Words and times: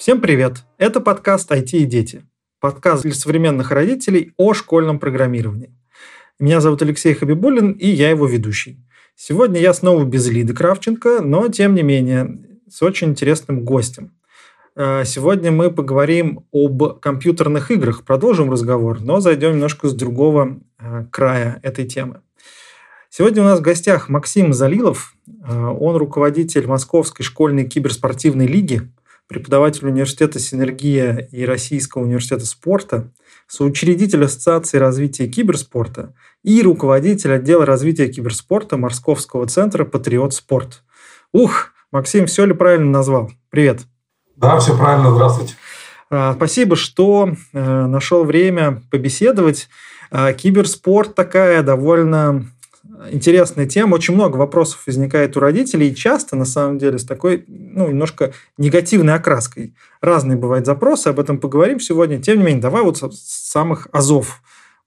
Всем 0.00 0.22
привет! 0.22 0.64
Это 0.78 0.98
подкаст 1.02 1.52
«IT 1.52 1.72
и 1.72 1.84
дети». 1.84 2.24
Подкаст 2.58 3.02
для 3.02 3.12
современных 3.12 3.70
родителей 3.70 4.32
о 4.38 4.54
школьном 4.54 4.98
программировании. 4.98 5.76
Меня 6.38 6.62
зовут 6.62 6.80
Алексей 6.80 7.12
Хабибулин, 7.12 7.72
и 7.72 7.86
я 7.86 8.08
его 8.08 8.24
ведущий. 8.24 8.82
Сегодня 9.14 9.60
я 9.60 9.74
снова 9.74 10.04
без 10.04 10.26
Лиды 10.26 10.54
Кравченко, 10.54 11.20
но, 11.20 11.48
тем 11.48 11.74
не 11.74 11.82
менее, 11.82 12.38
с 12.66 12.80
очень 12.80 13.08
интересным 13.08 13.62
гостем. 13.62 14.14
Э, 14.74 15.04
сегодня 15.04 15.52
мы 15.52 15.70
поговорим 15.70 16.46
об 16.50 16.98
компьютерных 17.00 17.70
играх, 17.70 18.06
продолжим 18.06 18.50
разговор, 18.50 19.02
но 19.02 19.20
зайдем 19.20 19.52
немножко 19.52 19.90
с 19.90 19.92
другого 19.92 20.60
э, 20.78 21.04
края 21.10 21.60
этой 21.62 21.86
темы. 21.86 22.22
Сегодня 23.10 23.42
у 23.42 23.44
нас 23.44 23.58
в 23.58 23.62
гостях 23.62 24.08
Максим 24.08 24.54
Залилов. 24.54 25.12
Э, 25.46 25.66
он 25.78 25.96
руководитель 25.96 26.66
Московской 26.66 27.22
школьной 27.22 27.68
киберспортивной 27.68 28.46
лиги, 28.46 28.88
преподаватель 29.30 29.86
университета 29.86 30.40
«Синергия» 30.40 31.28
и 31.30 31.44
Российского 31.44 32.02
университета 32.02 32.44
спорта, 32.44 33.12
соучредитель 33.46 34.24
Ассоциации 34.24 34.76
развития 34.76 35.28
киберспорта 35.28 36.14
и 36.42 36.60
руководитель 36.62 37.34
отдела 37.34 37.64
развития 37.64 38.08
киберспорта 38.08 38.76
Московского 38.76 39.46
центра 39.46 39.84
«Патриот 39.84 40.34
Спорт». 40.34 40.82
Ух, 41.32 41.68
Максим, 41.92 42.26
все 42.26 42.44
ли 42.44 42.54
правильно 42.54 42.90
назвал? 42.90 43.30
Привет. 43.50 43.82
Да, 44.34 44.58
все 44.58 44.76
правильно. 44.76 45.12
Здравствуйте. 45.12 45.54
А, 46.10 46.34
спасибо, 46.34 46.74
что 46.74 47.30
э, 47.52 47.86
нашел 47.86 48.24
время 48.24 48.82
побеседовать. 48.90 49.68
А, 50.10 50.32
киберспорт 50.32 51.14
такая 51.14 51.62
довольно 51.62 52.46
интересная 53.10 53.66
тема. 53.66 53.94
Очень 53.94 54.14
много 54.14 54.36
вопросов 54.36 54.82
возникает 54.86 55.36
у 55.36 55.40
родителей, 55.40 55.88
и 55.88 55.94
часто, 55.94 56.36
на 56.36 56.44
самом 56.44 56.78
деле, 56.78 56.98
с 56.98 57.04
такой, 57.04 57.44
ну, 57.46 57.88
немножко 57.88 58.32
негативной 58.58 59.14
окраской. 59.14 59.74
Разные 60.00 60.36
бывают 60.36 60.66
запросы, 60.66 61.08
об 61.08 61.20
этом 61.20 61.38
поговорим 61.38 61.80
сегодня. 61.80 62.20
Тем 62.20 62.38
не 62.38 62.44
менее, 62.44 62.62
давай 62.62 62.82
вот 62.82 62.98
с 62.98 63.50
самых 63.50 63.88
азов, 63.92 64.42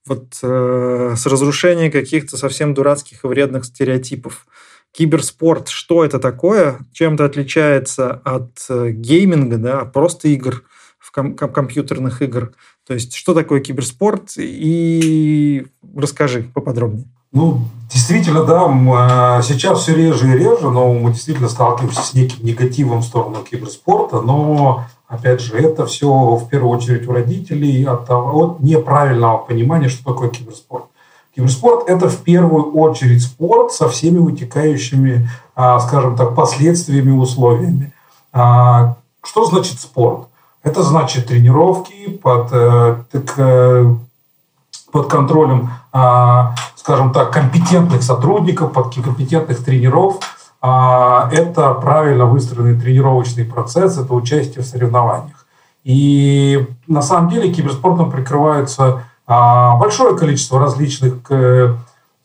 вот 0.06 0.38
э, 0.42 1.14
с 1.16 1.26
разрушения 1.26 1.90
каких-то 1.90 2.38
совсем 2.38 2.74
дурацких 2.74 3.24
и 3.24 3.28
вредных 3.28 3.66
стереотипов. 3.66 4.48
Киберспорт, 4.92 5.70
что 5.70 6.04
это 6.06 6.20
такое? 6.20 6.80
Чем 6.92 7.16
это 7.16 7.26
отличается 7.26 8.12
от 8.24 8.66
э, 8.70 8.92
гейминга, 8.92 9.58
да, 9.58 9.86
просто 9.86 10.28
игр, 10.28 10.64
в 11.00 11.12
ком- 11.12 11.36
компьютерных 11.36 12.22
игр? 12.22 12.54
То 12.86 12.94
есть, 12.94 13.16
что 13.16 13.34
такое 13.34 13.62
киберспорт? 13.62 14.34
И 14.38 15.66
расскажи 15.96 16.44
поподробнее. 16.54 17.08
Ну, 17.34 17.62
действительно, 17.92 18.44
да, 18.44 18.68
а, 18.68 19.42
сейчас 19.42 19.80
все 19.80 19.96
реже 19.96 20.30
и 20.30 20.38
реже, 20.38 20.70
но 20.70 20.94
мы 20.94 21.12
действительно 21.12 21.50
сталкиваемся 21.50 22.04
с 22.04 22.14
неким 22.14 22.46
негативом 22.46 23.00
в 23.00 23.06
сторону 23.06 23.44
киберспорта, 23.44 24.22
но, 24.22 24.86
опять 25.08 25.42
же, 25.42 25.58
это 25.58 25.88
все 25.88 26.08
в 26.08 26.48
первую 26.48 26.78
очередь 26.78 27.08
у 27.08 27.12
родителей 27.12 27.84
от, 27.86 28.10
от 28.10 28.60
неправильного 28.60 29.40
понимания, 29.40 29.90
что 29.90 30.14
такое 30.14 30.30
киберспорт. 30.30 30.86
Киберспорт– 31.36 31.86
это 31.90 32.08
в 32.08 32.18
первую 32.18 32.72
очередь 32.74 33.24
спорт 33.24 33.72
со 33.72 33.90
всеми 33.90 34.20
вытекающими, 34.20 35.28
а, 35.56 35.80
скажем 35.80 36.16
так, 36.16 36.36
последствиями, 36.36 37.10
условиями. 37.10 37.92
А, 38.32 38.98
что 39.24 39.46
значит 39.46 39.80
спорт? 39.80 40.28
Это 40.62 40.84
значит 40.84 41.28
тренировки 41.28 42.10
под, 42.10 42.50
э, 42.52 43.04
так, 43.12 43.34
э, 43.38 43.96
под 44.94 45.08
контролем 45.08 45.72
скажем 46.84 47.14
так, 47.14 47.32
компетентных 47.32 48.04
сотрудников, 48.04 48.74
под 48.74 48.94
компетентных 48.94 49.64
тренеров. 49.64 50.20
А, 50.62 51.30
это 51.32 51.74
правильно 51.76 52.26
выстроенный 52.26 52.80
тренировочный 52.80 53.46
процесс, 53.46 53.98
это 53.98 54.14
участие 54.14 54.64
в 54.64 54.68
соревнованиях. 54.68 55.46
И 55.86 56.68
на 56.88 57.02
самом 57.02 57.30
деле 57.30 57.54
киберспортом 57.54 58.12
прикрывается 58.12 59.04
а, 59.26 59.78
большое 59.78 60.18
количество 60.18 60.60
различных 60.60 61.16
э, 61.30 61.74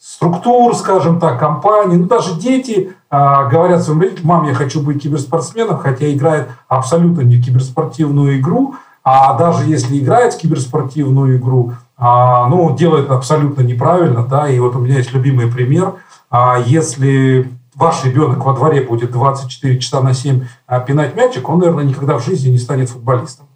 структур, 0.00 0.74
скажем 0.74 1.20
так, 1.20 1.38
компаний. 1.38 1.96
Ну, 1.96 2.06
даже 2.06 2.34
дети 2.34 2.92
а, 3.10 3.44
говорят 3.44 3.84
своим 3.84 4.00
родителям, 4.00 4.26
мам, 4.26 4.46
я 4.48 4.54
хочу 4.54 4.80
быть 4.80 5.02
киберспортсменом, 5.02 5.78
хотя 5.78 6.12
играет 6.12 6.48
абсолютно 6.66 7.20
не 7.20 7.40
киберспортивную 7.40 8.40
игру, 8.40 8.74
а 9.04 9.34
даже 9.34 9.64
если 9.66 9.98
играет 9.98 10.34
в 10.34 10.38
киберспортивную 10.38 11.38
игру, 11.38 11.74
а, 11.87 11.87
ну, 11.98 12.76
делает 12.76 13.10
абсолютно 13.10 13.62
неправильно, 13.62 14.24
да, 14.24 14.48
и 14.48 14.58
вот 14.60 14.76
у 14.76 14.78
меня 14.78 14.98
есть 14.98 15.12
любимый 15.12 15.50
пример. 15.50 15.94
А, 16.30 16.58
если 16.64 17.50
ваш 17.74 18.04
ребенок 18.04 18.44
во 18.44 18.52
дворе 18.52 18.82
будет 18.82 19.12
24 19.12 19.78
часа 19.78 20.00
на 20.00 20.12
7 20.12 20.44
а, 20.66 20.80
пинать 20.80 21.16
мячик, 21.16 21.48
он, 21.48 21.60
наверное, 21.60 21.84
никогда 21.84 22.18
в 22.18 22.24
жизни 22.24 22.50
не 22.50 22.58
станет 22.58 22.90
футболистом. 22.90 23.46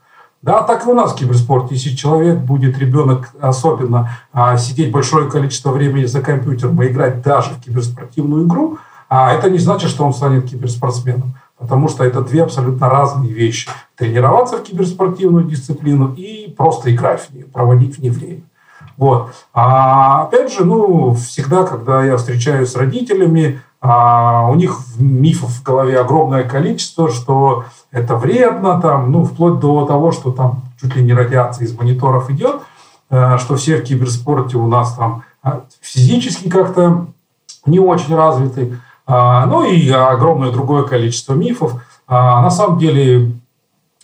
Да, 0.42 0.62
так 0.62 0.86
и 0.86 0.88
у 0.88 0.94
нас 0.94 1.12
в 1.12 1.16
киберспорте. 1.16 1.74
Если 1.74 1.94
человек 1.94 2.38
будет, 2.38 2.78
ребенок 2.78 3.30
особенно, 3.40 4.10
а, 4.32 4.56
сидеть 4.56 4.90
большое 4.90 5.30
количество 5.30 5.70
времени 5.70 6.04
за 6.04 6.20
компьютером 6.20 6.82
и 6.82 6.88
играть 6.88 7.22
даже 7.22 7.50
в 7.50 7.60
киберспортивную 7.60 8.46
игру, 8.46 8.78
а, 9.08 9.32
это 9.32 9.50
не 9.50 9.58
значит, 9.58 9.90
что 9.90 10.04
он 10.04 10.14
станет 10.14 10.48
киберспортсменом. 10.48 11.34
Потому 11.62 11.88
что 11.88 12.04
это 12.04 12.22
две 12.22 12.42
абсолютно 12.42 12.90
разные 12.90 13.32
вещи. 13.32 13.70
Тренироваться 13.96 14.56
в 14.56 14.64
киберспортивную 14.64 15.44
дисциплину 15.44 16.12
и 16.14 16.52
просто 16.56 16.92
играть 16.92 17.20
в 17.22 17.34
нее, 17.34 17.44
проводить 17.44 17.96
в 17.96 18.02
ней 18.02 18.10
время. 18.10 18.42
Вот. 18.96 19.32
А 19.54 20.24
опять 20.24 20.52
же, 20.52 20.64
ну, 20.64 21.14
всегда, 21.14 21.62
когда 21.62 22.04
я 22.04 22.16
встречаюсь 22.16 22.70
с 22.70 22.76
родителями, 22.76 23.60
а, 23.80 24.48
у 24.50 24.56
них 24.56 24.76
мифов 24.98 25.50
в 25.50 25.62
голове 25.62 26.00
огромное 26.00 26.44
количество, 26.44 27.10
что 27.10 27.64
это 27.92 28.16
вредно, 28.16 28.80
там, 28.80 29.10
ну, 29.12 29.24
вплоть 29.24 29.60
до 29.60 29.86
того, 29.86 30.12
что 30.12 30.32
там 30.32 30.62
чуть 30.80 30.96
ли 30.96 31.02
не 31.02 31.14
радиация 31.14 31.64
из 31.64 31.76
мониторов 31.76 32.28
идет, 32.30 32.62
а, 33.08 33.38
что 33.38 33.56
все 33.56 33.76
в 33.76 33.84
киберспорте 33.84 34.56
у 34.56 34.66
нас 34.66 34.94
там 34.94 35.22
а, 35.42 35.62
физически 35.80 36.48
как-то 36.48 37.06
не 37.66 37.78
очень 37.78 38.14
развиты. 38.14 38.78
А, 39.14 39.44
ну 39.44 39.62
и 39.62 39.90
огромное 39.90 40.50
другое 40.50 40.84
количество 40.84 41.34
мифов. 41.34 41.74
А, 42.08 42.40
на 42.40 42.50
самом 42.50 42.78
деле 42.78 43.32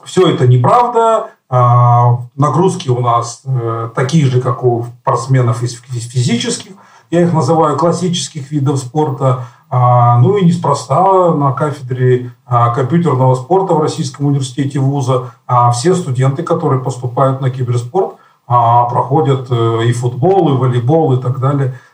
все 0.05 0.29
это 0.29 0.47
неправда. 0.47 1.31
А, 1.49 2.19
нагрузки 2.37 2.91
у 2.91 3.01
нас 3.01 3.41
э, 3.47 3.89
такие 3.95 4.27
же, 4.27 4.43
как 4.43 4.63
у 4.63 4.85
спортсменов 5.01 5.63
из 5.63 5.81
физических. 5.81 6.73
Я 7.11 7.23
их 7.23 7.33
называю 7.33 7.79
классических 7.79 8.51
видов 8.51 8.79
спорта. 8.79 9.47
Ну 9.71 10.39
и 10.39 10.47
неспроста 10.47 11.35
на 11.35 11.53
кафедре 11.53 12.31
компьютерного 12.47 13.35
спорта 13.35 13.75
в 13.75 13.83
Российском 13.83 14.25
университете 14.25 14.79
вуза 14.79 15.33
все 15.75 15.95
студенты, 15.95 16.43
которые 16.43 16.83
поступают 16.83 17.43
на 17.43 17.51
киберспорт, 17.51 18.15
проходят 18.47 19.49
э, 19.51 19.85
и 19.85 19.93
футбол, 19.93 20.55
и 20.55 20.57
волейбол, 20.57 21.13
и 21.15 21.21
так 21.21 21.39
далее– 21.39 21.75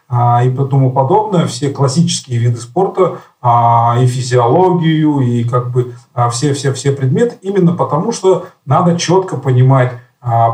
и 0.44 0.50
тому 0.50 0.92
подобное, 0.92 1.46
все 1.46 1.70
классические 1.70 2.38
виды 2.38 2.58
спорта, 2.58 3.18
а, 3.40 3.96
и 4.00 4.06
физиологию, 4.06 5.20
и 5.20 5.44
как 5.44 5.70
бы 5.70 5.94
все-все-все 6.30 6.90
а, 6.90 6.96
предметы, 6.96 7.36
именно 7.42 7.72
потому 7.72 8.12
что 8.12 8.46
надо 8.66 8.98
четко 8.98 9.36
понимать 9.36 9.92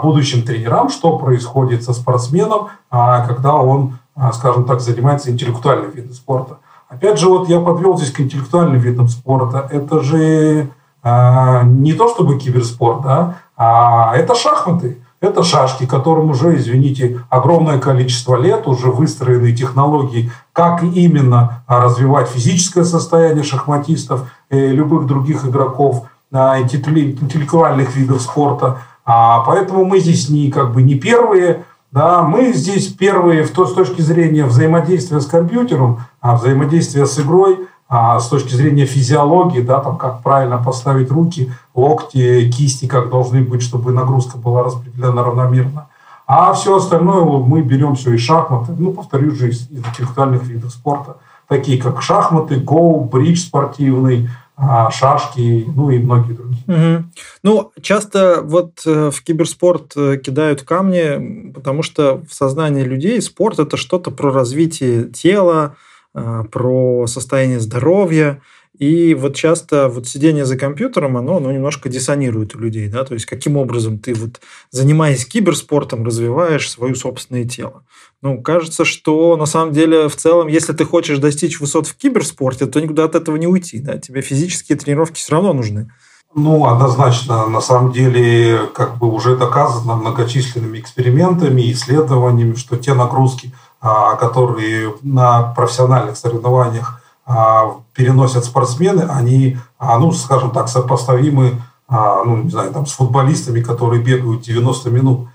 будущим 0.03 0.43
тренерам, 0.43 0.89
что 0.89 1.17
происходит 1.17 1.85
со 1.85 1.93
спортсменом, 1.93 2.71
когда 2.91 3.55
он, 3.55 3.99
скажем 4.33 4.65
так, 4.65 4.81
занимается 4.81 5.31
интеллектуальным 5.31 5.93
видом 5.93 6.13
спорта. 6.13 6.57
Опять 6.89 7.21
же, 7.21 7.29
вот 7.29 7.49
я 7.49 7.61
подвел 7.61 7.97
здесь 7.97 8.11
к 8.11 8.19
интеллектуальным 8.19 8.81
видам 8.81 9.07
спорта. 9.07 9.69
Это 9.71 10.01
же 10.03 10.71
не 11.05 11.93
то 11.93 12.09
чтобы 12.09 12.37
киберспорт, 12.37 13.03
да, 13.03 13.37
а 13.57 14.17
это 14.17 14.35
шахматы. 14.35 14.99
Это 15.21 15.43
шашки, 15.43 15.85
которым 15.85 16.31
уже, 16.31 16.57
извините, 16.57 17.21
огромное 17.29 17.79
количество 17.79 18.37
лет, 18.37 18.67
уже 18.67 18.91
выстроены 18.91 19.53
технологии, 19.53 20.33
как 20.55 20.83
именно 20.83 21.63
развивать 21.67 22.29
физическое 22.29 22.85
состояние 22.85 23.45
шахматистов 23.45 24.31
и 24.49 24.69
любых 24.69 25.07
других 25.07 25.45
игроков 25.45 26.05
интеллектуальных 26.33 27.95
видов 27.97 28.23
спорта. 28.23 28.79
А 29.05 29.41
поэтому 29.41 29.85
мы 29.85 30.01
здесь 30.01 30.31
не, 30.31 30.51
как 30.51 30.73
бы, 30.73 30.83
не 30.83 30.95
первые, 30.95 31.65
да, 31.93 32.23
мы 32.23 32.53
здесь 32.53 32.87
первые 32.87 33.43
в 33.43 33.51
то, 33.51 33.67
с 33.67 33.75
точки 33.75 34.01
зрения 34.01 34.47
взаимодействия 34.47 35.21
с 35.21 35.27
компьютером, 35.27 36.01
а 36.21 36.37
взаимодействия 36.37 37.05
с 37.05 37.19
игрой– 37.19 37.67
а 37.93 38.21
с 38.21 38.29
точки 38.29 38.55
зрения 38.55 38.87
физиологии, 38.87 39.61
да, 39.61 39.81
там 39.81 39.99
как 39.99 40.23
правильно 40.23 40.63
поставить 40.63 41.11
руки, 41.11 41.53
локти, 41.75 42.49
кисти, 42.49 42.87
как 42.87 43.11
должны 43.11 43.43
быть, 43.43 43.63
чтобы 43.63 43.91
нагрузка 43.91 44.39
была 44.39 44.63
распределена 44.63 45.25
равномерно. 45.25 45.89
А 46.25 46.53
все 46.53 46.77
остальное 46.77 47.25
мы 47.25 47.63
берем 47.63 47.97
все 47.97 48.15
из 48.15 48.21
шахматы, 48.21 48.73
ну, 48.79 48.93
повторюсь 48.93 49.37
же, 49.37 49.51
из 49.51 49.69
интеллектуальных 49.69 50.45
видов 50.45 50.71
спорта, 50.71 51.17
такие 51.49 51.83
как 51.83 52.01
шахматы, 52.01 52.61
гоу, 52.61 53.03
бридж 53.03 53.41
спортивный, 53.41 54.31
а, 54.57 54.93
шашки, 54.93 55.65
ну 55.75 55.91
и 55.91 55.99
многие 55.99 56.35
другие. 56.35 56.63
Угу. 56.69 57.05
Ну, 57.43 57.73
часто 57.83 58.43
вот 58.45 58.83
э, 58.87 59.11
в 59.11 59.21
киберспорт 59.25 59.95
э, 59.97 60.19
кидают 60.19 60.63
камни, 60.63 61.51
потому 61.53 61.83
что 61.83 62.23
в 62.29 62.35
сознании 62.35 62.85
людей 62.85 63.21
спорт– 63.21 63.59
это 63.59 63.77
что-то 63.77 64.13
про 64.13 64.31
развитие 64.31 65.07
тела, 65.07 65.75
про 66.13 67.07
состояние 67.07 67.61
здоровья. 67.61 68.41
И 68.79 69.15
вот 69.15 69.35
часто 69.35 69.89
вот 69.89 70.09
сидение 70.09 70.47
за 70.47 70.57
компьютером, 70.57 71.19
оно 71.19 71.39
ну, 71.39 71.51
немножко 71.51 71.91
диссонирует 71.91 72.55
у 72.55 72.59
людей, 72.59 72.89
да, 72.89 73.05
то 73.05 73.13
есть 73.13 73.27
каким 73.27 73.59
образом 73.59 73.99
ты 73.99 74.15
вот, 74.15 74.41
занимаясь 74.71 75.27
киберспортом, 75.27 76.03
развиваешь 76.03 76.71
свое 76.71 76.95
собственное 76.95 77.45
тело. 77.45 77.85
Ну, 78.23 78.41
кажется, 78.41 78.87
что 78.87 79.37
на 79.37 79.45
самом 79.45 79.75
деле 79.75 80.09
в 80.09 80.17
целом, 80.17 80.49
если 80.49 80.73
ты 80.73 80.87
хочешь 80.87 81.19
достичь 81.19 81.61
высот 81.61 81.87
в 81.89 81.95
киберспорте, 81.95 82.65
то 82.65 82.81
никуда 82.81 83.05
от 83.05 83.17
этого 83.17 83.37
не 83.37 83.47
уйти, 83.47 83.81
да, 83.81 83.99
тебе 83.99 84.23
физические 84.23 84.79
тренировки 84.79 85.19
все 85.19 85.33
равно 85.33 85.53
нужны. 85.53 85.91
Ну, 86.35 86.65
однозначно, 86.67 87.49
на 87.49 87.61
самом 87.61 87.93
деле, 87.93 88.61
как 88.73 88.99
бы 88.99 89.13
уже 89.13 89.37
доказано 89.37 89.97
многочисленными 89.97 90.79
экспериментами, 90.79 91.73
исследованиями, 91.73 92.55
что 92.55 92.77
те 92.77 92.95
нагрузки, 92.95 93.53
которые 93.81 94.95
на 95.03 95.55
профессиональных 95.55 96.17
соревнованиях 96.17 97.01
а, 97.27 97.77
переносят 97.95 98.45
спортсмены, 98.45 99.03
они, 99.03 99.57
а, 99.79 99.99
ну, 99.99 100.13
скажем 100.13 100.51
так, 100.51 100.69
сопоставимы, 100.69 101.63
ну, 101.89 102.37
не 102.45 102.51
знаю, 102.51 102.73
там, 102.73 102.87
с 102.87 102.93
футболистами, 102.93 103.63
которые 103.63 104.01
бегают 104.01 104.43
90 104.43 104.91
минут. 104.91 105.29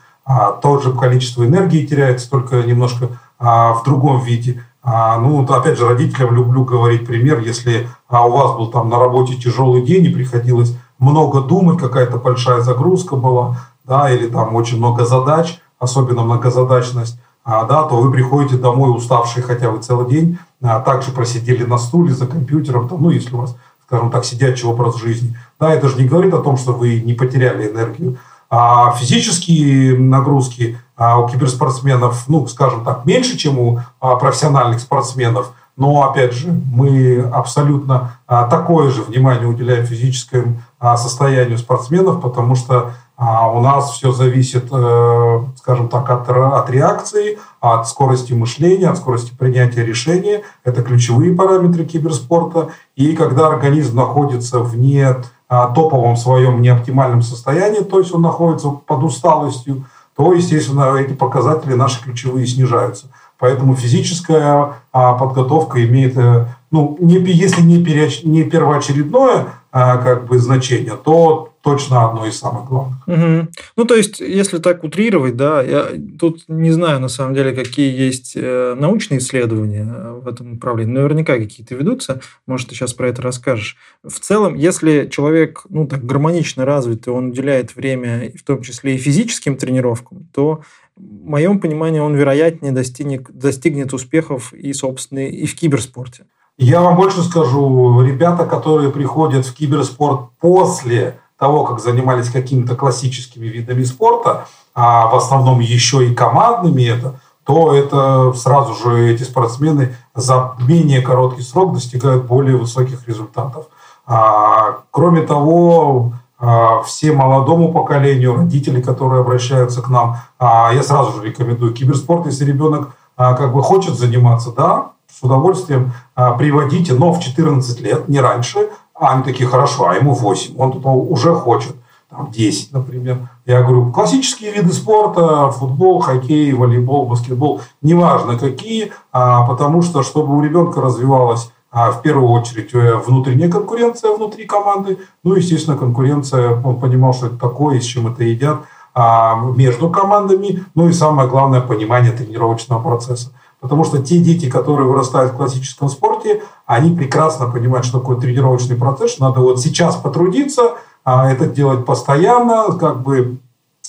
То 0.61 0.79
же 0.79 0.93
количество 0.93 1.45
энергии 1.45 1.85
теряется, 1.85 2.29
только 2.29 2.63
немножко 2.63 3.09
в 3.37 3.81
другом 3.83 4.21
виде. 4.21 4.63
Ну, 4.81 5.45
опять 5.49 5.77
же, 5.77 5.85
родителям 5.85 6.33
люблю 6.33 6.63
говорить 6.63 7.05
пример, 7.05 7.39
если 7.39 7.89
у 8.09 8.29
вас 8.29 8.55
был 8.55 8.67
там 8.71 8.87
на 8.87 8.97
работе 8.97 9.35
тяжелый 9.35 9.81
день 9.81 10.05
и 10.05 10.13
приходилось 10.13 10.77
много 10.97 11.41
думать, 11.41 11.77
какая-то 11.77 12.17
большая 12.17 12.61
загрузка 12.61 13.15
была, 13.15 13.57
да, 13.83 14.09
или 14.09 14.27
там 14.27 14.55
очень 14.55 14.77
много 14.77 15.05
задач, 15.05 15.59
особенно 15.79 16.23
многозадачность, 16.23 17.19
а, 17.19 17.24
да, 17.45 17.83
то 17.83 17.97
вы 17.97 18.11
приходите 18.11 18.57
домой 18.57 18.95
уставшие, 18.95 19.43
хотя 19.43 19.69
вы 19.69 19.81
целый 19.81 20.09
день, 20.09 20.39
а, 20.61 20.79
также 20.79 21.11
просидели 21.11 21.63
на 21.63 21.77
стуле 21.77 22.13
за 22.13 22.25
компьютером, 22.25 22.89
там, 22.89 23.03
ну, 23.03 23.11
если 23.11 23.35
у 23.35 23.41
вас, 23.41 23.55
скажем 23.85 24.09
так, 24.09 24.25
сидячий 24.25 24.67
образ 24.67 24.97
жизни. 24.97 25.37
Да, 25.59 25.71
это 25.71 25.87
же 25.87 25.97
не 25.97 26.07
говорит 26.07 26.33
о 26.33 26.41
том, 26.41 26.57
что 26.57 26.73
вы 26.73 27.01
не 27.01 27.13
потеряли 27.13 27.69
энергию. 27.69 28.17
А 28.49 28.91
физические 28.93 29.97
нагрузки 29.97 30.79
а, 30.95 31.19
у 31.19 31.27
киберспортсменов, 31.27 32.27
ну, 32.27 32.47
скажем 32.47 32.83
так, 32.83 33.05
меньше, 33.05 33.37
чем 33.37 33.59
у 33.59 33.79
а, 33.99 34.15
профессиональных 34.15 34.81
спортсменов– 34.81 35.51
но, 35.77 36.09
опять 36.09 36.33
же, 36.33 36.51
мы 36.71 37.19
абсолютно 37.33 38.17
а, 38.27 38.47
такое 38.47 38.91
же 38.91 39.01
внимание 39.01 39.47
уделяем 39.47 39.85
физическому 39.85 40.61
а, 40.79 40.95
состоянию 40.95 41.57
спортсменов, 41.57 42.21
потому 42.21 42.55
что 42.55 42.93
а, 43.17 43.51
у 43.51 43.61
нас 43.61 43.91
все 43.91 44.11
зависит, 44.11 44.65
э, 44.71 45.39
скажем 45.57 45.87
так, 45.87 46.09
от, 46.09 46.29
от 46.29 46.69
реакции, 46.69 47.39
от 47.61 47.87
скорости 47.87 48.33
мышления, 48.33 48.89
от 48.89 48.97
скорости 48.97 49.33
принятия 49.37 49.85
решения. 49.85 50.43
Это 50.63 50.83
ключевые 50.83 51.33
параметры 51.33 51.85
киберспорта. 51.85 52.69
И 52.95 53.15
когда 53.15 53.47
организм 53.47 53.95
находится 53.95 54.59
в 54.59 54.77
не 54.77 55.15
топовом 55.47 56.17
своем 56.17 56.61
неоптимальном 56.61 57.21
состоянии, 57.21 57.81
то 57.81 57.99
есть 57.99 58.13
он 58.13 58.23
находится 58.23 58.69
под 58.69 59.03
усталостью, 59.03 59.85
то, 60.15 60.33
естественно, 60.33 60.95
эти 60.95 61.13
показатели 61.13 61.73
наши 61.73 62.03
ключевые 62.03 62.47
снижаются. 62.47 63.07
Поэтому 63.37 63.75
физическая 63.75 64.75
а, 64.93 65.13
подготовка 65.13 65.85
имеет, 65.85 66.17
э, 66.17 66.47
ну, 66.71 66.95
не, 67.01 67.17
если 67.17 67.61
не, 67.61 67.83
переоч, 67.83 68.23
не 68.23 68.43
первоочередное 68.43 69.47
а, 69.73 69.97
как 69.97 70.27
бы 70.27 70.39
значение, 70.39 70.93
то 70.95 71.49
точно 71.65 72.07
одно 72.07 72.27
из 72.27 72.37
самых 72.37 72.65
главных. 72.65 73.07
Угу. 73.07 73.47
Ну, 73.75 73.85
то 73.85 73.95
есть, 73.95 74.19
если 74.19 74.59
так 74.59 74.83
утрировать, 74.83 75.35
да, 75.35 75.63
я 75.63 75.87
тут 76.19 76.43
не 76.47 76.69
знаю, 76.69 76.99
на 76.99 77.07
самом 77.07 77.33
деле, 77.33 77.53
какие 77.53 77.91
есть 77.91 78.33
э, 78.35 78.75
научные 78.77 79.17
исследования 79.17 79.83
э, 79.83 80.19
в 80.23 80.27
этом 80.27 80.51
направлении. 80.53 80.93
Наверняка 80.93 81.37
какие-то 81.37 81.73
ведутся. 81.73 82.21
Может, 82.45 82.69
ты 82.69 82.75
сейчас 82.75 82.93
про 82.93 83.09
это 83.09 83.23
расскажешь. 83.23 83.77
В 84.03 84.19
целом, 84.19 84.53
если 84.53 85.09
человек, 85.11 85.65
ну, 85.69 85.87
так 85.87 86.05
гармонично 86.05 86.65
развит, 86.65 87.07
и 87.07 87.09
он 87.09 87.29
уделяет 87.29 87.75
время, 87.75 88.31
в 88.39 88.43
том 88.43 88.61
числе 88.61 88.93
и 88.93 88.99
физическим 88.99 89.57
тренировкам, 89.57 90.29
то 90.35 90.61
в 90.95 91.25
моем 91.25 91.59
понимании 91.59 91.99
он 91.99 92.13
вероятнее 92.13 92.73
достигнет, 92.73 93.25
достигнет 93.33 93.91
успехов 93.91 94.53
и, 94.53 94.71
собственно, 94.73 95.27
и 95.27 95.47
в 95.47 95.55
киберспорте. 95.55 96.25
Я 96.57 96.81
вам 96.81 96.95
больше 96.95 97.23
скажу, 97.23 98.01
ребята, 98.03 98.45
которые 98.45 98.91
приходят 98.91 99.47
в 99.47 99.53
киберспорт 99.55 100.29
после 100.39 101.19
того, 101.37 101.65
как 101.65 101.79
занимались 101.79 102.29
какими-то 102.29 102.75
классическими 102.75 103.45
видами 103.45 103.83
спорта, 103.83 104.47
а 104.73 105.07
в 105.07 105.15
основном 105.15 105.59
еще 105.59 106.07
и 106.07 106.15
командными 106.15 106.83
это, 106.83 107.19
то 107.45 107.73
это 107.73 108.33
сразу 108.33 108.73
же 108.73 109.13
эти 109.13 109.23
спортсмены 109.23 109.95
за 110.15 110.55
менее 110.59 111.01
короткий 111.01 111.43
срок 111.43 111.73
достигают 111.73 112.25
более 112.25 112.57
высоких 112.57 113.07
результатов. 113.07 113.65
А, 114.07 114.79
кроме 114.91 115.21
того, 115.21 116.13
а, 116.37 116.81
всем 116.83 117.17
молодому 117.17 117.71
поколению, 117.71 118.35
родители, 118.35 118.81
которые 118.81 119.21
обращаются 119.21 119.81
к 119.81 119.89
нам, 119.89 120.17
а, 120.37 120.71
я 120.73 120.83
сразу 120.83 121.13
же 121.13 121.25
рекомендую 121.25 121.73
киберспорт, 121.73 122.25
если 122.25 122.45
ребенок 122.45 122.89
а, 123.15 123.33
как 123.33 123.53
бы 123.53 123.63
хочет 123.63 123.97
заниматься, 123.97 124.51
да, 124.51 124.91
с 125.09 125.23
удовольствием 125.23 125.93
приводите, 126.37 126.93
но 126.93 127.13
в 127.13 127.21
14 127.21 127.79
лет, 127.79 128.09
не 128.09 128.19
раньше, 128.19 128.67
а 128.95 129.13
они 129.13 129.23
такие, 129.23 129.47
хорошо, 129.47 129.87
а 129.89 129.95
ему 129.95 130.13
8, 130.13 130.55
он 130.57 130.71
тут 130.71 130.85
уже 130.85 131.33
хочет, 131.33 131.75
там 132.09 132.31
10, 132.31 132.71
например. 132.71 133.29
Я 133.45 133.61
говорю, 133.61 133.91
классические 133.91 134.51
виды 134.51 134.71
спорта, 134.71 135.51
футбол, 135.51 135.99
хоккей, 135.99 136.53
волейбол, 136.53 137.05
баскетбол, 137.07 137.61
неважно 137.81 138.39
какие, 138.39 138.93
потому 139.11 139.81
что, 139.81 140.03
чтобы 140.03 140.37
у 140.37 140.41
ребенка 140.41 140.81
развивалась 140.81 141.51
а 141.75 141.91
в 141.91 142.01
первую 142.01 142.29
очередь 142.29 142.73
э, 142.73 142.95
внутренняя 142.95 143.51
конкуренция 143.51 144.15
внутри 144.15 144.45
команды, 144.45 144.97
ну, 145.25 145.35
естественно, 145.35 145.75
конкуренция, 145.75 146.61
он 146.63 146.79
понимал, 146.79 147.13
что 147.13 147.25
это 147.25 147.37
такое, 147.37 147.81
с 147.81 147.83
чем 147.83 148.07
это 148.07 148.23
едят, 148.23 148.61
а, 148.93 149.35
между 149.57 149.89
командами, 149.89 150.63
ну 150.73 150.87
и 150.87 150.93
самое 150.93 151.27
главное, 151.27 151.59
понимание 151.59 152.13
тренировочного 152.13 152.81
процесса. 152.81 153.33
Потому 153.65 153.83
что 153.83 153.97
те 153.97 154.19
дети, 154.19 154.47
которые 154.47 154.87
вырастают 154.87 155.33
в 155.33 155.37
классическом 155.37 155.89
спорте, 155.89 156.43
они 156.67 156.95
прекрасно 156.95 157.49
понимают, 157.49 157.83
что 157.83 157.97
такое 157.97 158.17
тренировочный 158.17 158.75
процесс, 158.75 159.13
что 159.13 159.23
надо 159.23 159.39
вот 159.39 159.59
сейчас 159.59 159.95
потрудиться, 159.95 160.75
а 161.03 161.31
это 161.31 161.47
делать 161.47 161.83
постоянно, 161.83 162.77
как 162.77 163.01
бы 163.01 163.39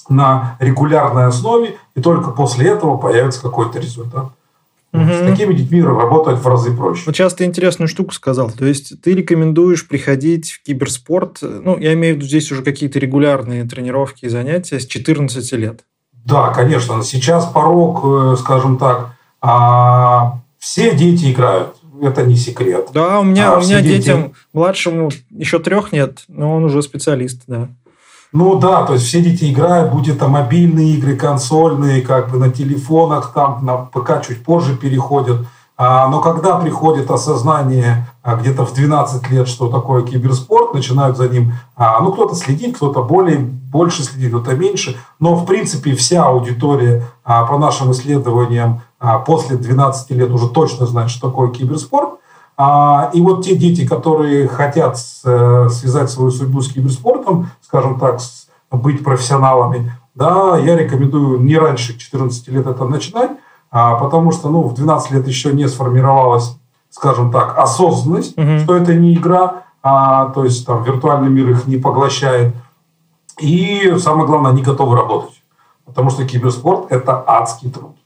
на 0.09 0.57
регулярной 0.61 1.27
основе, 1.27 1.77
и 1.95 2.01
только 2.01 2.31
после 2.31 2.71
этого 2.71 2.97
появится 2.97 3.43
какой-то 3.43 3.79
результат. 3.79 4.31
Угу. 4.95 5.13
С 5.13 5.29
такими 5.29 5.53
детьми 5.53 5.83
работать 5.83 6.39
в 6.39 6.49
разы 6.49 6.75
проще. 6.75 7.03
Вот 7.05 7.15
сейчас 7.15 7.35
ты 7.35 7.45
интересную 7.45 7.87
штуку 7.87 8.15
сказал. 8.15 8.51
То 8.51 8.65
есть 8.65 8.99
ты 9.03 9.13
рекомендуешь 9.13 9.87
приходить 9.87 10.53
в 10.53 10.63
киберспорт, 10.63 11.41
ну, 11.43 11.77
я 11.77 11.93
имею 11.93 12.15
в 12.15 12.17
виду 12.17 12.27
здесь 12.27 12.51
уже 12.51 12.63
какие-то 12.63 12.99
регулярные 12.99 13.65
тренировки 13.65 14.25
и 14.25 14.31
занятия 14.31 14.81
с 14.81 14.87
14 14.87 15.53
лет. 15.53 15.85
Да, 16.25 16.49
конечно. 16.53 17.03
Сейчас 17.05 17.47
порог, 17.47 18.01
э, 18.05 18.37
скажем 18.39 18.79
так, 18.79 19.16
а, 19.47 20.41
все 20.59 20.95
дети 20.95 21.33
играют. 21.33 21.77
Это 22.03 22.27
не 22.27 22.37
секрет. 22.37 22.89
Да, 22.93 23.21
у 23.21 23.23
меня, 23.23 23.55
а 23.55 23.59
у 23.59 23.61
меня 23.61 23.81
дети... 23.81 23.99
детям 23.99 24.33
младшему 24.53 25.11
еще 25.31 25.59
трех 25.61 25.93
нет, 25.93 26.25
но 26.29 26.57
он 26.57 26.65
уже 26.65 26.83
специалист, 26.83 27.43
да. 27.47 27.69
Ну 28.33 28.57
да, 28.57 28.85
то 28.85 28.95
есть 28.95 29.07
все 29.07 29.23
дети 29.23 29.51
играют, 29.51 29.93
будет 29.93 30.19
там 30.19 30.33
мобильные 30.33 30.95
игры, 30.95 31.17
консольные, 31.17 32.03
как 32.03 32.31
бы 32.31 32.39
на 32.39 32.51
телефонах, 32.51 33.33
там 33.33 33.65
на 33.65 33.77
ПК 33.77 34.27
чуть 34.27 34.45
позже 34.45 34.77
переходят. 34.77 35.47
А, 35.79 36.09
но 36.09 36.21
когда 36.21 36.57
приходит 36.57 37.11
осознание 37.11 38.09
а, 38.23 38.37
где-то 38.37 38.65
в 38.65 38.73
12 38.73 39.31
лет, 39.31 39.47
что 39.47 39.69
такое 39.69 40.03
киберспорт, 40.03 40.73
начинают 40.73 41.19
за 41.19 41.29
ним, 41.29 41.53
а, 41.77 42.01
ну 42.01 42.13
кто-то 42.13 42.35
следит, 42.35 42.77
кто-то 42.77 43.03
более, 43.03 43.39
больше 43.39 44.03
следит, 44.03 44.31
кто-то 44.31 44.55
меньше, 44.55 44.97
но 45.21 45.35
в 45.35 45.45
принципе 45.45 45.95
вся 45.95 46.25
аудитория 46.25 47.05
а, 47.25 47.45
по 47.45 47.59
нашим 47.59 47.93
исследованиям 47.93 48.81
после 49.27 49.57
12 49.57 50.11
лет 50.13 50.31
уже 50.31 50.49
точно 50.49 50.87
знает, 50.87 51.11
что 51.11 51.29
такое 51.29 51.51
киберспорт. 51.51 52.19
А, 52.57 53.11
и 53.13 53.21
вот 53.21 53.45
те 53.45 53.55
дети, 53.55 53.87
которые 53.87 54.49
хотят 54.49 54.97
э, 55.25 55.69
связать 55.71 56.11
свою 56.11 56.31
судьбу 56.31 56.63
с 56.63 56.73
киберспортом, 56.73 57.51
скажем 57.61 58.01
так, 58.01 58.21
быть 58.71 59.05
профессионалами, 59.05 59.93
да, 60.15 60.57
я 60.57 60.77
рекомендую 60.77 61.41
не 61.41 61.59
раньше 61.59 61.99
14 61.99 62.49
лет 62.49 62.67
это 62.67 62.85
начинать, 62.87 63.33
а, 63.71 63.97
потому 63.97 64.33
что 64.33 64.49
ну, 64.49 64.63
в 64.63 64.73
12 64.73 65.11
лет 65.11 65.29
еще 65.29 65.53
не 65.53 65.69
сформировалась, 65.69 66.57
скажем 66.89 67.31
так, 67.31 67.59
осознанность, 67.59 68.37
угу. 68.39 68.59
что 68.61 68.77
это 68.77 68.95
не 68.95 69.15
игра, 69.15 69.65
а, 69.83 70.31
то 70.31 70.45
есть 70.45 70.67
там 70.67 70.83
виртуальный 70.83 71.29
мир 71.29 71.51
их 71.51 71.67
не 71.67 71.77
поглощает. 71.77 72.55
И 73.39 73.95
самое 73.99 74.27
главное, 74.27 74.53
они 74.53 74.63
готовы 74.63 74.97
работать. 74.97 75.43
Потому 75.85 76.09
что 76.09 76.27
киберспорт– 76.27 76.87
это 76.91 77.23
адский 77.27 77.71
труд. 77.71 77.97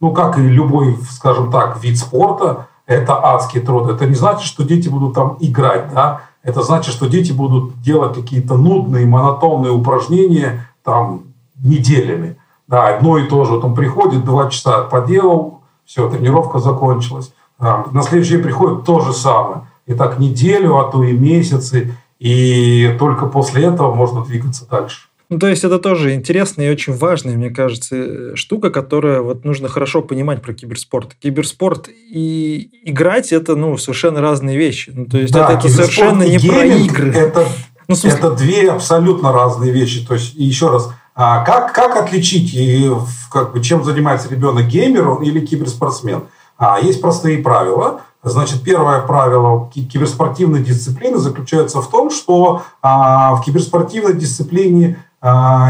Ну, 0.00 0.12
как 0.12 0.38
и 0.38 0.42
любой, 0.42 0.98
скажем 1.10 1.50
так, 1.50 1.82
вид 1.82 1.98
спорта– 1.98 2.68
это 2.86 3.18
адский 3.24 3.60
труд. 3.60 3.90
Это 3.90 4.06
не 4.06 4.14
значит, 4.14 4.46
что 4.46 4.62
дети 4.62 4.88
будут 4.88 5.14
там 5.14 5.36
играть, 5.40 5.92
да? 5.92 6.22
Это 6.42 6.62
значит, 6.62 6.94
что 6.94 7.08
дети 7.08 7.32
будут 7.32 7.80
делать 7.80 8.14
какие-то 8.14 8.56
нудные, 8.56 9.06
монотонные 9.06 9.72
упражнения 9.72 10.66
там 10.84 11.22
неделями. 11.56 12.36
Да, 12.68 12.88
одно 12.88 13.18
и 13.18 13.26
то 13.26 13.44
же. 13.44 13.54
Он 13.54 13.74
приходит, 13.74 14.24
два 14.24 14.50
часа 14.50 14.82
поделал, 14.82 15.62
все, 15.84 16.08
тренировка 16.08 16.58
закончилась. 16.58 17.32
На 17.58 18.02
следующий 18.02 18.34
день 18.34 18.42
приходит 18.42 18.84
то 18.84 19.00
же 19.00 19.12
самое. 19.12 19.62
И 19.86 19.94
так 19.94 20.18
неделю, 20.18 20.76
а 20.76 20.90
то 20.90 21.02
и 21.02 21.12
месяцы. 21.12 21.96
И 22.18 22.94
только 22.98 23.26
после 23.26 23.64
этого 23.64 23.94
можно 23.94 24.24
двигаться 24.24 24.68
дальше. 24.68 25.05
Ну, 25.28 25.38
то 25.40 25.48
есть 25.48 25.64
это 25.64 25.78
тоже 25.78 26.14
интересная 26.14 26.68
и 26.68 26.72
очень 26.72 26.94
важная, 26.94 27.36
мне 27.36 27.50
кажется, 27.50 28.36
штука, 28.36 28.70
которая 28.70 29.22
вот 29.22 29.44
нужно 29.44 29.68
хорошо 29.68 30.00
понимать 30.02 30.40
про 30.40 30.54
киберспорт. 30.54 31.14
Киберспорт 31.14 31.88
и 31.88 32.70
играть 32.84 33.32
это 33.32 33.56
ну 33.56 33.76
совершенно 33.76 34.20
разные 34.20 34.56
вещи. 34.56 34.92
Ну, 34.94 35.06
то 35.06 35.18
есть 35.18 35.32
да, 35.32 35.50
это, 35.50 35.66
это 35.66 35.68
совершенно 35.68 36.22
не 36.22 36.38
про 36.38 36.64
игры. 36.64 37.12
Это, 37.12 37.48
ну, 37.88 37.96
смысле... 37.96 38.18
это 38.18 38.30
две 38.32 38.70
абсолютно 38.70 39.32
разные 39.32 39.72
вещи. 39.72 40.06
То 40.06 40.14
есть 40.14 40.34
еще 40.34 40.70
раз, 40.70 40.90
а 41.16 41.44
как 41.44 41.72
как 41.72 41.96
отличить 41.96 42.54
и 42.54 42.88
как 43.32 43.52
бы 43.52 43.60
чем 43.60 43.82
занимается 43.82 44.28
ребенок 44.30 44.66
геймер 44.66 45.08
он 45.08 45.22
или 45.24 45.44
киберспортсмен? 45.44 46.22
А 46.56 46.78
есть 46.80 47.00
простые 47.00 47.38
правила. 47.38 48.02
Значит, 48.22 48.62
первое 48.62 49.02
правило 49.02 49.70
киберспортивной 49.72 50.60
дисциплины 50.60 51.18
заключается 51.18 51.80
в 51.80 51.88
том, 51.88 52.10
что 52.10 52.62
а, 52.82 53.36
в 53.36 53.44
киберспортивной 53.44 54.14
дисциплине 54.14 54.98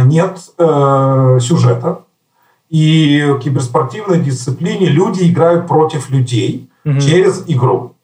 нет 0.05 0.39
э, 0.59 1.39
сюжета. 1.41 2.01
И 2.69 3.25
в 3.29 3.39
киберспортивной 3.39 4.21
дисциплине 4.21 4.87
люди 4.87 5.31
играют 5.31 5.69
против 5.69 6.11
людей 6.11 6.69
угу. 6.85 7.01
через 7.01 7.45
игру. 7.47 7.95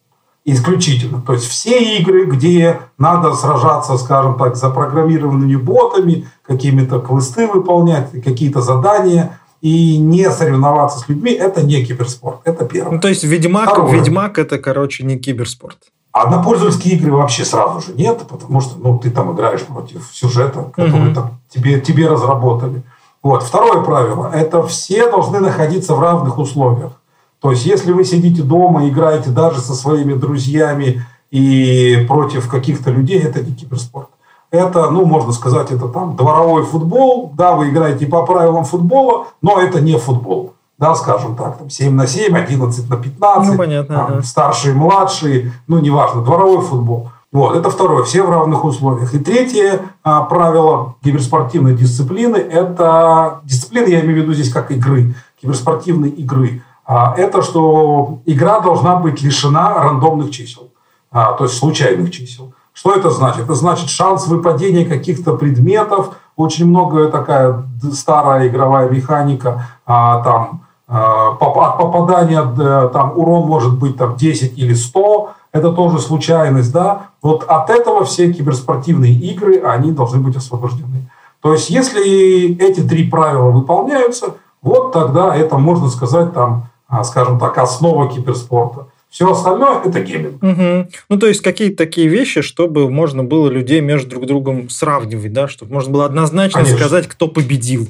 Исключительно. 0.44 1.20
То 1.20 1.34
есть 1.34 1.46
все 1.46 1.98
игры, 1.98 2.26
где 2.26 2.80
надо 2.98 3.32
сражаться, 3.34 3.96
скажем 3.96 4.36
так, 4.36 4.56
за 4.56 4.70
программированными 4.70 5.56
ботами, 5.56 6.26
какими-то 6.42 6.98
квесты 7.00 7.46
выполнять, 7.46 8.10
какие-то 8.24 8.60
задания 8.60 9.38
и 9.60 9.98
не 9.98 10.28
соревноваться 10.30 10.98
с 10.98 11.08
людьми, 11.08 11.30
это 11.30 11.62
не 11.62 11.84
киберспорт. 11.84 12.40
Это 12.44 12.64
первое. 12.64 12.94
Ну, 12.94 13.00
то 13.00 13.08
есть 13.08 13.22
Ведьмак, 13.22 13.70
Второе. 13.70 13.92
Ведьмак 13.92 14.38
это, 14.38 14.58
короче, 14.58 15.04
не 15.04 15.18
киберспорт. 15.18 15.78
А 16.12 16.28
на 16.28 16.42
пользовательские 16.42 16.96
игры 16.96 17.12
вообще 17.12 17.44
сразу 17.44 17.80
же 17.80 17.94
нет, 17.94 18.20
потому 18.28 18.60
что 18.60 18.78
ну, 18.78 18.98
ты 18.98 19.10
там 19.10 19.32
играешь 19.32 19.62
против 19.62 20.10
сюжета, 20.12 20.64
который 20.74 21.08
угу. 21.08 21.14
там 21.14 21.30
тебе, 21.48 21.80
тебе 21.80 22.06
разработали. 22.06 22.82
Вот. 23.22 23.42
Второе 23.42 23.82
правило– 23.82 24.30
это 24.34 24.62
все 24.66 25.10
должны 25.10 25.40
находиться 25.40 25.94
в 25.94 26.00
равных 26.00 26.36
условиях. 26.38 26.92
То 27.40 27.50
есть, 27.50 27.64
если 27.64 27.92
вы 27.92 28.04
сидите 28.04 28.42
дома, 28.42 28.86
играете 28.88 29.30
даже 29.30 29.60
со 29.60 29.74
своими 29.74 30.12
друзьями 30.12 31.04
и 31.30 32.04
против 32.06 32.48
каких-то 32.48 32.90
людей, 32.90 33.18
это 33.18 33.42
не 33.42 33.52
киберспорт. 33.52 34.08
Это, 34.50 34.90
ну, 34.90 35.06
можно 35.06 35.32
сказать, 35.32 35.70
это 35.70 35.88
там 35.88 36.14
дворовой 36.14 36.64
футбол. 36.64 37.32
Да, 37.34 37.54
вы 37.54 37.70
играете 37.70 38.06
по 38.06 38.26
правилам 38.26 38.64
футбола, 38.64 39.28
но 39.40 39.60
это 39.60 39.80
не 39.80 39.96
футбол 39.96 40.52
да, 40.82 40.96
скажем 40.96 41.36
так, 41.36 41.58
там 41.58 41.70
7 41.70 41.94
на 41.94 42.08
7, 42.08 42.36
11 42.36 42.90
на 42.90 42.96
15, 42.96 43.52
ну, 43.52 43.56
понятно, 43.56 43.94
там, 43.94 44.16
да. 44.16 44.22
старшие, 44.22 44.74
младшие, 44.74 45.52
ну, 45.68 45.78
неважно, 45.78 46.22
дворовой 46.22 46.60
футбол. 46.60 47.08
Вот, 47.30 47.54
это 47.54 47.70
второе, 47.70 48.02
все 48.02 48.24
в 48.24 48.30
равных 48.30 48.64
условиях. 48.64 49.14
И 49.14 49.20
третье 49.20 49.80
а, 50.02 50.22
правило 50.22 50.96
киберспортивной 51.04 51.76
дисциплины– 51.76 52.36
это 52.50 53.42
дисциплина, 53.44 53.86
я 53.86 54.00
имею 54.00 54.14
в 54.14 54.22
виду 54.22 54.34
здесь 54.34 54.52
как 54.52 54.72
игры, 54.72 55.14
киберспортивной 55.40 56.08
игры. 56.08 56.64
А, 56.84 57.14
это 57.16 57.42
что 57.42 58.18
игра 58.26 58.58
должна 58.58 58.96
быть 58.96 59.22
лишена 59.22 59.74
рандомных 59.84 60.32
чисел, 60.32 60.72
а, 61.12 61.34
то 61.34 61.44
есть 61.44 61.56
случайных 61.56 62.10
чисел. 62.10 62.54
Что 62.72 62.92
это 62.92 63.10
значит? 63.10 63.44
Это 63.44 63.54
значит 63.54 63.88
шанс 63.88 64.26
выпадения 64.26 64.84
каких-то 64.84 65.36
предметов, 65.36 66.16
очень 66.34 66.66
много 66.66 67.08
такая 67.08 67.62
старая 67.92 68.48
игровая 68.48 68.88
механика, 68.88 69.68
а, 69.86 70.24
там 70.24 70.62
от 70.92 71.38
попадания 71.78 72.42
там 72.90 73.12
урон 73.16 73.46
может 73.46 73.78
быть 73.78 73.96
там 73.96 74.16
10 74.16 74.58
или 74.58 74.74
100, 74.74 75.30
это 75.52 75.72
тоже 75.72 75.98
случайность, 75.98 76.72
да. 76.72 77.10
Вот 77.22 77.44
от 77.44 77.70
этого 77.70 78.04
все 78.04 78.32
киберспортивные 78.32 79.12
игры, 79.12 79.60
они 79.60 79.92
должны 79.92 80.20
быть 80.20 80.36
освобождены. 80.36 81.08
То 81.40 81.52
есть, 81.52 81.70
если 81.70 82.56
эти 82.56 82.80
три 82.80 83.08
правила 83.08 83.50
выполняются, 83.50 84.34
вот 84.62 84.92
тогда 84.92 85.34
это, 85.34 85.58
можно 85.58 85.88
сказать, 85.88 86.32
там, 86.32 86.68
а, 86.88 87.04
скажем 87.04 87.38
так, 87.38 87.58
основа 87.58 88.08
киберспорта. 88.08 88.86
Все 89.10 89.30
остальное– 89.30 89.82
это 89.84 90.00
гейминг. 90.00 90.42
Угу. 90.42 90.90
Ну, 91.10 91.18
то 91.18 91.26
есть, 91.26 91.42
какие-то 91.42 91.76
такие 91.76 92.08
вещи, 92.08 92.40
чтобы 92.40 92.88
можно 92.88 93.24
было 93.24 93.48
людей 93.48 93.80
между 93.80 94.10
друг 94.10 94.26
другом 94.26 94.70
сравнивать, 94.70 95.32
да, 95.32 95.48
чтобы 95.48 95.74
можно 95.74 95.92
было 95.92 96.06
однозначно 96.06 96.60
Конечно. 96.60 96.78
сказать, 96.78 97.08
кто 97.08 97.28
победил. 97.28 97.88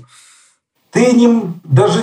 Ты 0.91 1.13
не, 1.13 1.43
даже 1.63 2.01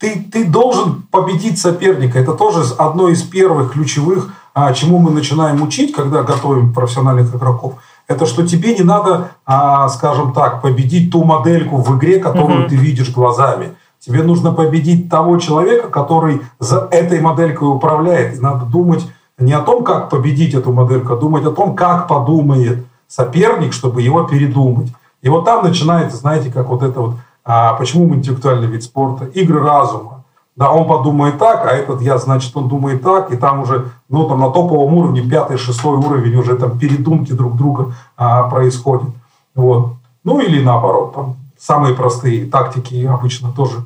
ты, 0.00 0.26
ты 0.32 0.44
должен 0.46 1.02
победить 1.10 1.60
соперника. 1.60 2.18
Это 2.18 2.32
тоже 2.32 2.64
одно 2.78 3.08
из 3.10 3.22
первых 3.22 3.72
ключевых, 3.72 4.32
а, 4.54 4.72
чему 4.72 4.98
мы 4.98 5.10
начинаем 5.10 5.62
учить, 5.62 5.94
когда 5.94 6.22
готовим 6.22 6.72
профессиональных 6.72 7.34
игроков. 7.34 7.74
Это 8.08 8.26
что 8.26 8.44
тебе 8.46 8.74
не 8.74 8.82
надо, 8.82 9.32
а, 9.46 9.88
скажем 9.90 10.32
так, 10.32 10.62
победить 10.62 11.12
ту 11.12 11.22
модельку 11.22 11.76
в 11.76 11.96
игре, 11.96 12.18
которую 12.18 12.64
mm 12.64 12.68
ты 12.70 12.76
видишь 12.76 13.10
глазами. 13.10 13.74
Тебе 14.00 14.22
нужно 14.22 14.52
победить 14.52 15.10
того 15.10 15.38
человека, 15.38 15.88
который 15.88 16.40
за 16.58 16.88
этой 16.90 17.20
моделькой 17.20 17.68
управляет. 17.68 18.36
И 18.36 18.40
надо 18.40 18.64
думать 18.64 19.06
не 19.38 19.52
о 19.52 19.60
том, 19.60 19.84
как 19.84 20.08
победить 20.08 20.54
эту 20.54 20.72
модельку, 20.72 21.12
а 21.12 21.16
думать 21.16 21.44
о 21.44 21.52
том, 21.52 21.76
как 21.76 22.08
подумает 22.08 22.86
соперник, 23.06 23.74
чтобы 23.74 24.00
его 24.00 24.24
передумать. 24.24 24.90
И 25.20 25.28
вот 25.28 25.44
там 25.44 25.62
начинается, 25.62 26.16
знаете, 26.16 26.50
как 26.50 26.68
вот 26.68 26.82
это 26.82 27.00
вот 27.00 27.14
а 27.44 27.74
почему 27.74 28.06
мы 28.06 28.16
интеллектуальный 28.16 28.66
вид 28.66 28.82
спорта? 28.82 29.26
Игры 29.26 29.60
разума. 29.60 30.24
Да, 30.56 30.70
он 30.70 30.86
подумает 30.86 31.38
так, 31.38 31.64
а 31.64 31.70
этот 31.70 32.02
я, 32.02 32.18
значит, 32.18 32.54
он 32.56 32.68
думает 32.68 33.02
так, 33.02 33.32
и 33.32 33.36
там 33.36 33.60
уже, 33.60 33.90
ну, 34.08 34.28
там 34.28 34.40
на 34.40 34.50
топовом 34.50 34.92
уровне, 34.94 35.22
пятый, 35.22 35.56
шестой 35.56 35.96
уровень, 35.96 36.36
уже 36.36 36.56
там 36.56 36.78
передумки 36.78 37.32
друг 37.32 37.56
друга 37.56 37.94
а, 38.16 38.42
происходят. 38.42 39.08
Вот. 39.54 39.94
Ну, 40.22 40.40
или 40.40 40.62
наоборот, 40.62 41.14
там 41.14 41.36
самые 41.58 41.94
простые 41.94 42.44
тактики 42.46 43.06
обычно 43.06 43.52
тоже 43.52 43.84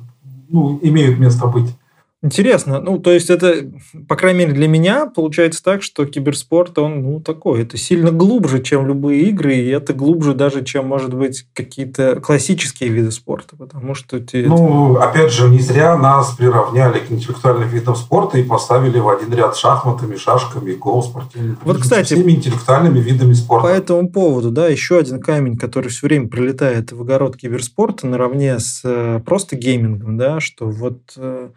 ну, 0.49 0.79
имеют 0.83 1.19
место 1.19 1.47
быть. 1.47 1.75
Интересно. 2.25 2.81
Ну, 2.81 2.99
то 2.99 3.13
есть 3.13 3.29
это, 3.29 3.71
по 4.09 4.17
крайней 4.17 4.39
мере, 4.39 4.53
для 4.53 4.67
меня 4.67 5.05
получается 5.05 5.63
так, 5.63 5.83
что 5.83 6.07
киберспорт, 6.07 6.79
он, 6.79 7.03
ну, 7.03 7.21
такой, 7.21 7.61
это 7.63 7.77
сильно 7.77 8.11
глубже, 8.11 8.63
чем 8.63 8.87
любые 8.87 9.25
игры, 9.25 9.57
и 9.57 9.69
это 9.69 9.93
глубже 9.93 10.33
даже, 10.33 10.65
чем, 10.65 10.87
может 10.87 11.13
быть, 11.13 11.47
какие-то 11.53 12.23
классические 12.23 12.89
виды 12.89 13.11
спорта, 13.11 13.57
потому 13.57 13.95
что... 13.95 14.21
Те... 14.21 14.47
Ну, 14.47 14.97
опять 14.97 15.33
же, 15.33 15.51
не 15.51 15.59
зря 15.59 15.99
нас 15.99 16.35
приравняли 16.35 17.01
к 17.01 17.13
интеллектуальным 17.13 17.69
видам 17.69 17.95
спорта 17.95 18.39
и 18.39 18.43
поставили 18.43 18.99
в 18.99 19.09
один 19.11 19.35
ряд 19.35 19.55
шахматами, 19.55 20.17
шашками, 20.17 20.73
гол, 20.73 21.03
спортивными. 21.03 21.59
Вот, 21.63 21.77
кстати, 21.77 22.15
всеми 22.15 22.33
интеллектуальными 22.33 23.01
видами 23.01 23.35
спорта. 23.35 23.69
По 23.69 23.71
этому 23.71 24.09
поводу, 24.09 24.51
да, 24.51 24.67
еще 24.69 24.97
один 24.97 25.21
камень, 25.21 25.59
который 25.59 25.91
все 25.91 26.07
время 26.07 26.29
прилетает 26.29 26.91
в 26.91 27.03
огород 27.03 27.37
киберспорта 27.37 28.07
наравне 28.07 28.59
с 28.59 28.81
э, 28.83 29.21
просто 29.27 29.57
геймингом, 29.57 30.17
да, 30.17 30.41
что 30.41 30.67
вот 30.71 31.13
э, 31.19 31.51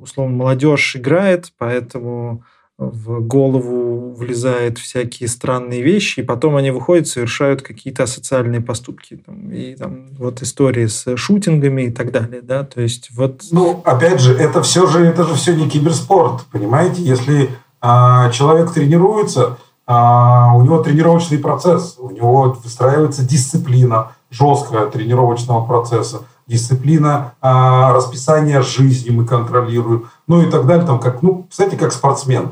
условно, 0.00 0.36
молодежь 0.36 0.96
играет, 0.96 1.52
поэтому 1.58 2.44
в 2.80 3.20
голову 3.20 4.14
влезают 4.14 4.78
всякие 4.78 5.28
странные 5.28 5.82
вещи, 5.82 6.20
и 6.20 6.22
потом 6.22 6.56
они 6.56 6.70
выходят, 6.70 7.06
совершают 7.06 7.60
какие-то 7.60 8.04
асоциальные 8.04 8.62
поступки. 8.62 9.22
И 9.52 9.76
там 9.78 10.08
вот 10.18 10.40
истории 10.40 10.86
с 10.86 11.14
шутингами 11.16 11.82
и 11.82 11.90
так 11.90 12.10
далее, 12.10 12.40
да, 12.40 12.64
то 12.64 12.80
есть 12.80 13.10
вот... 13.14 13.42
Ну, 13.52 13.82
опять 13.84 14.20
же, 14.20 14.34
это 14.34 14.62
все 14.62 14.86
же, 14.86 15.04
это 15.04 15.24
же 15.24 15.34
все 15.34 15.54
не 15.54 15.68
киберспорт, 15.68 16.46
понимаете? 16.50 17.02
Если 17.02 17.50
а, 17.82 18.30
человек 18.30 18.72
тренируется, 18.72 19.58
а, 19.86 20.54
у 20.54 20.62
него 20.62 20.82
тренировочный 20.82 21.38
процесс, 21.38 21.96
у 21.98 22.10
него 22.10 22.56
выстраивается 22.64 23.22
дисциплина 23.22 24.12
жесткая 24.30 24.86
тренировочного 24.86 25.66
процесса, 25.66 26.22
дисциплина 26.50 27.34
а, 27.40 27.92
расписания 27.92 28.60
жизни 28.60 29.10
мы 29.10 29.24
контролируем, 29.24 30.10
ну 30.26 30.42
и 30.42 30.50
так 30.50 30.66
далее. 30.66 30.84
Там 30.84 30.98
как, 30.98 31.22
ну, 31.22 31.46
кстати, 31.48 31.76
как 31.76 31.92
спортсмен. 31.92 32.50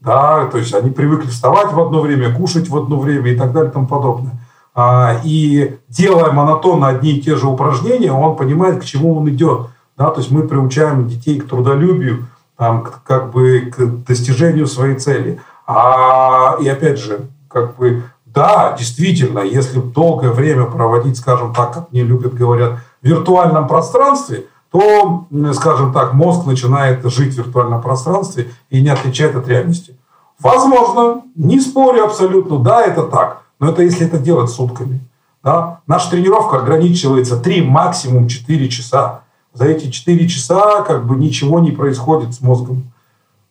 Да, 0.00 0.46
то 0.46 0.56
есть 0.56 0.72
они 0.72 0.90
привыкли 0.90 1.28
вставать 1.28 1.72
в 1.72 1.80
одно 1.80 2.00
время, 2.00 2.34
кушать 2.34 2.70
в 2.70 2.76
одно 2.76 2.98
время 2.98 3.32
и 3.32 3.36
так 3.36 3.52
далее 3.52 3.70
и 3.70 3.72
тому 3.72 3.86
подобное. 3.86 4.32
А, 4.74 5.20
и 5.24 5.76
делая 5.88 6.32
монотонно 6.32 6.88
одни 6.88 7.12
и 7.12 7.20
те 7.20 7.36
же 7.36 7.48
упражнения, 7.48 8.12
он 8.12 8.36
понимает, 8.36 8.80
к 8.80 8.84
чему 8.84 9.16
он 9.16 9.28
идет. 9.28 9.66
Да, 9.98 10.10
то 10.10 10.20
есть 10.20 10.30
мы 10.30 10.48
приучаем 10.48 11.08
детей 11.08 11.38
к 11.38 11.48
трудолюбию, 11.48 12.28
там, 12.56 12.82
к, 12.82 13.02
как 13.02 13.32
бы 13.32 13.70
к 13.76 14.06
достижению 14.06 14.66
своей 14.66 14.94
цели. 14.94 15.40
А, 15.66 16.56
и 16.60 16.68
опять 16.68 16.98
же, 16.98 17.28
как 17.48 17.76
бы, 17.76 18.04
да, 18.24 18.74
действительно, 18.78 19.40
если 19.40 19.80
долгое 19.80 20.30
время 20.30 20.64
проводить, 20.64 21.18
скажем 21.18 21.52
так, 21.52 21.74
как 21.74 21.92
мне 21.92 22.02
любят 22.04 22.32
говорят, 22.32 22.78
виртуальном 23.02 23.66
пространстве, 23.66 24.46
то, 24.70 25.26
скажем 25.54 25.92
так, 25.92 26.14
мозг 26.14 26.46
начинает 26.46 27.04
жить 27.10 27.34
в 27.34 27.38
виртуальном 27.38 27.82
пространстве 27.82 28.50
и 28.68 28.80
не 28.80 28.88
отличает 28.88 29.34
от 29.36 29.48
реальности. 29.48 29.96
Возможно, 30.38 31.22
не 31.34 31.60
спорю 31.60 32.04
абсолютно, 32.04 32.58
да, 32.58 32.82
это 32.82 33.02
так, 33.02 33.42
но 33.58 33.70
это 33.70 33.82
если 33.82 34.06
это 34.06 34.18
делать 34.18 34.50
сутками. 34.50 35.00
Да? 35.42 35.80
Наша 35.86 36.10
тренировка 36.10 36.58
ограничивается 36.58 37.36
3, 37.36 37.62
максимум 37.62 38.28
4 38.28 38.68
часа. 38.68 39.20
За 39.52 39.64
эти 39.64 39.90
4 39.90 40.28
часа 40.28 40.82
как 40.82 41.06
бы 41.06 41.16
ничего 41.16 41.60
не 41.60 41.72
происходит 41.72 42.34
с 42.34 42.40
мозгом. 42.40 42.92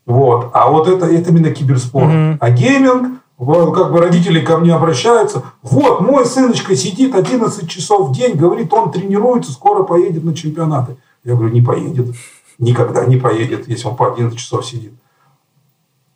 Вот. 0.05 0.49
А 0.53 0.69
вот 0.69 0.87
это, 0.87 1.05
это 1.05 1.29
именно 1.29 1.51
киберспорт. 1.51 2.09
Mm-hmm. 2.09 2.37
А 2.39 2.49
гейминг, 2.49 3.19
как 3.39 3.93
бы 3.93 3.99
родители 3.99 4.41
ко 4.41 4.57
мне 4.57 4.73
обращаются. 4.73 5.43
Вот, 5.61 6.01
мой 6.01 6.25
сыночка 6.25 6.75
сидит 6.75 7.15
11 7.15 7.69
часов 7.69 8.09
в 8.09 8.11
день, 8.11 8.35
говорит, 8.35 8.73
он 8.73 8.91
тренируется, 8.91 9.51
скоро 9.51 9.83
поедет 9.83 10.23
на 10.23 10.35
чемпионаты. 10.35 10.97
Я 11.23 11.35
говорю, 11.35 11.53
не 11.53 11.61
поедет. 11.61 12.15
Никогда 12.57 13.05
не 13.05 13.15
поедет, 13.15 13.69
если 13.69 13.87
он 13.87 13.95
по 13.95 14.11
11 14.11 14.37
часов 14.37 14.65
сидит. 14.65 14.93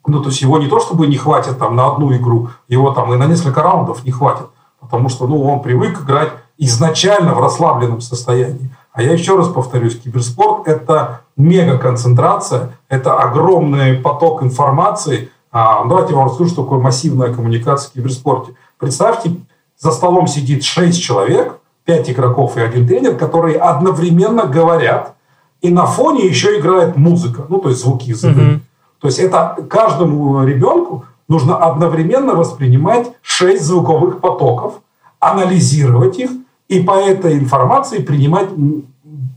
Ну, 0.05 0.21
то 0.21 0.29
есть 0.29 0.41
его 0.41 0.57
не 0.57 0.67
то, 0.67 0.81
чтобы 0.81 1.07
не 1.07 1.15
хватит 1.15 1.57
там 1.57 1.77
на 1.77 1.87
одну 1.87 2.13
игру, 2.13 2.49
его 2.67 2.91
там 2.91 3.13
и 3.13 3.17
на 3.17 3.25
несколько 3.25 3.61
раундов 3.61 4.03
не 4.03 4.11
хватит. 4.11 4.47
Потому 4.81 5.07
что, 5.07 5.25
ну, 5.27 5.41
он 5.43 5.61
привык 5.61 6.01
играть 6.01 6.33
изначально 6.57 7.33
в 7.33 7.39
расслабленном 7.39 8.01
состоянии. 8.01 8.69
А 8.91 9.01
я 9.01 9.13
еще 9.13 9.37
раз 9.37 9.47
повторюсь, 9.47 9.99
киберспорт– 9.99 10.63
это 10.67 11.21
мега-концентрация, 11.37 12.77
это 12.89 13.15
огромный 13.15 13.95
поток 13.95 14.43
информации. 14.43 15.31
А, 15.53 15.85
давайте 15.85 16.13
я 16.13 16.17
вам 16.17 16.27
расскажу, 16.27 16.49
что 16.49 16.63
такое 16.63 16.79
массивная 16.79 17.31
коммуникация 17.31 17.91
в 17.91 17.93
киберспорте. 17.93 18.55
Представьте, 18.79 19.35
за 19.77 19.91
столом 19.91 20.25
сидит 20.25 20.63
6 20.63 20.99
человек, 20.99 21.59
5 21.85 22.09
игроков 22.09 22.57
и 22.57 22.61
один 22.61 22.87
тренер, 22.87 23.15
которые 23.17 23.57
одновременно 23.57 24.47
говорят, 24.47 25.13
и 25.61 25.69
на 25.69 25.85
фоне 25.85 26.25
еще 26.25 26.59
играет 26.59 26.97
музыка, 26.97 27.45
ну, 27.49 27.59
то 27.59 27.69
есть 27.69 27.81
звуки 27.81 28.09
из 28.09 28.23
игры. 28.23 28.43
Mm-hmm. 28.43 28.59
То 28.99 29.07
есть 29.07 29.19
это 29.19 29.55
каждому 29.69 30.43
ребенку 30.43 31.05
нужно 31.27 31.57
одновременно 31.57 32.33
воспринимать 32.33 33.11
6 33.21 33.63
звуковых 33.63 34.21
потоков, 34.21 34.81
анализировать 35.19 36.17
их 36.17 36.31
и 36.67 36.81
по 36.81 36.93
этой 36.93 37.37
информации 37.37 37.99
принимать 37.99 38.49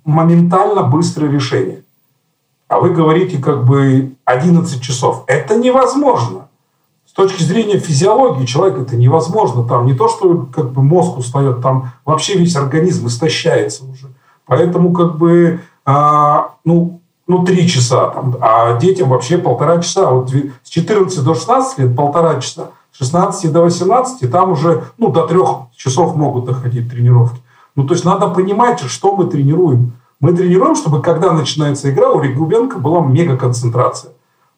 моментально 0.04 0.82
быстрое 0.82 1.30
решение. 1.30 1.82
А 2.68 2.80
вы 2.80 2.90
говорите 2.90 3.38
как 3.38 3.64
бы 3.64 4.14
11 4.24 4.80
часов. 4.82 5.24
Это 5.26 5.56
невозможно. 5.56 6.48
С 7.06 7.12
точки 7.12 7.42
зрения 7.42 7.78
физиологии 7.78 8.44
человека 8.44 8.82
это 8.82 8.96
невозможно. 8.96 9.66
Там 9.66 9.86
не 9.86 9.94
то, 9.94 10.08
что 10.08 10.48
как 10.52 10.72
бы 10.72 10.82
мозг 10.82 11.16
устает, 11.16 11.62
там 11.62 11.92
вообще 12.04 12.36
весь 12.36 12.56
организм 12.56 13.06
истощается 13.06 13.84
уже. 13.84 14.08
Поэтому 14.46 14.92
как 14.92 15.16
бы, 15.16 15.60
а, 15.84 16.54
ну, 16.64 17.00
ну, 17.26 17.44
три 17.44 17.68
часа, 17.68 18.08
там, 18.10 18.36
а 18.40 18.78
детям 18.78 19.08
вообще 19.08 19.38
полтора 19.38 19.80
часа. 19.80 20.10
Вот 20.10 20.30
с 20.30 20.68
14 20.68 21.24
до 21.24 21.34
16 21.34 21.78
лет 21.78 21.96
полтора 21.96 22.40
часа. 22.40 22.70
16 22.92 23.52
до 23.52 23.62
18, 23.62 24.30
там 24.30 24.52
уже 24.52 24.84
ну, 24.96 25.10
до 25.10 25.26
трех 25.26 25.68
часов 25.76 26.16
могут 26.16 26.46
доходить 26.46 26.90
тренировки. 26.90 27.40
Ну, 27.74 27.86
то 27.86 27.94
есть 27.94 28.04
надо 28.04 28.28
понимать, 28.28 28.80
что 28.80 29.14
мы 29.14 29.26
тренируем. 29.26 29.92
Мы 30.20 30.32
тренируем, 30.32 30.74
чтобы 30.74 31.02
когда 31.02 31.32
начинается 31.32 31.90
игра, 31.90 32.10
у 32.10 32.20
ребенка 32.20 32.78
была 32.78 33.00
мега 33.00 33.36
концентрация. 33.36 34.12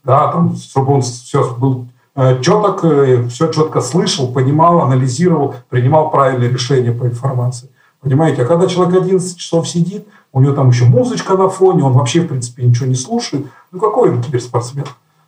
Да, 0.04 0.30
там, 0.30 0.54
чтобы 0.54 0.94
он 0.94 1.02
все 1.02 1.54
был 1.54 1.88
э, 2.14 2.40
четок, 2.40 2.84
э, 2.84 3.26
все 3.28 3.48
четко 3.48 3.80
слышал, 3.80 4.32
понимал, 4.32 4.80
анализировал, 4.82 5.56
принимал 5.68 6.10
правильные 6.10 6.48
решения 6.48 6.92
по 6.92 7.04
информации. 7.06 7.70
Понимаете? 8.00 8.42
А 8.42 8.46
когда 8.46 8.68
человек 8.68 9.02
11 9.02 9.36
часов 9.36 9.68
сидит, 9.68 10.06
у 10.32 10.40
него 10.40 10.54
там 10.54 10.68
еще 10.68 10.84
музычка 10.84 11.36
на 11.36 11.48
фоне, 11.48 11.82
он 11.82 11.92
вообще, 11.92 12.20
в 12.20 12.28
принципе, 12.28 12.62
ничего 12.62 12.86
не 12.86 12.94
слушает. 12.94 13.46
Ну, 13.72 13.80
какой 13.80 14.10
он 14.10 14.22
киберспортсмен? 14.22 14.86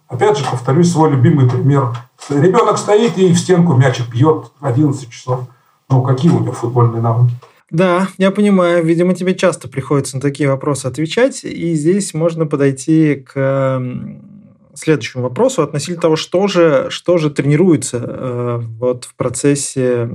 Опять 0.09 0.39
же, 0.39 0.45
повторюсь 0.49 0.93
свой 0.93 1.11
любимый 1.11 1.49
пример. 1.49 1.93
Ребенок 2.29 2.79
стоит 2.79 3.19
и 3.19 3.33
в 3.33 3.39
стенку 3.39 3.75
мячик 3.75 4.09
бьет 4.09 4.53
11 4.61 5.11
часов. 5.11 5.41
Ну, 5.89 6.03
какие 6.03 6.31
у 6.31 6.39
него 6.41 6.53
футбольные 6.53 7.03
навыки? 7.03 7.35
Да, 7.71 8.09
я 8.19 8.31
понимаю. 8.31 8.85
Видимо, 8.85 9.15
тебе 9.15 9.35
часто 9.35 9.69
приходится 9.69 10.17
на 10.17 10.23
такие 10.23 10.49
вопросы 10.49 10.87
отвечать. 10.87 11.45
И 11.45 11.75
здесь 11.75 12.15
можно 12.15 12.47
подойти 12.47 13.15
к 13.15 13.81
следующему 14.75 15.23
вопросу 15.23 15.63
относительно 15.63 16.01
того, 16.01 16.17
что 16.17 16.47
же, 16.47 16.87
что 16.91 17.19
же 17.19 17.31
тренируется 17.31 17.99
э, 18.03 18.61
вот 18.79 19.05
в 19.05 19.15
процессе 19.15 20.09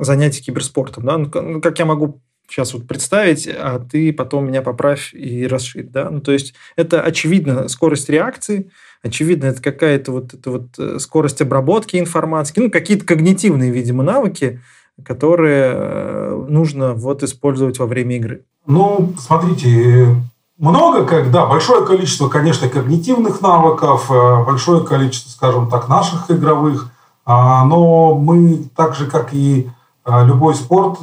занятий 0.00 0.42
киберспортом. 0.42 1.04
Да? 1.04 1.18
Ну, 1.18 1.30
ну, 1.34 1.60
как 1.60 1.78
я 1.78 1.86
могу 1.86 2.20
сейчас 2.48 2.74
вот 2.74 2.86
представить, 2.86 3.48
а 3.48 3.78
ты 3.78 4.12
потом 4.12 4.48
меня 4.48 4.62
поправь 4.62 5.14
и 5.14 5.46
расширь. 5.46 5.84
Да? 5.84 6.10
Ну, 6.10 6.20
то 6.20 6.32
есть 6.32 6.54
это 6.76 7.02
очевидно 7.02 7.68
скорость 7.68 8.10
реакции, 8.10 8.70
очевидно, 9.02 9.46
это 9.46 9.62
какая-то 9.62 10.12
вот, 10.12 10.34
это 10.34 10.50
вот 10.50 10.78
э, 10.78 10.98
скорость 10.98 11.40
обработки 11.40 11.96
информации, 11.96 12.54
ну, 12.56 12.70
какие-то 12.70 13.06
когнитивные, 13.06 13.70
видимо, 13.70 14.02
навыки, 14.02 14.60
которые 15.04 15.72
э, 15.74 16.46
нужно 16.48 16.94
вот 16.94 17.22
использовать 17.22 17.78
во 17.78 17.86
время 17.86 18.16
игры. 18.16 18.44
Ну, 18.66 19.12
смотрите, 19.18 20.16
много, 20.58 21.04
когда 21.04 21.46
большое 21.46 21.84
количество, 21.84 22.28
конечно, 22.28 22.68
когнитивных 22.68 23.40
навыков, 23.40 24.10
э, 24.10 24.44
большое 24.44 24.84
количество, 24.84 25.30
скажем 25.30 25.68
так, 25.68 25.88
наших 25.88 26.30
игровых, 26.30 26.90
а, 27.24 27.64
но 27.64 28.14
мы 28.14 28.64
так 28.74 28.94
же, 28.94 29.06
как 29.06 29.32
и 29.32 29.70
любой 30.04 30.56
спорт, 30.56 30.98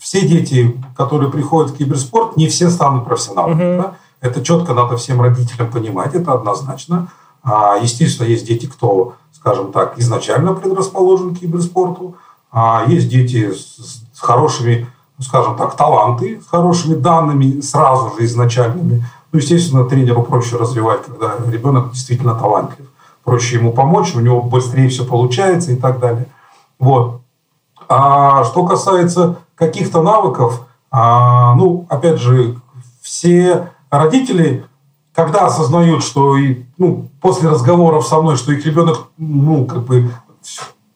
все 0.00 0.26
дети, 0.26 0.76
которые 0.96 1.30
приходят 1.30 1.70
в 1.70 1.76
киберспорт, 1.76 2.36
не 2.36 2.48
все 2.48 2.68
станут 2.68 3.04
профессионалами. 3.04 3.74
Угу. 3.74 3.82
Да? 3.82 3.94
Это 4.20 4.42
четко 4.42 4.74
надо 4.74 4.96
всем 4.96 5.20
родителям 5.20 5.70
понимать, 5.70 6.14
это 6.16 6.32
однозначно. 6.32 7.08
А, 7.44 7.76
естественно, 7.76 8.26
есть 8.26 8.46
дети, 8.46 8.64
кто, 8.64 9.14
скажем 9.32 9.70
так, 9.70 9.98
изначально 9.98 10.54
предрасположен 10.54 11.34
к 11.34 11.40
киберспорту. 11.40 12.16
А 12.56 12.84
есть 12.86 13.08
дети 13.08 13.52
с 13.52 14.20
хорошими, 14.20 14.86
скажем 15.20 15.56
так, 15.56 15.76
таланты, 15.76 16.40
с 16.40 16.46
хорошими 16.46 16.94
данными, 16.94 17.60
сразу 17.60 18.14
же 18.16 18.24
изначальными. 18.24 19.04
Ну, 19.32 19.38
естественно, 19.38 19.84
тренеру 19.84 20.22
проще 20.22 20.56
развивать, 20.56 21.02
когда 21.04 21.34
ребенок 21.50 21.90
действительно 21.90 22.36
талантлив. 22.36 22.86
Проще 23.24 23.56
ему 23.56 23.72
помочь, 23.72 24.14
у 24.14 24.20
него 24.20 24.40
быстрее 24.40 24.88
все 24.88 25.04
получается 25.04 25.72
и 25.72 25.76
так 25.76 25.98
далее. 25.98 26.26
Вот. 26.78 27.22
А 27.88 28.44
что 28.44 28.64
касается 28.64 29.38
каких-то 29.56 30.00
навыков, 30.02 30.64
а, 30.92 31.54
ну, 31.56 31.86
опять 31.90 32.20
же, 32.20 32.60
все 33.02 33.70
родители 33.90 34.64
когда 35.14 35.46
осознают, 35.46 36.02
что 36.02 36.36
и, 36.36 36.64
ну, 36.76 37.08
после 37.20 37.48
разговоров 37.48 38.06
со 38.06 38.20
мной, 38.20 38.36
что 38.36 38.52
их 38.52 38.66
ребенок 38.66 39.08
ну, 39.16 39.64
как 39.64 39.84
бы 39.84 40.10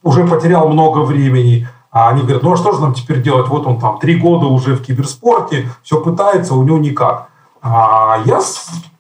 уже 0.09 0.27
потерял 0.27 0.68
много 0.68 1.01
времени, 1.01 1.68
а 1.90 2.09
они 2.09 2.23
говорят, 2.23 2.42
ну 2.42 2.53
а 2.53 2.57
что 2.57 2.73
же 2.73 2.81
нам 2.81 2.94
теперь 2.94 3.23
делать? 3.23 3.49
Вот 3.49 3.66
он 3.66 3.79
там 3.79 3.99
три 3.99 4.18
года 4.18 4.47
уже 4.47 4.75
в 4.75 4.83
киберспорте, 4.83 5.68
все 5.83 6.01
пытается, 6.01 6.55
у 6.55 6.62
него 6.62 6.79
никак. 6.79 7.29
А 7.61 8.23
я 8.25 8.40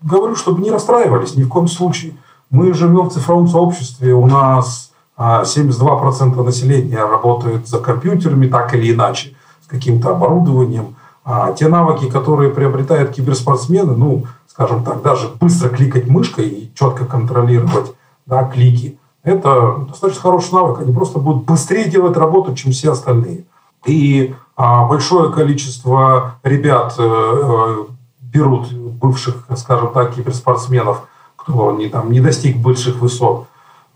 говорю, 0.02 0.36
чтобы 0.36 0.62
не 0.62 0.70
расстраивались 0.70 1.34
ни 1.34 1.44
в 1.44 1.48
коем 1.48 1.66
случае. 1.66 2.12
Мы 2.50 2.74
живем 2.74 3.08
в 3.08 3.12
цифровом 3.12 3.48
сообществе, 3.48 4.12
у 4.12 4.26
нас 4.26 4.92
72% 5.18 6.40
а, 6.40 6.42
населения 6.42 7.02
работают 7.02 7.66
за 7.66 7.78
компьютерами 7.78 8.46
так 8.46 8.74
или 8.74 8.92
иначе, 8.92 9.34
с 9.64 9.66
каким-то 9.66 10.10
оборудованием. 10.10 10.96
А 11.24 11.52
те 11.52 11.68
навыки, 11.68 12.10
которые 12.10 12.50
приобретают 12.50 13.10
киберспортсмены, 13.10 13.94
ну, 13.94 14.26
скажем 14.46 14.84
так, 14.84 15.02
даже 15.02 15.28
быстро 15.40 15.68
кликать 15.68 16.06
мышкой 16.06 16.48
и 16.48 16.72
четко 16.74 17.04
контролировать 17.04 17.92
да, 18.26 18.44
клики, 18.44 18.98
это 19.22 19.86
достаточно 19.88 20.22
хороший 20.22 20.54
навык. 20.54 20.80
Они 20.80 20.92
просто 20.92 21.18
будут 21.18 21.44
быстрее 21.44 21.88
делать 21.88 22.16
работу, 22.16 22.54
чем 22.54 22.72
все 22.72 22.92
остальные. 22.92 23.44
И 23.86 24.34
а, 24.56 24.86
большое 24.86 25.32
количество 25.32 26.36
ребят 26.42 26.94
э, 26.98 27.02
э 27.02 27.84
берут 28.20 28.70
бывших, 28.70 29.46
скажем 29.56 29.90
так, 29.92 30.14
киберспортсменов, 30.14 31.08
кто 31.36 31.72
не, 31.72 31.88
там, 31.88 32.12
не 32.12 32.20
достиг 32.20 32.58
больших 32.58 32.96
высот, 32.96 33.46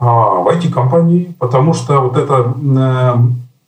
э, 0.01 0.05
в 0.05 0.49
IT-компании, 0.51 1.37
потому 1.39 1.75
что 1.75 2.01
вот 2.01 2.17
эта 2.17 2.55
э, 2.57 3.15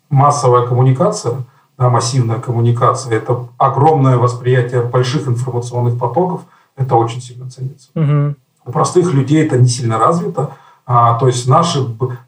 массовая 0.08 0.66
коммуникация, 0.66 1.44
да, 1.76 1.90
массивная 1.90 2.38
коммуникация, 2.38 3.14
это 3.14 3.46
огромное 3.58 4.16
восприятие 4.16 4.82
больших 4.82 5.28
информационных 5.28 5.98
потоков– 5.98 6.40
это 6.76 6.96
очень 6.96 7.20
сильно 7.20 7.48
ценится. 7.48 7.88
Угу. 7.94 8.34
У 8.66 8.72
простых 8.72 9.12
людей 9.12 9.44
это 9.44 9.58
не 9.58 9.68
сильно 9.68 9.98
развито. 9.98 10.50
А, 10.86 11.18
то 11.18 11.26
есть 11.26 11.48
наши 11.48 11.86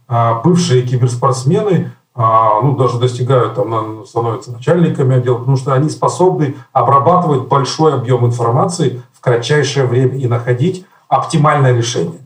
а, 0.09 0.41
бывшие 0.41 0.83
киберспортсмены 0.83 1.93
а, 2.15 2.61
ну, 2.63 2.77
даже 2.77 2.99
достигают, 2.99 3.55
там, 3.55 4.07
становятся 4.07 4.53
начальниками 4.53 5.17
отдела, 5.17 5.39
потому 5.39 5.57
что 5.57 5.75
они 5.75 5.91
способны 5.91 6.57
обрабатывать 6.73 7.49
большой 7.49 7.95
объем 7.95 8.25
информации 8.25 9.03
в 9.13 9.21
кратчайшее 9.21 9.87
время 9.87 10.17
и 10.17 10.27
находить 10.27 10.87
оптимальное 11.09 11.77
решение. 11.77 12.21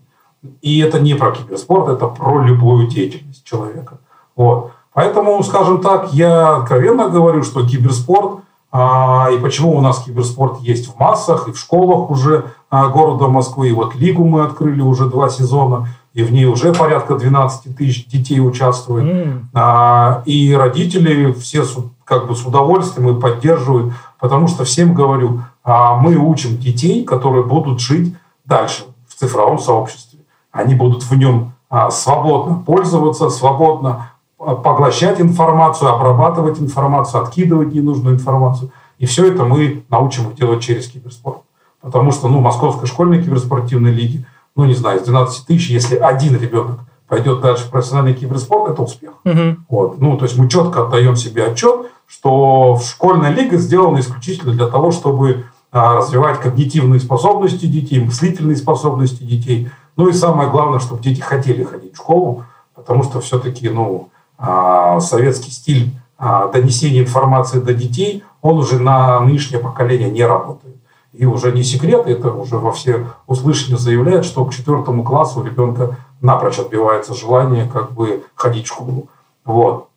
И 0.63 0.79
это 0.79 1.01
не 1.01 1.15
про 1.15 1.33
киберспорт, 1.33 1.89
это 1.89 2.07
про 2.07 2.43
любую 2.43 2.87
деятельность 2.87 3.45
человека. 3.45 3.99
Вот. 4.37 4.73
Поэтому, 4.95 5.43
скажем 5.43 5.81
так, 5.81 6.13
я 6.13 6.57
откровенно 6.57 7.09
говорю, 7.09 7.43
что 7.43 7.67
киберспорт 7.67 8.41
и 8.73 9.39
почему 9.43 9.77
у 9.77 9.81
нас 9.81 10.05
киберспорт 10.05 10.61
есть 10.61 10.95
в 10.95 10.99
массах 10.99 11.49
и 11.49 11.53
в 11.53 11.59
школах 11.59 12.09
уже 12.09 12.45
города 12.71 13.27
Москвы. 13.27 13.71
И 13.71 13.73
вот 13.73 13.97
лигу 13.97 14.25
мы 14.25 14.45
открыли 14.45 14.81
уже 14.81 15.07
два 15.07 15.29
сезона, 15.29 15.89
и 16.13 16.23
в 16.23 16.33
ней 16.33 16.47
уже 16.47 16.73
порядка 16.73 17.17
12 17.17 17.77
тысяч 17.77 18.07
детей 18.07 18.41
участвует. 18.41 19.05
Mm. 19.55 20.23
И 20.25 20.55
родители 20.55 21.33
все 21.33 21.65
как 22.05 22.27
бы 22.27 22.35
с 22.35 22.45
удовольствием 22.45 23.17
и 23.17 23.21
поддерживают, 23.21 23.95
потому 24.19 24.49
что 24.49 24.65
всем 24.65 24.93
говорю, 24.93 25.43
мы 25.65 26.17
учим 26.17 26.59
детей, 26.59 27.05
которые 27.05 27.45
будут 27.45 27.81
жить 27.81 28.15
дальше 28.45 28.85
в 29.07 29.15
цифровом 29.15 29.59
сообществе. 29.59 30.19
Они 30.51 30.75
будут 30.75 31.05
в 31.05 31.17
нем 31.17 31.53
а, 31.71 31.91
свободно 31.91 32.57
пользоваться, 32.57 33.31
свободно 33.31 34.11
а, 34.39 34.57
поглощать 34.57 35.21
информацию, 35.21 35.93
обрабатывать 35.93 36.61
информацию, 36.61 37.23
откидывать 37.23 37.73
ненужную 37.73 38.17
информацию. 38.17 38.73
И 38.99 39.07
все 39.07 39.33
это 39.33 39.45
мы 39.45 39.85
научим 39.89 40.29
их 40.29 40.35
делать 40.35 40.63
через 40.63 40.89
киберспорт. 40.89 41.43
Потому 41.81 42.11
что, 42.11 42.29
ну, 42.29 42.41
Московской 42.41 42.89
школьной 42.89 43.23
киберспортивной 43.23 43.93
лиги, 43.93 44.27
ну, 44.61 44.67
не 44.67 44.75
знаю, 44.75 45.01
из 45.01 45.05
12 45.05 45.47
тысяч, 45.47 45.71
если 45.71 45.97
один 45.97 46.39
ребенок 46.39 46.81
пойдет 47.09 47.41
дальше 47.41 47.65
в 47.65 47.71
профессиональный 47.71 48.13
киберспорт, 48.13 48.73
это 48.73 48.83
успех. 48.83 49.13
Угу. 49.25 49.57
Вот. 49.71 50.01
Ну, 50.01 50.19
то 50.19 50.27
есть 50.27 50.37
мы 50.37 50.51
четко 50.51 50.83
отдаем 50.83 51.17
себе 51.17 51.47
отчет, 51.47 51.87
что 52.07 52.79
школьная 52.85 53.31
лига 53.31 53.57
сделана 53.57 54.01
исключительно 54.01 54.53
для 54.53 54.67
того, 54.67 54.91
чтобы 54.91 55.47
а, 55.73 55.97
развивать 55.97 56.41
когнитивные 56.41 57.01
способности 57.01 57.65
детей, 57.65 58.01
мыслительные 58.05 58.57
способности 58.57 59.23
детей. 59.23 59.71
Ну 59.97 60.09
и 60.09 60.13
самое 60.13 60.51
главное, 60.51 60.79
чтобы 60.79 61.03
дети 61.03 61.21
хотели 61.21 61.65
ходить 61.65 61.95
в 61.95 61.97
школу, 61.97 62.45
потому 62.75 63.03
что 63.03 63.21
все-таки 63.21 63.71
ну, 63.71 64.11
а, 64.37 65.01
советский 65.01 65.53
стиль 65.53 65.95
а, 66.19 66.49
донесения 66.49 67.01
информации 67.01 67.61
до 67.61 67.73
детей, 67.73 68.25
он 68.43 68.59
уже 68.59 68.79
на 68.79 69.21
нынешнее 69.21 69.59
поколение 69.59 70.11
не 70.11 70.23
работает. 70.23 70.77
И 71.21 71.27
уже 71.27 71.53
не 71.53 71.63
секрет, 71.63 72.07
это 72.07 72.33
уже 72.33 72.57
во 72.57 72.73
все 72.73 73.09
услышания 73.27 73.77
заявляют, 73.77 74.25
что 74.25 74.43
к 74.47 74.55
четвертому 74.55 75.05
классу 75.05 75.41
у 75.41 75.45
ребенка 75.45 75.99
напрочь 76.23 76.59
отбивается 76.59 77.13
желание 77.13 77.69
как 77.71 77.93
бы 77.93 78.25
ходить 78.35 78.65
в 78.65 78.69
школу. 78.69 79.09
Вот. 79.45 79.89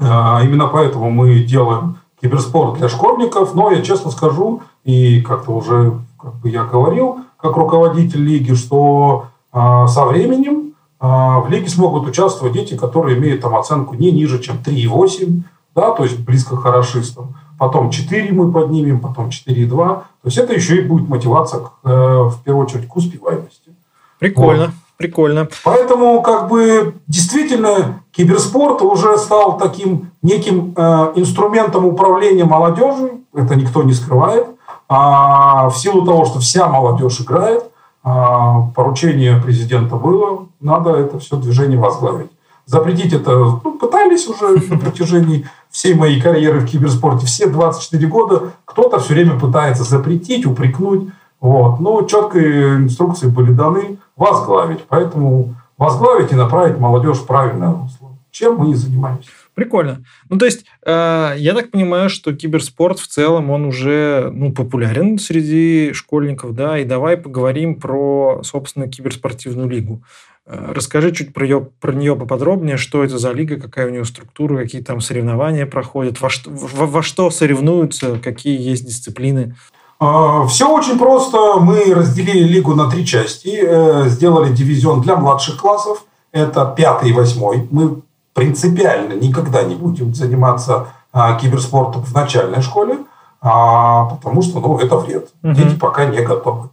А, 0.00 0.40
именно 0.42 0.66
поэтому 0.68 1.10
мы 1.10 1.40
делаем 1.40 1.98
киберспорт 2.18 2.78
для 2.78 2.88
школьников, 2.88 3.54
но 3.54 3.72
я 3.72 3.82
честно 3.82 4.10
скажу, 4.10 4.62
и 4.84 5.20
как-то 5.20 5.52
уже 5.52 6.00
как 6.18 6.32
бы 6.36 6.48
я 6.48 6.64
говорил, 6.64 7.18
как 7.36 7.58
руководитель 7.58 8.24
лиги, 8.24 8.54
что 8.54 9.26
а, 9.52 9.86
со 9.86 10.06
временем 10.06 10.72
а, 10.98 11.40
в 11.40 11.50
лиге 11.50 11.68
смогут 11.68 12.08
участвовать 12.08 12.54
дети, 12.54 12.74
которые 12.74 13.18
имеют 13.18 13.42
там 13.42 13.54
оценку 13.54 13.96
не 13.96 14.10
ниже, 14.10 14.38
чем 14.38 14.56
3,8, 14.64 15.42
да, 15.74 15.90
то 15.90 16.04
есть 16.04 16.20
близко 16.20 16.56
к 16.56 16.62
хорошистам 16.62 17.34
потом 17.58 17.90
4 17.90 18.32
мы 18.32 18.52
поднимем, 18.52 19.00
потом 19.00 19.28
4,2. 19.28 19.68
То 19.68 20.04
есть 20.24 20.38
это 20.38 20.52
еще 20.52 20.78
и 20.78 20.82
будет 20.82 21.08
мотивация, 21.08 21.60
к, 21.60 21.72
э, 21.84 21.88
в 21.88 22.42
первую 22.44 22.66
очередь, 22.66 22.88
к 22.88 22.96
успеваемости. 22.96 23.70
Прикольно. 24.18 24.66
Вот. 24.66 24.74
Прикольно. 24.96 25.48
Поэтому, 25.64 26.22
как 26.22 26.48
бы, 26.48 26.94
действительно, 27.08 28.02
киберспорт 28.12 28.80
уже 28.82 29.18
стал 29.18 29.58
таким 29.58 30.12
неким 30.22 30.72
э, 30.76 31.12
инструментом 31.16 31.84
управления 31.84 32.44
молодежью. 32.44 33.22
Это 33.34 33.56
никто 33.56 33.82
не 33.82 33.92
скрывает. 33.92 34.46
А 34.88 35.68
в 35.68 35.76
силу 35.76 36.04
того, 36.04 36.24
что 36.24 36.38
вся 36.38 36.68
молодежь 36.68 37.20
играет, 37.20 37.64
а, 38.04 38.68
поручение 38.74 39.40
президента 39.40 39.96
было, 39.96 40.46
надо 40.60 40.90
это 40.90 41.18
все 41.18 41.36
движение 41.36 41.78
возглавить. 41.78 42.30
Запретить 42.66 43.14
это 43.14 43.32
ну, 43.32 43.78
пытались 43.78 44.28
уже 44.28 44.60
на 44.70 44.78
протяжении 44.78 45.46
всей 45.74 45.94
моей 45.94 46.20
карьеры 46.20 46.60
в 46.60 46.66
киберспорте. 46.66 47.26
Все 47.26 47.48
24 47.48 48.06
года 48.06 48.52
кто-то 48.64 49.00
все 49.00 49.14
время 49.14 49.38
пытается 49.40 49.82
запретить, 49.82 50.46
упрекнуть. 50.46 51.08
Вот. 51.40 51.80
Но 51.80 52.02
четкие 52.02 52.76
инструкции 52.76 53.26
были 53.26 53.50
даны 53.50 53.98
возглавить. 54.16 54.84
Поэтому 54.88 55.56
возглавить 55.76 56.30
и 56.30 56.36
направить 56.36 56.78
молодежь 56.78 57.18
в 57.18 57.26
правильное 57.26 57.72
русло. 57.72 58.10
Чем 58.30 58.56
мы 58.58 58.70
и 58.70 58.74
занимаемся. 58.74 59.30
Прикольно. 59.54 60.04
Ну, 60.28 60.36
то 60.36 60.46
есть, 60.46 60.64
э, 60.84 61.34
я 61.36 61.54
так 61.54 61.70
понимаю, 61.70 62.08
что 62.10 62.34
киберспорт 62.34 62.98
в 62.98 63.06
целом, 63.06 63.50
он 63.50 63.64
уже 63.64 64.30
ну, 64.32 64.52
популярен 64.52 65.18
среди 65.18 65.92
школьников, 65.92 66.54
да, 66.54 66.78
и 66.78 66.84
давай 66.84 67.16
поговорим 67.16 67.76
про, 67.76 68.40
собственно, 68.42 68.88
киберспортивную 68.88 69.68
лигу. 69.68 70.02
Э, 70.46 70.72
расскажи 70.74 71.12
чуть 71.12 71.32
про, 71.32 71.46
ее, 71.46 71.68
про 71.80 71.92
нее 71.92 72.16
поподробнее, 72.16 72.76
что 72.76 73.04
это 73.04 73.16
за 73.18 73.30
лига, 73.32 73.60
какая 73.60 73.86
у 73.86 73.90
нее 73.90 74.04
структура, 74.04 74.58
какие 74.58 74.82
там 74.82 75.00
соревнования 75.00 75.66
проходят, 75.66 76.20
во 76.20 76.30
что, 76.30 76.50
во, 76.50 76.86
во 76.86 77.02
что 77.02 77.30
соревнуются, 77.30 78.18
какие 78.22 78.60
есть 78.60 78.86
дисциплины. 78.86 79.54
А, 80.00 80.46
Все 80.46 80.68
очень 80.68 80.98
просто. 80.98 81.60
Мы 81.60 81.94
разделили 81.94 82.44
лигу 82.44 82.74
на 82.74 82.90
три 82.90 83.06
части. 83.06 83.60
Э, 83.62 84.08
сделали 84.08 84.52
дивизион 84.52 85.00
для 85.00 85.16
младших 85.16 85.56
классов. 85.56 86.04
Это 86.32 86.74
пятый 86.76 87.10
и 87.10 87.12
восьмой. 87.12 87.68
Мы 87.70 88.02
принципиально 88.34 89.14
никогда 89.14 89.62
не 89.62 89.74
будем 89.74 90.14
заниматься 90.14 90.88
а, 91.12 91.36
киберспортом 91.36 92.02
в 92.02 92.12
начальной 92.12 92.60
школе, 92.60 92.98
а, 93.40 94.06
потому 94.06 94.42
что 94.42 94.60
ну, 94.60 94.78
это 94.78 94.96
вред. 94.96 95.30
Угу. 95.42 95.52
Дети 95.54 95.76
пока 95.76 96.04
не 96.06 96.20
готовы. 96.20 96.68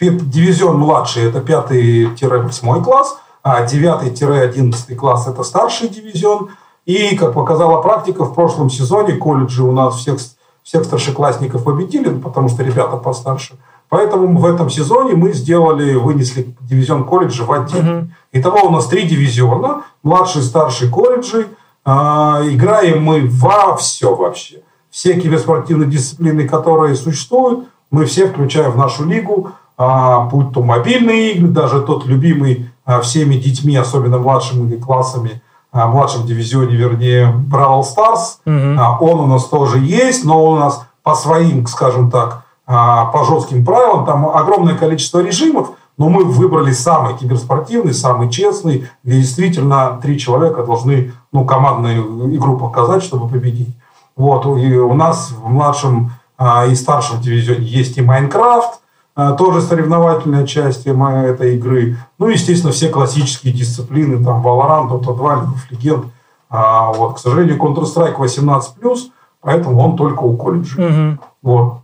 Дивизион 0.00 0.78
младший– 0.78 1.24
это 1.24 1.38
5-8 1.38 2.82
класс, 2.82 3.18
а 3.42 3.64
9-11 3.64 4.94
класс– 4.94 5.26
это 5.28 5.42
старший 5.42 5.88
дивизион. 5.88 6.50
И, 6.86 7.16
как 7.16 7.34
показала 7.34 7.82
практика, 7.82 8.24
в 8.24 8.34
прошлом 8.34 8.70
сезоне 8.70 9.14
колледжи 9.14 9.62
у 9.62 9.72
нас 9.72 9.96
всех, 9.96 10.18
всех 10.62 10.84
старшеклассников 10.84 11.64
победили, 11.64 12.10
потому 12.18 12.48
что 12.48 12.62
ребята 12.62 12.96
постарше. 12.96 13.56
Поэтому 13.88 14.38
в 14.38 14.44
этом 14.44 14.68
сезоне 14.68 15.14
мы 15.14 15.32
сделали, 15.32 15.94
вынесли 15.94 16.54
дивизион 16.60 17.04
колледжа 17.04 17.44
в 17.44 17.52
отдел. 17.52 17.80
Угу. 17.80 18.08
Итого 18.32 18.68
у 18.68 18.70
нас 18.70 18.86
три 18.86 19.02
дивизиона, 19.02 19.82
младший, 20.02 20.42
старший 20.42 20.88
колледжи. 20.88 21.46
А, 21.84 22.40
играем 22.44 23.02
мы 23.02 23.28
во 23.28 23.76
все 23.76 24.14
вообще. 24.14 24.62
Все 24.90 25.20
киберспортивные 25.20 25.88
дисциплины, 25.88 26.48
которые 26.48 26.96
существуют, 26.96 27.68
мы 27.90 28.06
все 28.06 28.26
включаем 28.26 28.72
в 28.72 28.76
нашу 28.76 29.04
лигу 29.04 29.52
а, 29.78 30.20
будь 30.24 30.52
то 30.52 30.62
мобильные 30.62 31.32
игры, 31.32 31.48
даже 31.48 31.82
тот 31.82 32.06
любимый 32.06 32.70
а, 32.84 33.00
всеми 33.00 33.34
детьми, 33.34 33.76
особенно 33.76 34.18
младшими 34.18 34.76
классами, 34.76 35.42
а, 35.70 35.86
младшем 35.86 36.26
дивизионе, 36.26 36.74
вернее, 36.74 37.32
Brawl 37.50 37.82
Stars, 37.82 38.38
угу. 38.46 38.80
а, 38.80 38.98
он 38.98 39.20
у 39.20 39.26
нас 39.26 39.44
тоже 39.46 39.78
есть, 39.78 40.24
но 40.24 40.42
он 40.42 40.58
у 40.58 40.60
нас 40.60 40.86
по 41.02 41.14
своим, 41.14 41.66
скажем 41.66 42.10
так, 42.10 42.45
по 42.66 43.24
жестким 43.28 43.64
правилам, 43.64 44.04
там 44.04 44.28
огромное 44.28 44.74
количество 44.74 45.20
режимов, 45.20 45.70
но 45.96 46.08
мы 46.08 46.24
выбрали 46.24 46.72
самый 46.72 47.16
киберспортивный, 47.16 47.94
самый 47.94 48.30
честный, 48.30 48.88
где 49.04 49.20
действительно 49.20 49.98
три 50.02 50.18
человека 50.18 50.64
должны 50.64 51.12
ну, 51.32 51.44
командную 51.44 52.34
игру 52.36 52.58
показать, 52.58 53.02
чтобы 53.02 53.28
победить. 53.28 53.74
Вот, 54.16 54.46
и 54.46 54.76
у 54.76 54.94
нас 54.94 55.30
в 55.30 55.48
младшем 55.48 56.10
а, 56.38 56.66
и 56.66 56.74
старшем 56.74 57.20
дивизионе 57.20 57.64
есть 57.64 57.96
и 57.98 58.02
Майнкрафт, 58.02 58.80
а, 59.14 59.32
тоже 59.32 59.62
соревновательная 59.62 60.46
часть 60.46 60.86
этой 60.86 61.56
игры. 61.56 61.96
Ну, 62.18 62.28
естественно, 62.28 62.72
все 62.72 62.88
классические 62.88 63.54
дисциплины, 63.54 64.22
там, 64.22 64.44
Valorant, 64.46 64.90
Dota 64.90 65.16
2, 65.16 65.34
League 65.34 65.52
of 65.70 65.82
Legends. 65.82 66.06
А, 66.48 66.92
вот, 66.92 67.16
к 67.16 67.18
сожалению, 67.18 67.56
Counter-Strike 67.56 68.16
18+, 68.16 69.10
поэтому 69.40 69.80
он 69.80 69.96
только 69.96 70.20
у 70.20 70.36
колледжа. 70.36 70.80
Угу. 70.80 71.18
Вот. 71.42 71.78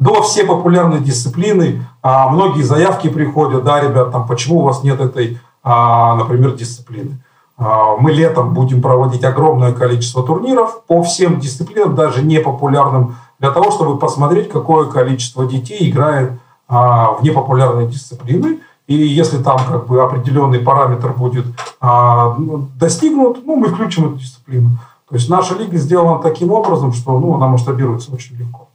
До 0.00 0.22
все 0.22 0.44
популярные 0.44 1.00
дисциплины, 1.00 1.86
а, 2.02 2.30
многие 2.30 2.62
заявки 2.62 3.08
приходят, 3.08 3.62
да, 3.64 3.80
ребят, 3.80 4.10
там, 4.10 4.26
почему 4.26 4.60
у 4.60 4.62
вас 4.62 4.82
нет 4.82 4.98
этой, 4.98 5.38
а, 5.62 6.16
например, 6.16 6.52
дисциплины. 6.52 7.22
А, 7.58 7.96
мы 7.96 8.10
летом 8.10 8.54
будем 8.54 8.80
проводить 8.80 9.22
огромное 9.24 9.72
количество 9.72 10.22
турниров 10.22 10.84
по 10.86 11.02
всем 11.02 11.38
дисциплинам, 11.38 11.94
даже 11.94 12.22
не 12.22 12.40
популярным, 12.40 13.16
для 13.38 13.50
того, 13.50 13.70
чтобы 13.70 13.98
посмотреть, 13.98 14.48
какое 14.48 14.86
количество 14.86 15.44
детей 15.44 15.90
играет 15.90 16.32
а, 16.66 17.12
в 17.12 17.22
непопулярные 17.22 17.86
дисциплины. 17.86 18.60
И 18.86 18.94
если 18.94 19.42
там 19.42 19.58
как 19.68 19.86
бы 19.86 20.02
определенный 20.02 20.60
параметр 20.60 21.12
будет 21.12 21.44
а, 21.78 22.34
ну, 22.38 22.68
достигнут, 22.76 23.44
ну, 23.44 23.56
мы 23.56 23.68
включим 23.68 24.06
эту 24.06 24.16
дисциплину. 24.16 24.70
То 25.08 25.16
есть 25.16 25.28
наша 25.28 25.54
лига 25.56 25.76
сделана 25.76 26.22
таким 26.22 26.52
образом, 26.52 26.94
что 26.94 27.18
ну, 27.18 27.34
она 27.34 27.48
масштабируется 27.48 28.12
очень 28.12 28.36
легко. 28.36 28.68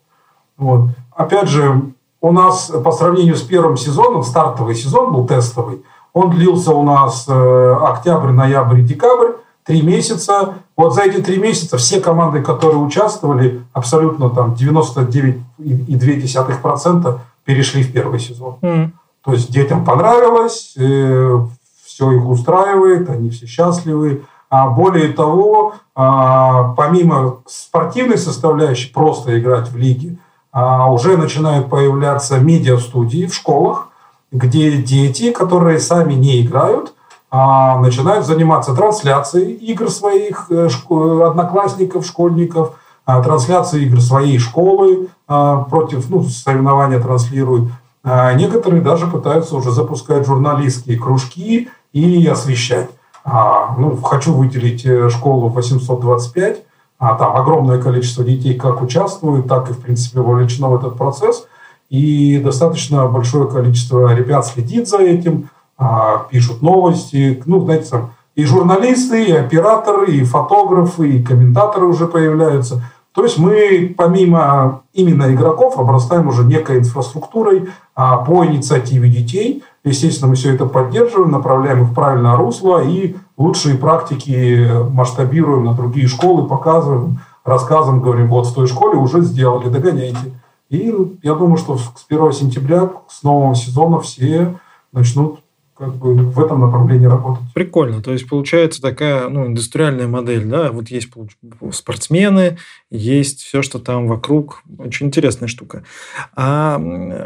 Вот. 0.58 0.90
Опять 1.16 1.50
же, 1.50 1.82
у 2.22 2.32
нас 2.32 2.72
по 2.84 2.92
сравнению 2.92 3.36
с 3.36 3.42
первым 3.42 3.78
сезоном, 3.78 4.24
стартовый 4.24 4.76
сезон 4.76 5.14
был 5.14 5.26
тестовый, 5.26 5.84
он 6.14 6.30
длился 6.32 6.74
у 6.74 6.84
нас 6.84 7.26
э, 7.28 7.76
октябрь, 7.82 8.32
ноябрь 8.32 8.80
и 8.80 8.84
декабрь, 8.84 9.34
три 9.66 9.82
месяца. 9.82 10.54
Вот 10.78 10.94
за 10.94 11.02
эти 11.04 11.22
три 11.22 11.38
месяца 11.38 11.76
все 11.78 12.00
команды, 12.00 12.42
которые 12.42 12.80
участвовали, 12.80 13.66
абсолютно 13.74 14.30
там 14.30 14.54
99,2% 14.54 17.20
перешли 17.44 17.84
в 17.84 17.92
первый 17.92 18.20
сезон. 18.20 18.56
Mm. 18.62 18.92
То 19.24 19.34
есть 19.34 19.52
детям 19.52 19.84
понравилось, 19.84 20.76
э, 20.78 21.40
все 21.86 22.12
их 22.12 22.26
устраивает, 22.28 23.10
они 23.10 23.30
все 23.30 23.46
счастливы. 23.46 24.24
А 24.50 24.70
более 24.70 25.12
того, 25.12 25.74
а, 25.96 26.74
помимо 26.76 27.40
спортивной 27.46 28.18
составляющей, 28.18 28.92
просто 28.94 29.38
играть 29.40 29.70
в 29.70 29.78
лиге, 29.78 30.18
уже 30.56 31.18
начинают 31.18 31.70
появляться 31.70 32.40
медиа-студии 32.40 33.26
в 33.26 33.34
школах, 33.34 33.90
где 34.32 34.78
дети, 34.78 35.32
которые 35.32 35.80
сами 35.80 36.14
не 36.14 36.42
играют, 36.46 36.94
а, 37.30 37.80
начинают 37.80 38.26
заниматься 38.26 38.74
трансляцией 38.74 39.54
игр 39.54 39.90
своих 39.90 40.46
э, 40.50 40.68
одноклассников, 41.26 42.06
школьников, 42.06 42.76
трансляцией 43.06 43.88
игр 43.88 44.00
своей 44.00 44.40
школы 44.40 45.10
против, 45.28 46.10
ну, 46.10 46.24
соревнования 46.24 47.00
транслируют. 47.00 47.70
А 48.04 48.34
некоторые 48.34 48.82
даже 48.82 49.08
пытаются 49.08 49.56
уже 49.56 49.72
запускать 49.72 50.28
журналистские 50.28 51.00
кружки 51.00 51.70
и 51.92 52.28
освещать. 52.28 52.90
А, 53.24 53.76
ну, 53.80 53.98
хочу 53.98 54.32
выделить 54.32 54.86
э, 54.86 55.10
школу 55.10 55.50
825. 55.50 56.64
А, 56.98 57.16
там 57.16 57.36
огромное 57.36 57.82
количество 57.82 58.24
детей 58.24 58.56
как 58.56 58.82
участвуют, 58.82 59.48
так 59.48 59.70
и, 59.70 59.74
в 59.74 59.80
принципе, 59.80 60.22
вовлечено 60.22 60.70
в 60.70 60.76
этот 60.76 60.98
процесс. 60.98 61.48
И 61.90 62.40
достаточно 62.40 63.08
большое 63.08 63.50
количество 63.50 64.14
ребят 64.16 64.46
следит 64.46 64.88
за 64.88 65.00
этим, 65.00 65.50
а, 65.78 66.26
пишут 66.30 66.62
новости. 66.62 67.42
Ну, 67.46 67.64
знаете, 67.66 67.90
там 67.90 68.12
и 68.36 68.44
журналисты, 68.44 69.26
и 69.26 69.32
операторы, 69.32 70.12
и 70.14 70.24
фотографы, 70.24 71.10
и 71.10 71.24
комментаторы 71.24 71.86
уже 71.86 72.08
появляются– 72.08 72.82
то 73.16 73.24
есть 73.24 73.38
мы 73.38 73.96
помимо 73.98 74.84
именно 74.94 75.34
игроков 75.34 75.80
обрастаем 75.80 76.28
уже 76.28 76.44
некой 76.44 76.80
инфраструктурой 76.80 77.70
а, 77.96 78.18
по 78.18 78.46
инициативе 78.46 79.10
детей. 79.10 79.64
Естественно, 79.86 80.30
мы 80.30 80.36
все 80.36 80.54
это 80.54 80.66
поддерживаем, 80.66 81.30
направляем 81.30 81.84
их 81.84 81.90
в 81.90 81.94
правильное 81.94 82.36
русло 82.36 82.84
и 82.84 83.16
лучшие 83.38 83.78
практики 83.78 84.68
масштабируем 84.90 85.64
на 85.64 85.74
другие 85.76 86.08
школы, 86.08 86.48
показываем, 86.48 87.20
рассказываем, 87.44 88.02
говорим, 88.02 88.28
вот 88.28 88.48
в 88.48 88.54
той 88.56 88.66
школе 88.66 88.98
уже 88.98 89.22
сделали, 89.22 89.70
догоняйте. 89.70 90.34
И 90.70 90.92
я 91.22 91.36
думаю, 91.36 91.58
что 91.58 91.78
с 91.78 92.06
1 92.10 92.32
сентября, 92.34 92.90
с 93.08 93.22
нового 93.22 93.54
сезона 93.54 94.00
все 94.00 94.58
начнут 94.92 95.42
как 95.78 95.96
бы 95.96 96.16
в 96.16 96.40
этом 96.40 96.62
направлении 96.62 97.06
работать. 97.06 97.44
Прикольно. 97.54 98.02
То 98.02 98.14
есть 98.14 98.28
получается 98.30 98.82
такая 98.82 99.28
ну, 99.28 99.48
индустриальная 99.48 100.08
модель, 100.08 100.46
да? 100.46 100.72
Вот 100.72 100.88
есть 100.88 101.10
спортсмены, 101.72 102.58
есть 102.90 103.42
все, 103.42 103.62
что 103.62 103.80
там 103.80 104.08
вокруг. 104.08 104.64
Очень 104.78 105.08
интересная 105.08 105.50
штука. 105.50 105.84
А 106.36 106.80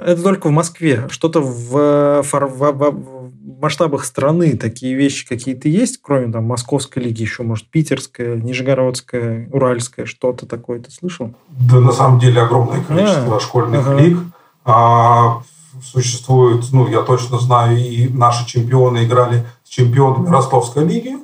это 0.06 0.24
только 0.24 0.48
в 0.48 0.52
Москве. 0.52 1.06
Что-то 1.10 1.42
в, 1.42 2.24
в, 2.24 2.32
в, 2.32 2.72
в 2.72 3.30
масштабах 3.62 4.04
страны 4.06 4.58
такие 4.58 4.96
вещи 4.96 5.28
какие-то 5.28 5.70
есть, 5.70 6.00
кроме 6.02 6.32
там 6.32 6.46
Московской 6.46 7.04
лиги, 7.04 7.22
еще, 7.22 7.44
может, 7.44 7.68
Питерская, 7.68 8.36
Нижегородская, 8.36 9.48
Уральская, 9.52 10.06
что-то 10.06 10.46
такое 10.46 10.80
ты 10.80 10.92
слышал? 10.92 11.34
Да, 11.50 11.80
на 11.80 11.92
самом 11.92 12.20
деле 12.20 12.42
огромное 12.42 12.82
количество 12.82 13.38
а, 13.38 13.40
школьных 13.40 13.88
ага. 13.88 14.02
лиг. 14.02 14.18
А, 14.66 15.42
существует, 15.84 16.66
ну, 16.72 16.88
я 16.88 17.02
точно 17.02 17.40
знаю, 17.40 17.78
и 17.78 18.08
наши 18.10 18.46
чемпионы 18.46 19.06
играли 19.06 19.46
с 19.64 19.70
чемпионами 19.70 20.30
Ростовской 20.30 20.86
лиги. 20.86 21.18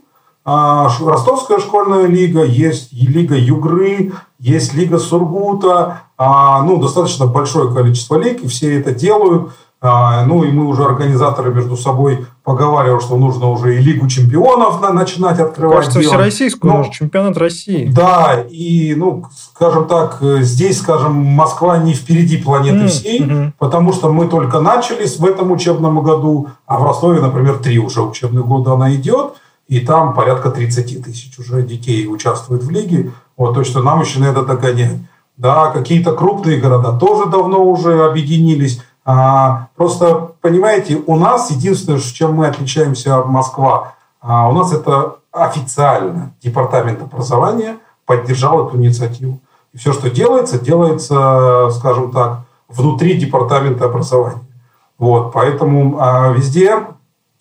А, 0.44 0.90
Ростовская 1.00 1.60
школьная 1.60 2.06
лига, 2.06 2.44
есть 2.44 2.94
лига 2.94 3.36
Югры, 3.36 4.14
есть 4.38 4.74
лига 4.74 5.00
Сургута, 5.00 6.04
а, 6.18 6.62
ну, 6.62 6.80
достаточно 6.80 7.26
большое 7.26 7.74
количество 7.74 8.18
лиг, 8.18 8.44
и 8.44 8.48
все 8.48 8.80
это 8.80 8.94
делают. 8.94 9.52
А, 9.82 10.26
ну 10.26 10.44
и 10.44 10.52
мы 10.52 10.66
уже 10.66 10.84
организаторы 10.84 11.54
между 11.54 11.78
собой 11.78 12.26
поговаривали, 12.44 13.00
что 13.00 13.18
нужно 13.18 13.50
уже 13.50 13.76
и 13.76 13.80
Лигу 13.80 14.08
чемпионов 14.08 14.82
начинать 14.94 15.40
открывать. 15.40 15.78
Кажется, 15.78 16.00
делать. 16.00 16.16
всероссийскую, 16.16 16.74
ну, 16.74 16.92
чемпионат 16.92 17.38
России. 17.38 17.88
Да, 17.94 18.44
и, 18.50 18.96
ну, 18.96 19.26
скажем 19.54 19.86
так, 19.88 20.20
здесь, 20.22 20.80
скажем, 20.80 21.14
Москва 21.14 21.78
не 21.78 21.94
впереди 21.94 22.38
планеты 22.38 22.86
mm, 22.86 22.88
всей, 22.88 23.22
mm-hmm. 23.22 23.52
потому 23.60 23.94
что 23.94 24.12
мы 24.12 24.28
только 24.28 24.60
начались 24.60 25.20
в 25.20 25.26
этом 25.26 25.52
учебном 25.52 26.02
году, 26.02 26.50
а 26.66 26.80
в 26.80 26.84
Ростове, 26.84 27.22
например, 27.22 27.58
три 27.58 27.78
уже 27.78 28.02
учебных 28.02 28.46
года 28.46 28.74
она 28.74 28.94
идет, 28.96 29.34
и 29.68 29.80
там 29.80 30.14
порядка 30.14 30.52
30 30.52 31.04
тысяч 31.04 31.38
уже 31.40 31.64
детей 31.64 32.08
участвует 32.08 32.64
в 32.64 32.70
лиге. 32.70 33.12
Вот, 33.36 33.56
то, 33.56 33.64
что 33.64 33.82
нам 33.82 34.02
еще 34.02 34.20
надо 34.20 34.44
догонять. 34.44 35.00
Да, 35.38 35.72
какие-то 35.72 36.14
крупные 36.14 36.60
города 36.62 36.94
тоже 36.94 37.30
давно 37.30 37.64
уже 37.64 38.06
объединились. 38.06 38.82
А, 39.06 39.68
просто, 39.76 40.32
понимаете, 40.42 41.00
у 41.06 41.16
нас 41.16 41.52
единственное, 41.52 42.00
чем 42.00 42.34
мы 42.34 42.48
отличаемся 42.48 43.20
от 43.20 43.28
Москва, 43.28 43.94
а, 44.20 44.50
у 44.50 44.54
нас 44.54 44.74
это 44.74 45.18
официально 45.32 46.34
Департамент 46.42 47.04
образования 47.04 47.78
поддержал 48.08 48.68
эту 48.68 48.78
инициативу. 48.78 49.40
И 49.74 49.78
все, 49.78 49.94
что 49.94 50.10
делается, 50.10 50.60
делается, 50.60 51.70
скажем 51.72 52.12
так, 52.12 52.42
внутри 52.68 53.14
Департамента 53.14 53.86
образования. 53.86 54.42
Вот, 54.98 55.32
поэтому 55.34 55.98
а, 56.00 56.30
везде 56.30 56.80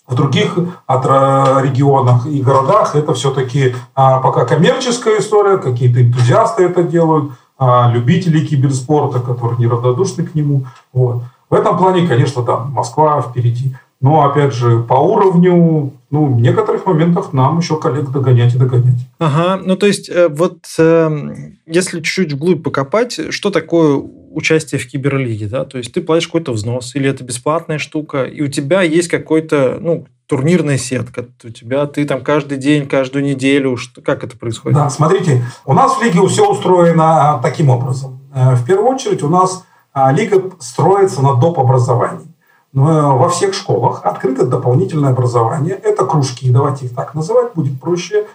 в 0.06 0.14
других 0.14 0.58
регионах 0.86 2.26
и 2.26 2.42
городах 2.42 2.94
это 2.94 3.14
все-таки 3.14 3.74
пока 3.94 4.44
коммерческая 4.44 5.18
история, 5.20 5.56
какие-то 5.56 6.02
энтузиасты 6.02 6.64
это 6.64 6.82
делают, 6.82 7.32
любители 7.58 8.44
киберспорта, 8.44 9.20
которые 9.20 9.60
неравнодушны 9.60 10.26
к 10.26 10.34
нему. 10.34 10.66
Вот. 10.92 11.22
В 11.54 11.56
этом 11.56 11.78
плане, 11.78 12.04
конечно, 12.08 12.42
да, 12.42 12.64
Москва 12.64 13.22
впереди. 13.22 13.76
Но, 14.00 14.24
опять 14.24 14.52
же, 14.52 14.80
по 14.80 14.94
уровню, 14.94 15.92
ну, 16.10 16.26
в 16.26 16.40
некоторых 16.40 16.84
моментах 16.84 17.32
нам 17.32 17.58
еще 17.58 17.78
коллег 17.78 18.10
догонять 18.10 18.56
и 18.56 18.58
догонять. 18.58 18.98
Ага, 19.20 19.62
ну, 19.64 19.76
то 19.76 19.86
есть, 19.86 20.08
э, 20.08 20.26
вот 20.26 20.58
э, 20.78 21.52
если 21.64 22.00
чуть-чуть 22.00 22.32
вглубь 22.32 22.64
покопать, 22.64 23.32
что 23.32 23.50
такое 23.50 24.02
участие 24.32 24.80
в 24.80 24.88
киберлиге, 24.88 25.46
да? 25.46 25.64
То 25.64 25.78
есть, 25.78 25.92
ты 25.92 26.00
платишь 26.00 26.26
какой-то 26.26 26.50
взнос, 26.50 26.96
или 26.96 27.08
это 27.08 27.22
бесплатная 27.22 27.78
штука, 27.78 28.24
и 28.24 28.42
у 28.42 28.48
тебя 28.48 28.82
есть 28.82 29.06
какой-то, 29.06 29.78
ну, 29.80 30.06
турнирная 30.26 30.76
сетка. 30.76 31.24
У 31.44 31.50
тебя 31.50 31.86
ты 31.86 32.04
там 32.04 32.22
каждый 32.22 32.58
день, 32.58 32.88
каждую 32.88 33.24
неделю. 33.24 33.76
Что, 33.76 34.00
как 34.00 34.24
это 34.24 34.36
происходит? 34.36 34.76
Да, 34.76 34.90
смотрите, 34.90 35.44
у 35.64 35.72
нас 35.72 35.92
в 35.92 36.02
лиге 36.02 36.26
все 36.26 36.50
устроено 36.50 37.38
таким 37.40 37.70
образом. 37.70 38.18
Э, 38.34 38.56
в 38.56 38.66
первую 38.66 38.88
очередь 38.88 39.22
у 39.22 39.28
нас 39.28 39.64
лига 39.94 40.50
строится 40.60 41.22
на 41.22 41.34
доп. 41.34 41.58
образовании. 41.58 42.34
Но 42.74 42.90
э, 42.90 43.02
во 43.02 43.28
всех 43.28 43.54
школах 43.54 44.04
открыто 44.04 44.44
дополнительное 44.44 45.10
образование. 45.10 45.74
Это 45.74 46.04
кружки, 46.04 46.50
давайте 46.50 46.86
их 46.86 46.94
так 46.94 47.14
называть, 47.14 47.54
будет 47.54 47.80
проще, 47.80 48.26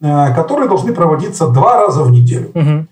э, 0.00 0.34
которые 0.34 0.68
должны 0.68 0.94
проводиться 0.94 1.48
два 1.48 1.82
раза 1.82 2.04
в 2.04 2.10
неделю. 2.10 2.50
Угу. 2.54 2.86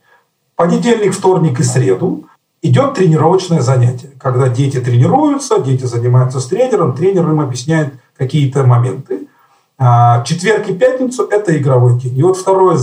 Понедельник, 0.56 1.14
вторник 1.14 1.60
и 1.60 1.62
среду 1.62 2.24
идет 2.60 2.94
тренировочное 2.94 3.60
занятие, 3.60 4.10
когда 4.18 4.48
дети 4.48 4.80
тренируются, 4.80 5.60
дети 5.60 5.84
занимаются 5.84 6.40
с 6.40 6.46
тренером, 6.46 6.94
тренер 6.94 7.30
им 7.30 7.40
объясняет 7.40 7.94
какие-то 8.16 8.64
моменты. 8.64 9.28
А, 9.78 10.22
четверг 10.22 10.68
и 10.68 10.74
пятницу– 10.74 11.24
это 11.30 11.56
игровой 11.56 11.98
день. 11.98 12.16
И 12.16 12.22
вот 12.22 12.36
второе, 12.36 12.78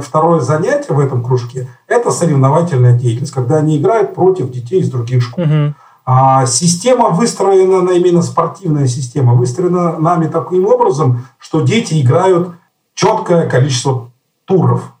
второе 0.00 0.40
занятие 0.40 0.94
в 0.94 1.00
этом 1.00 1.22
кружке– 1.22 1.68
это 1.86 2.10
соревновательная 2.10 2.98
деятельность, 2.98 3.34
когда 3.34 3.56
они 3.56 3.76
играют 3.76 4.14
против 4.14 4.50
детей 4.50 4.80
из 4.80 4.90
других 4.90 5.22
школ. 5.22 5.44
Угу. 5.44 5.74
А 6.06 6.46
система 6.46 7.10
выстроена, 7.10 7.90
именно 7.90 8.22
спортивная 8.22 8.86
система, 8.86 9.34
выстроена 9.34 9.98
нами 9.98 10.26
таким 10.26 10.66
образом, 10.66 11.26
что 11.38 11.60
дети 11.60 12.00
играют 12.00 12.52
четкое 12.94 13.46
количество 13.46 14.10
туров. 14.46 14.94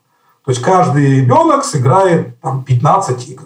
То 0.44 0.50
есть 0.50 0.60
каждый 0.62 1.20
ребенок 1.20 1.64
сыграет 1.64 2.38
там, 2.40 2.62
15 2.62 3.28
игр. 3.30 3.44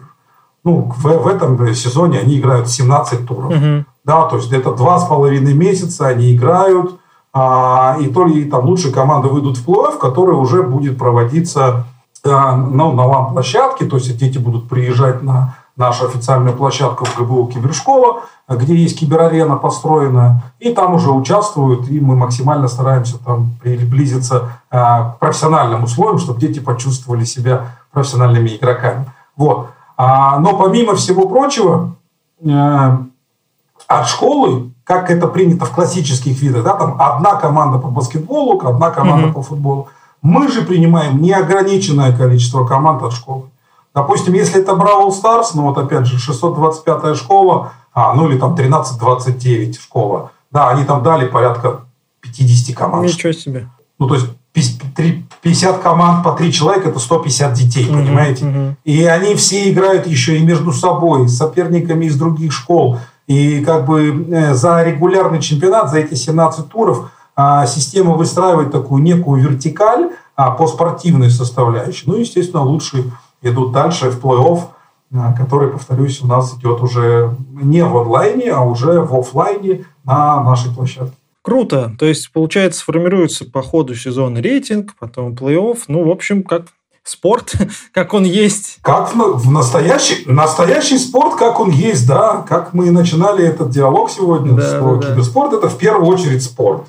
Ну, 0.64 0.92
в, 0.96 1.04
в 1.04 1.26
этом 1.28 1.72
сезоне 1.72 2.18
они 2.18 2.40
играют 2.40 2.68
17 2.68 3.28
туров. 3.28 3.52
Угу. 3.52 3.84
Да, 4.04 4.26
то 4.26 4.36
есть 4.36 4.48
где-то 4.48 4.74
два 4.74 4.98
с 4.98 5.06
половиной 5.06 5.54
месяца 5.54 6.08
они 6.08 6.34
играют, 6.34 6.98
и 7.35 8.09
то 8.09 8.27
ли 8.27 8.45
там 8.45 8.66
лучшие 8.66 8.92
команды 8.92 9.29
выйдут 9.29 9.57
в 9.57 9.66
плей-офф, 9.66 9.99
который 9.99 10.35
уже 10.35 10.62
будет 10.62 10.99
проводиться 10.99 11.87
а, 12.25 12.55
ну, 12.55 12.92
на 12.92 13.05
лам-площадке, 13.05 13.87
то 13.87 13.97
есть 13.97 14.16
дети 14.16 14.38
будут 14.38 14.68
приезжать 14.68 15.23
на 15.23 15.57
нашу 15.77 16.07
официальную 16.07 16.57
площадку 16.57 17.05
в 17.05 17.16
ГБУ 17.16 17.49
Кибершкола, 17.49 18.21
где 18.49 18.77
есть 18.77 19.01
киберарена 19.01 19.57
построена, 19.57 20.42
и 20.61 20.73
там 20.73 20.95
уже 20.95 21.11
участвуют, 21.11 21.88
и 21.88 21.99
мы 22.01 22.14
максимально 22.14 22.68
стараемся 22.68 23.18
там 23.18 23.53
приблизиться 23.61 24.51
а, 24.71 25.12
к 25.12 25.18
профессиональным 25.18 25.85
условиям, 25.85 26.18
чтобы 26.18 26.38
дети 26.38 26.61
почувствовали 26.61 27.25
себя 27.25 27.68
профессиональными 27.90 28.51
игроками. 28.51 29.07
Вот. 29.37 29.68
Но 29.99 30.57
помимо 30.59 30.95
всего 30.95 31.29
прочего, 31.29 31.95
э, 32.45 32.97
от 33.87 34.09
школы 34.09 34.71
как 34.85 35.11
это 35.11 35.29
принято 35.29 35.64
в 35.64 35.71
классических 35.71 36.40
видах, 36.40 36.64
да, 36.64 36.75
там 36.75 36.97
одна 36.99 37.37
команда 37.37 37.79
по 37.79 37.88
баскетболу, 37.88 38.61
одна 38.66 38.90
команда 38.90 39.29
mm-hmm. 39.29 39.33
по 39.33 39.42
футболу. 39.42 39.88
Мы 40.23 40.49
же 40.49 40.62
принимаем 40.62 41.21
неограниченное 41.21 42.16
количество 42.16 42.64
команд 42.64 43.03
от 43.03 43.12
школы. 43.12 43.45
Допустим, 43.95 44.35
если 44.35 44.61
это 44.61 44.75
Бравл 44.75 45.12
Старс, 45.12 45.55
ну 45.55 45.64
вот 45.64 45.79
опять 45.79 46.07
же 46.07 46.16
625-я 46.16 47.14
школа, 47.14 47.73
а, 47.92 48.14
ну 48.14 48.29
или 48.29 48.38
там 48.38 48.53
1329 48.53 49.79
школа, 49.79 50.31
да, 50.51 50.71
они 50.71 50.85
там 50.85 51.03
дали 51.03 51.27
порядка 51.27 51.81
50 52.21 52.77
команд. 52.77 53.05
Ничего 53.05 53.33
себе. 53.33 53.68
Ну 53.99 54.09
то 54.09 54.14
есть 54.14 54.27
50 54.53 55.83
команд 55.83 56.25
по 56.25 56.33
3 56.33 56.53
человека, 56.53 56.88
это 56.88 56.99
150 56.99 57.53
детей, 57.53 57.88
угу, 57.88 57.99
понимаете? 57.99 58.47
Угу. 58.47 58.77
И 58.85 59.05
они 59.05 59.35
все 59.35 59.71
играют 59.71 60.07
еще 60.07 60.38
и 60.38 60.45
между 60.45 60.73
собой, 60.73 61.29
с 61.29 61.37
соперниками 61.37 62.07
из 62.07 62.16
других 62.16 62.53
школ. 62.53 62.99
И 63.26 63.64
как 63.64 63.87
бы 63.87 64.26
э, 64.30 64.54
за 64.54 64.82
регулярный 64.82 65.40
чемпионат, 65.40 65.90
за 65.90 65.98
эти 65.98 66.14
17 66.14 66.68
туров 66.68 67.11
а, 67.35 67.66
система 67.66 68.14
выстраивает 68.14 68.72
такую 68.72 69.02
некую 69.02 69.42
вертикаль 69.42 70.11
а, 70.37 70.50
по 70.50 70.66
спортивной 70.66 71.30
составляющей. 71.30 72.04
Ну, 72.06 72.16
естественно, 72.16 72.62
лучше 72.62 73.11
идут 73.40 73.72
дальше 73.72 74.11
в 74.11 74.20
плей-офф. 74.24 74.61
который, 75.37 75.68
повторюсь, 75.68 76.22
у 76.22 76.26
нас 76.26 76.54
идет 76.54 76.80
уже 76.80 77.37
не 77.50 77.85
в 77.85 77.96
онлайне, 77.96 78.50
а 78.50 78.62
уже 78.62 79.00
в 79.00 79.14
офлайне 79.14 79.85
на 80.04 80.42
нашей 80.42 80.74
площадке. 80.74 81.16
Круто. 81.42 81.94
То 81.98 82.06
есть, 82.06 82.32
получается, 82.32 82.85
формируется 82.85 83.44
по 83.44 83.62
ходу 83.62 83.94
сезона 83.94 84.38
рейтинг, 84.38 84.94
потом 84.98 85.35
плей-офф. 85.35 85.78
Ну, 85.88 86.04
в 86.04 86.11
общем, 86.11 86.42
как 86.44 86.66
спорт, 87.04 87.54
как 87.92 88.14
он 88.14 88.24
есть. 88.24 88.78
Как 88.82 89.14
в, 89.14 89.50
настоящий, 89.50 90.24
настоящий 90.26 90.98
спорт, 90.98 91.36
как 91.36 91.60
он 91.60 91.70
есть, 91.70 92.06
да. 92.06 92.44
Как 92.48 92.72
мы 92.72 92.90
начинали 92.90 93.44
этот 93.44 93.70
диалог 93.70 94.10
сегодня, 94.10 94.52
да, 94.52 94.62
что 94.62 94.96
да, 94.96 95.08
киберспорт 95.08 95.50
да.– 95.50 95.56
это 95.58 95.68
в 95.68 95.78
первую 95.78 96.06
очередь 96.06 96.42
спорт. 96.42 96.84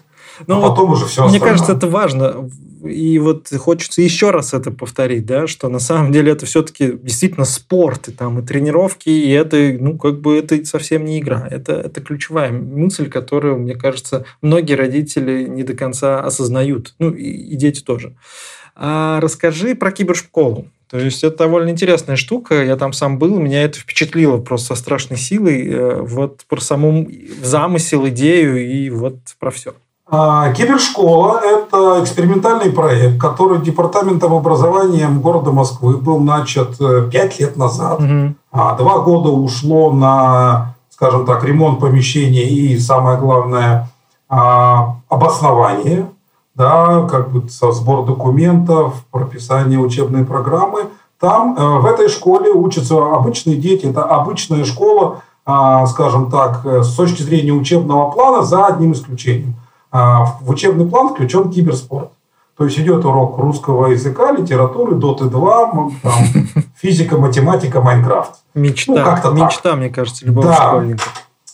Ну, 0.48 0.58
а 0.58 0.70
потом 0.70 0.88
вот, 0.88 0.98
уже 0.98 1.06
все 1.06 1.28
Мне 1.28 1.40
кажется, 1.40 1.74
это 1.74 1.88
важно. 1.88 2.50
И 2.84 3.18
вот 3.18 3.50
хочется 3.58 4.02
еще 4.02 4.32
раз 4.32 4.54
это 4.54 4.70
повторить, 4.70 5.26
да, 5.26 5.48
что 5.48 5.70
на 5.70 5.80
самом 5.80 6.12
деле 6.12 6.34
это 6.34 6.46
все-таки 6.46 6.92
действительно 7.02 7.46
спорт, 7.46 8.10
и 8.10 8.12
там 8.12 8.40
и 8.40 8.46
тренировки, 8.46 9.08
и 9.10 9.30
это, 9.30 9.58
ну, 9.80 9.98
как 9.98 10.20
бы 10.20 10.38
это 10.38 10.66
совсем 10.66 11.06
не 11.06 11.20
игра. 11.20 11.48
Это, 11.50 11.74
это 11.74 12.02
ключевая 12.02 12.52
мысль, 12.52 13.10
которую, 13.10 13.60
мне 13.60 13.76
кажется, 13.76 14.26
многие 14.42 14.74
родители 14.74 15.48
не 15.48 15.64
до 15.64 15.76
конца 15.76 16.20
осознают. 16.20 16.94
Ну, 17.00 17.12
и, 17.12 17.24
и 17.24 17.56
дети 17.56 17.82
тоже. 17.82 18.16
А 18.76 19.20
расскажи 19.20 19.76
про 19.76 19.92
кибершколу. 19.92 20.68
То 20.90 21.00
есть 21.00 21.24
это 21.24 21.40
довольно 21.40 21.70
интересная 21.70 22.16
штука. 22.16 22.64
Я 22.64 22.76
там 22.76 22.94
сам 22.94 23.18
был, 23.18 23.40
меня 23.40 23.64
это 23.64 23.80
впечатлило 23.80 24.38
просто 24.38 24.76
со 24.76 24.82
страшной 24.82 25.18
силой. 25.18 25.68
Э, 25.68 26.02
вот 26.02 26.42
про 26.48 26.62
саму 26.62 27.08
замысел, 27.42 28.08
идею 28.10 28.64
и 28.64 28.90
вот 28.90 29.16
про 29.40 29.50
все. 29.50 29.74
А, 30.06 30.52
кибершкола– 30.54 31.42
это 31.44 32.04
экспериментальный 32.04 32.72
проект, 32.72 33.20
который 33.20 33.62
Департаментом 33.62 34.34
образования 34.34 35.08
города 35.10 35.52
Москвы 35.52 35.98
был 35.98 36.20
начат 36.20 36.80
э, 36.80 37.10
пять 37.12 37.40
лет 37.40 37.58
назад. 37.58 38.00
Угу. 38.00 38.36
Два 38.52 39.00
года 39.00 39.30
ушло 39.30 39.92
на, 39.92 40.76
скажем 40.92 41.26
так, 41.26 41.44
ремонт 41.44 41.80
помещения 41.80 42.48
и, 42.48 42.78
самое 42.78 43.18
главное, 43.18 43.90
а, 44.30 44.98
обоснование, 45.10 46.08
да, 46.56 47.08
как 47.10 47.32
бы 47.32 47.44
сбор 47.48 48.06
документов, 48.06 49.06
прописание 49.12 49.80
учебной 49.80 50.26
программы. 50.26 50.86
Там, 51.20 51.56
э, 51.58 51.80
в 51.80 51.86
этой 51.86 52.10
школе 52.10 52.52
учатся 52.52 52.96
обычные 52.98 53.56
дети. 53.56 53.86
Это 53.86 54.04
обычная 54.04 54.66
школа, 54.66 55.22
скажем 55.46 56.30
так, 56.32 56.66
э, 56.66 56.84
с 56.84 56.94
точки 56.96 57.22
зрения 57.22 57.52
учебного 57.52 58.12
плана, 58.12 58.44
за 58.44 58.66
одним 58.66 58.94
исключением– 58.94 59.56
а, 59.94 60.26
в 60.42 60.50
учебный 60.50 60.88
план 60.88 61.10
включен 61.10 61.52
киберспорт. 61.52 62.10
То 62.58 62.66
есть 62.66 62.80
идет 62.80 63.06
урок 63.06 63.38
русского 63.38 63.88
языка, 63.88 64.32
литературы, 64.32 64.96
доты 64.96 65.26
2, 65.26 65.72
там, 65.72 65.92
физика, 66.76 67.18
математика, 67.18 67.80
Майнкрафт. 67.80 68.40
Мечта, 68.56 68.94
ну, 68.94 69.04
как-то 69.04 69.30
мечта, 69.30 69.70
так. 69.70 69.78
мне 69.78 69.90
кажется, 69.90 70.26
любого 70.26 70.48
да. 70.48 70.56
школьника. 70.56 71.04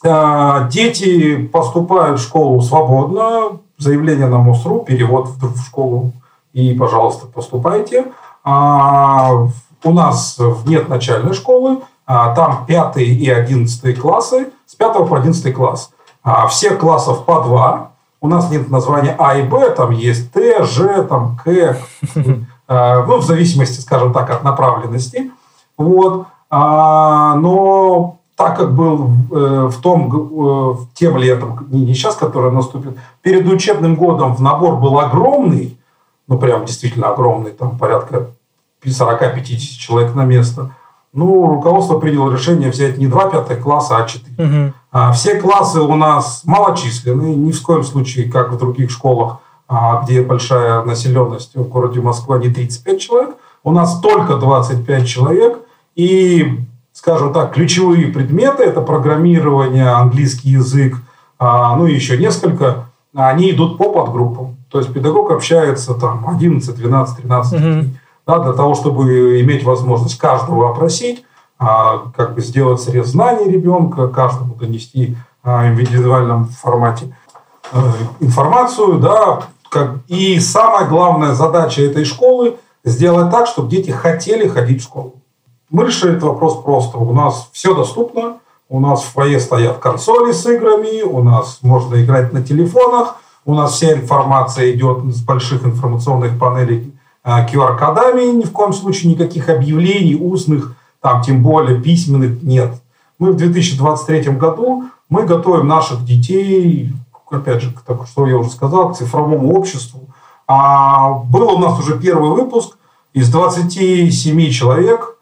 А, 0.05 0.69
дети 0.69 1.35
поступают 1.35 2.19
в 2.21 2.23
школу 2.23 2.62
свободно, 2.62 3.59
заявление 3.79 4.27
на 4.27 4.37
МОСРУ, 4.37 4.79
перевод 4.79 5.29
в 5.29 5.65
школу, 5.65 6.11
и, 6.53 6.73
пожалуйста, 6.73 7.25
поступайте. 7.27 8.05
А, 8.43 9.47
у 9.83 9.91
нас 9.91 10.39
нет 10.65 10.89
начальной 10.89 11.33
школы, 11.33 11.79
там 12.05 12.65
5 12.67 12.97
и 12.97 13.29
11 13.29 13.99
классы, 13.99 14.49
с 14.65 14.75
5 14.75 15.07
по 15.07 15.17
11 15.17 15.53
класс. 15.53 15.91
Всех 16.49 16.79
классов 16.79 17.25
по 17.25 17.41
2, 17.41 17.91
у 18.21 18.27
нас 18.27 18.49
нет 18.51 18.69
названия 18.69 19.15
А 19.17 19.37
и 19.37 19.43
Б, 19.43 19.69
там 19.69 19.91
есть 19.91 20.31
Т, 20.33 20.63
Ж, 20.63 21.03
там 21.07 21.37
К, 21.37 21.77
ну, 22.15 23.17
в 23.17 23.23
зависимости, 23.23 23.79
скажем 23.79 24.11
так, 24.11 24.29
от 24.29 24.43
направленности. 24.43 25.31
Вот. 25.77 26.25
А, 26.49 27.35
но 27.35 28.18
так 28.39 28.56
как 28.56 28.73
был 28.73 29.12
э, 29.32 29.69
в 29.69 29.82
том, 29.82 30.08
э, 30.08 30.75
тем 30.93 31.17
летом, 31.17 31.67
не 31.71 31.93
сейчас, 31.93 32.15
который 32.15 32.54
наступит, 32.54 32.95
перед 33.21 33.45
учебным 33.45 33.97
годом 33.97 34.34
в 34.34 34.41
набор 34.41 34.78
был 34.78 34.97
огромный, 34.97 35.78
ну, 36.25 36.39
прям 36.39 36.63
действительно 36.63 37.10
огромный, 37.10 37.52
там 37.52 37.78
порядка 37.78 38.28
40-50 38.82 39.58
человек 39.78 40.15
на 40.15 40.23
место, 40.23 40.71
ну, 41.12 41.47
руководство 41.47 41.99
приняло 41.99 42.32
решение 42.32 42.71
взять 42.71 42.97
не 42.97 43.08
два 43.08 43.30
пятых 43.30 43.60
класса, 43.60 43.97
а 43.97 44.08
четыре. 44.08 44.36
Угу. 44.38 44.73
А, 44.93 45.12
все 45.12 45.41
классы 45.41 45.82
у 45.82 45.95
нас 45.95 46.43
малочисленные, 46.45 47.36
ни 47.36 47.52
в 47.52 47.62
коем 47.62 47.84
случае, 47.84 48.32
как 48.32 48.54
в 48.54 48.58
других 48.58 48.89
школах, 48.89 49.39
а, 49.67 50.02
где 50.04 50.21
большая 50.21 50.82
населенность 50.84 51.56
в 51.56 51.67
городе 51.67 51.99
Москва, 51.99 52.38
не 52.38 52.47
35 52.47 53.02
человек. 53.02 53.36
У 53.65 53.71
нас 53.71 53.99
только 53.99 54.38
25 54.38 55.06
человек. 55.06 55.60
И, 55.97 56.60
скажем 56.99 57.31
так, 57.31 57.53
ключевые 57.53 58.07
предметы– 58.07 58.63
это 58.65 58.81
программирование, 58.81 59.89
английский 59.89 60.49
язык, 60.49 60.97
а, 61.39 61.77
ну 61.77 61.88
и 61.88 61.93
еще 61.93 62.17
несколько, 62.17 62.88
они 63.15 63.51
идут 63.51 63.77
по 63.77 63.89
подгруппам. 63.89 64.57
То 64.69 64.79
есть 64.79 64.91
педагог 64.91 65.31
общается 65.31 65.93
там 65.93 66.27
11, 66.27 66.75
12, 66.75 67.17
13 67.23 67.51
детей. 67.53 67.79
Угу. 67.79 67.89
Да, 68.27 68.39
для 68.39 68.51
того, 68.51 68.75
чтобы 68.75 69.39
иметь 69.39 69.63
возможность 69.63 70.17
каждого 70.17 70.71
опросить, 70.71 71.23
а, 71.57 72.09
как 72.17 72.35
бы 72.35 72.41
сделать 72.41 72.81
срез 72.81 73.07
знаний 73.07 73.49
ребенка, 73.49 74.09
каждому 74.09 74.55
донести 74.55 75.15
а, 75.41 75.71
в 75.71 75.79
индивидуальном 75.79 76.49
формате 76.49 77.15
э, 77.71 77.77
информацию, 78.19 78.99
да, 78.99 79.43
как, 79.69 79.99
и 80.09 80.38
самая 80.41 80.85
главная 80.85 81.33
задача 81.33 81.81
этой 81.81 82.03
школы 82.03 82.57
сделать 82.83 83.31
так, 83.31 83.47
чтобы 83.47 83.69
дети 83.69 83.89
хотели 83.89 84.49
ходить 84.49 84.81
в 84.81 84.83
школу. 84.83 85.18
Мы 85.69 85.86
решили 85.86 86.12
этот 86.12 86.23
вопрос 86.23 86.62
просто. 86.63 86.97
У 86.97 87.13
нас 87.13 87.49
все 87.51 87.75
доступно, 87.75 88.38
у 88.69 88.79
нас 88.79 89.03
в 89.03 89.13
фойе 89.13 89.39
стоят 89.39 89.77
консоли 89.77 90.32
с 90.32 90.45
играми, 90.45 91.01
у 91.03 91.23
нас 91.23 91.60
можно 91.62 92.03
играть 92.03 92.34
на 92.34 92.43
телефонах, 92.43 93.17
у 93.45 93.53
нас 93.53 93.73
вся 93.73 93.93
информация 93.93 94.71
идет 94.71 95.03
с 95.13 95.21
больших 95.21 95.65
информационных 95.65 96.39
панелей 96.39 96.93
QR-кодами, 97.23 98.21
э, 98.21 98.32
ни 98.32 98.43
в 98.43 98.51
коем 98.51 98.73
случае 98.73 99.12
никаких 99.12 99.49
объявлений 99.49 100.15
устных 100.15 100.75
там 101.01 101.21
тем 101.21 101.43
более 101.43 101.79
письменных 101.79 102.43
нет. 102.43 102.71
Мы 103.19 103.32
в 103.32 103.38
2023 103.38 104.38
году 104.38 104.86
мы 105.10 105.25
готовим 105.25 105.67
наших 105.67 106.03
детей, 106.03 106.91
опять 107.29 107.62
же, 107.62 107.73
так, 107.86 108.08
что 108.08 108.27
я 108.27 108.38
уже 108.38 108.49
сказал, 108.49 108.91
к 108.91 108.97
цифровому 108.97 109.53
обществу. 109.53 110.01
А 110.47 111.10
был 111.10 111.53
у 111.53 111.60
нас 111.60 111.79
уже 111.79 111.99
первый 111.99 112.32
выпуск, 112.32 112.77
из 113.13 113.29
27 113.29 114.49
человек 114.51 115.18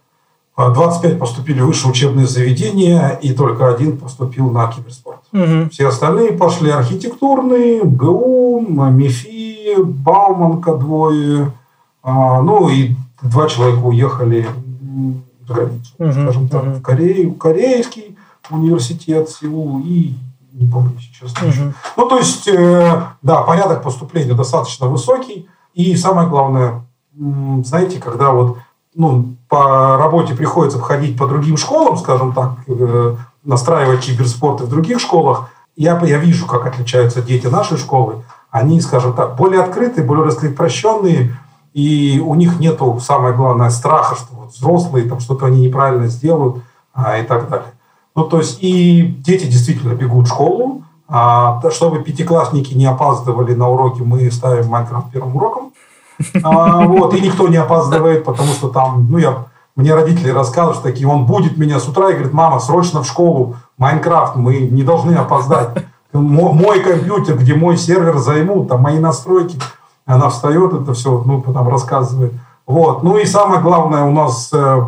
25 0.58 1.13
а, 1.13 1.17
поступили 1.17 1.62
в 1.62 1.67
высшее 1.67 1.91
учебное 1.91 2.26
заведение, 2.26 3.17
и 3.22 3.32
только 3.32 3.70
один 3.70 3.98
поступил 3.98 4.50
на 4.50 4.67
киберспорт. 4.67 5.22
Угу. 5.32 5.70
Все 5.72 5.88
остальные 5.88 6.34
пошли 6.34 6.72
архитектурные, 6.72 7.84
ГУ, 7.84 8.62
МИФИ, 8.62 9.76
Бауманка 9.84 10.76
двое, 10.76 11.52
а, 12.02 12.41
ну 12.41 12.70
и 12.70 12.96
два 13.22 13.48
человека 13.48 13.80
уехали 13.80 14.48
за 15.48 15.54
границу, 15.54 15.93
угу, 16.00 16.12
скажем 16.12 16.50
так, 16.50 16.63
угу. 16.63 16.72
в 16.72 16.82
Корею, 16.82 17.34
корейский 17.36 18.17
университет 18.50 19.30
Сеул 19.30 19.82
и 19.86 20.13
не 20.54 20.67
помню 20.67 20.98
сейчас. 21.00 21.34
Угу. 21.34 21.74
Ну, 21.98 22.10
то 22.10 22.17
есть, 22.17 22.48
э, 22.48 23.04
да, 23.22 23.41
порядок 23.43 23.84
поступления 23.84 24.34
достаточно 24.34 24.88
высокий. 24.88 25.48
И 25.76 25.96
самое 25.96 26.28
главное, 26.28 26.82
знаете, 27.63 28.00
когда 28.00 28.32
вот 28.32 28.58
ну, 28.96 29.37
по 29.48 29.98
работе 29.98 30.36
приходится 30.36 30.80
входить 30.80 31.18
по 31.18 31.28
другим 31.28 31.58
школам, 31.58 31.98
скажем 31.98 32.34
так, 32.34 32.54
э, 32.68 33.16
настраивать 33.44 34.02
киберспорт 34.02 34.62
в 34.62 34.70
других 34.70 35.00
школах, 35.00 35.50
я, 35.76 36.00
я 36.04 36.18
вижу, 36.18 36.48
как 36.48 36.66
отличаются 36.66 37.22
дети 37.22 37.48
нашей 37.48 37.78
школы. 37.78 38.24
Они, 38.50 38.82
скажем 38.82 39.14
так, 39.14 39.36
более 39.36 39.62
открытые, 39.62 40.06
более 40.06 40.26
раскрепощенные, 40.26 41.38
и 41.74 42.22
у 42.26 42.34
них 42.34 42.60
нету, 42.60 43.00
самое 43.00 43.36
главное, 43.36 43.70
страха, 43.70 44.16
что 44.16 44.36
вот 44.36 44.52
взрослые 44.54 45.08
там 45.08 45.19
что-то 45.19 45.46
они 45.46 45.62
неправильно 45.62 46.08
сделают 46.08 46.63
а, 46.94 47.19
и 47.19 47.24
так 47.24 47.50
далее. 47.50 47.71
Ну, 48.15 48.24
то 48.24 48.40
есть, 48.40 48.58
и 48.62 49.04
дети 49.19 49.46
действительно 49.46 49.94
бегут 49.94 50.26
в 50.26 50.30
школу, 50.30 50.82
а, 51.08 51.62
чтобы 51.71 52.04
пятиклассники 52.04 52.74
не 52.74 52.86
опаздывали 52.86 53.54
на 53.54 53.69
уроки, 53.69 54.02
мы 54.02 54.30
ставим 54.32 54.69
Майнкрафт 54.69 55.12
первым 55.12 55.36
уроком. 55.36 55.71
А, 56.44 56.86
вот, 56.86 57.13
и 57.13 57.22
никто 57.22 57.48
не 57.48 57.58
опаздывает, 57.58 58.24
потому 58.24 58.50
что 58.54 58.70
там, 58.70 59.08
ну, 59.10 59.18
я, 59.18 59.46
мне 59.76 59.94
родители 59.94 60.30
рассказывают, 60.30 60.80
что 60.80 60.90
такие, 60.90 61.08
он 61.08 61.26
будет 61.26 61.58
меня 61.58 61.80
с 61.80 61.88
утра 61.88 62.10
и 62.10 62.13
говорит, 62.13 62.34
мама, 62.34 62.60
срочно 62.60 63.04
в 63.04 63.08
школу, 63.08 63.56
Майнкрафт, 63.78 64.36
мы 64.36 64.60
не 64.60 64.84
должны 64.84 65.13
опоздать. 65.13 65.70
Мой 66.13 66.80
компьютер, 66.80 67.38
где 67.38 67.54
мой 67.54 67.78
сервер 67.78 68.18
займут, 68.18 68.70
там 68.70 68.82
мои 68.82 68.98
настройки– 68.98 69.60
она 70.08 70.30
встает, 70.30 70.74
это 70.74 70.94
все, 70.94 71.22
ну, 71.26 71.42
потом 71.42 71.68
рассказывает. 71.68 72.34
Вот. 72.65 73.04
Ну 73.04 73.18
и 73.18 73.26
самое 73.26 73.62
главное, 73.62 74.04
у 74.04 74.12
нас 74.12 74.50
э, 74.54 74.82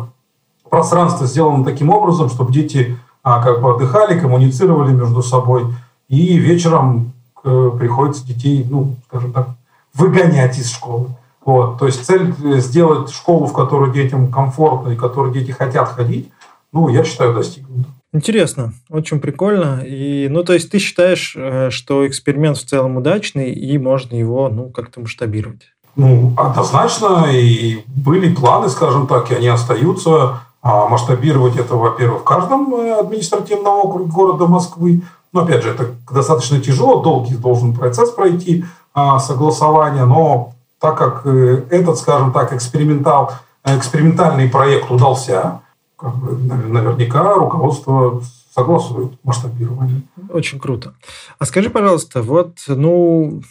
пространство 0.68 1.26
сделано 1.26 1.62
таким 1.62 1.90
образом, 1.90 2.30
чтобы 2.30 2.52
дети 2.52 2.98
а, 3.22 3.42
как 3.42 3.60
бы 3.60 3.74
отдыхали, 3.74 4.18
коммуницировали 4.18 4.92
между 4.92 5.22
собой. 5.22 5.66
И 6.08 6.38
вечером 6.38 7.12
э, 7.44 7.70
приходится 7.78 8.26
детей, 8.26 8.66
ну, 8.68 8.96
скажем 9.08 9.32
так, 9.32 9.50
выгонять 9.92 10.58
из 10.58 10.70
школы. 10.70 11.08
Вот. 11.44 11.78
То 11.78 11.86
есть 11.86 12.04
цель 12.04 12.34
э, 12.44 12.58
сделать 12.58 13.10
школу, 13.10 13.46
в 13.46 13.52
которую 13.52 13.92
детям 13.92 14.30
комфортно 14.30 14.90
и 14.90 14.96
в 14.96 15.00
которую 15.00 15.32
дети 15.32 15.50
хотят 15.50 15.88
ходить, 15.88 16.30
ну, 16.72 16.88
я 16.88 17.04
считаю, 17.04 17.34
достигнуто. 17.34 17.88
Интересно, 18.12 18.72
очень 18.88 19.20
прикольно. 19.20 19.82
И, 19.86 20.28
ну, 20.28 20.42
то 20.42 20.52
есть 20.52 20.70
ты 20.70 20.78
считаешь, 20.78 21.34
э, 21.36 21.70
что 21.70 22.06
эксперимент 22.06 22.58
в 22.58 22.66
целом 22.66 22.96
удачный, 22.96 23.52
и 23.52 23.78
можно 23.78 24.14
его, 24.14 24.48
ну, 24.48 24.68
как-то 24.68 25.00
масштабировать? 25.00 25.62
Ну, 25.96 26.34
однозначно, 26.36 27.26
и 27.30 27.82
были 27.86 28.34
планы, 28.34 28.68
скажем 28.68 29.06
так, 29.06 29.30
и 29.30 29.34
они 29.34 29.48
остаются. 29.48 30.40
А 30.62 30.88
масштабировать 30.88 31.56
это, 31.56 31.74
во-первых, 31.74 32.20
в 32.20 32.24
каждом 32.24 32.74
э, 32.74 32.92
административном 32.92 33.78
округе 33.78 34.10
города 34.10 34.46
Москвы. 34.46 35.02
Но, 35.32 35.42
опять 35.42 35.62
же, 35.62 35.70
это 35.70 35.94
достаточно 36.12 36.60
тяжело, 36.60 37.02
долгий 37.02 37.36
должен 37.36 37.72
процесс 37.72 38.10
пройти 38.10 38.64
а, 38.92 39.20
согласования, 39.20 40.04
но 40.04 40.52
так 40.80 40.96
как 40.96 41.26
э, 41.26 41.64
этот, 41.70 41.98
скажем 41.98 42.32
так, 42.32 42.52
экспериментал, 42.52 43.32
экспериментальный 43.64 44.48
проект 44.48 44.90
удался, 44.90 45.60
как 45.96 46.16
бы, 46.16 46.32
наверняка 46.32 47.34
руководство 47.34 48.22
согласует 48.54 49.12
масштабирование. 49.22 50.02
Очень 50.30 50.58
круто. 50.58 50.94
А 51.38 51.44
скажи, 51.44 51.70
пожалуйста, 51.70 52.22
вот, 52.22 52.64
ну, 52.66 53.42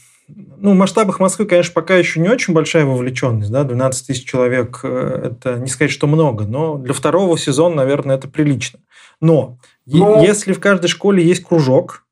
ну, 0.58 0.72
в 0.72 0.76
масштабах 0.76 1.20
Москвы, 1.20 1.46
конечно, 1.46 1.74
пока 1.74 1.96
еще 1.96 2.20
не 2.20 2.30
очень 2.30 2.54
большая 2.54 2.86
вовлеченность, 2.86 3.52
да, 3.52 3.64
12 3.64 4.08
тысяч 4.08 4.26
человек, 4.26 4.82
э, 4.84 5.32
это 5.32 5.60
не 5.60 5.68
сказать, 5.68 5.92
что 5.92 6.08
много, 6.08 6.46
но 6.46 6.78
для 6.78 6.94
второго 6.94 7.38
сезона, 7.38 7.76
наверное, 7.78 8.16
это 8.16 8.28
прилично. 8.28 8.80
Но, 9.22 9.58
но... 9.86 10.22
если 10.22 10.54
в 10.54 10.60
каждой 10.60 10.88
школе 10.88 11.24
есть 11.24 11.44
кружок, 11.44 12.06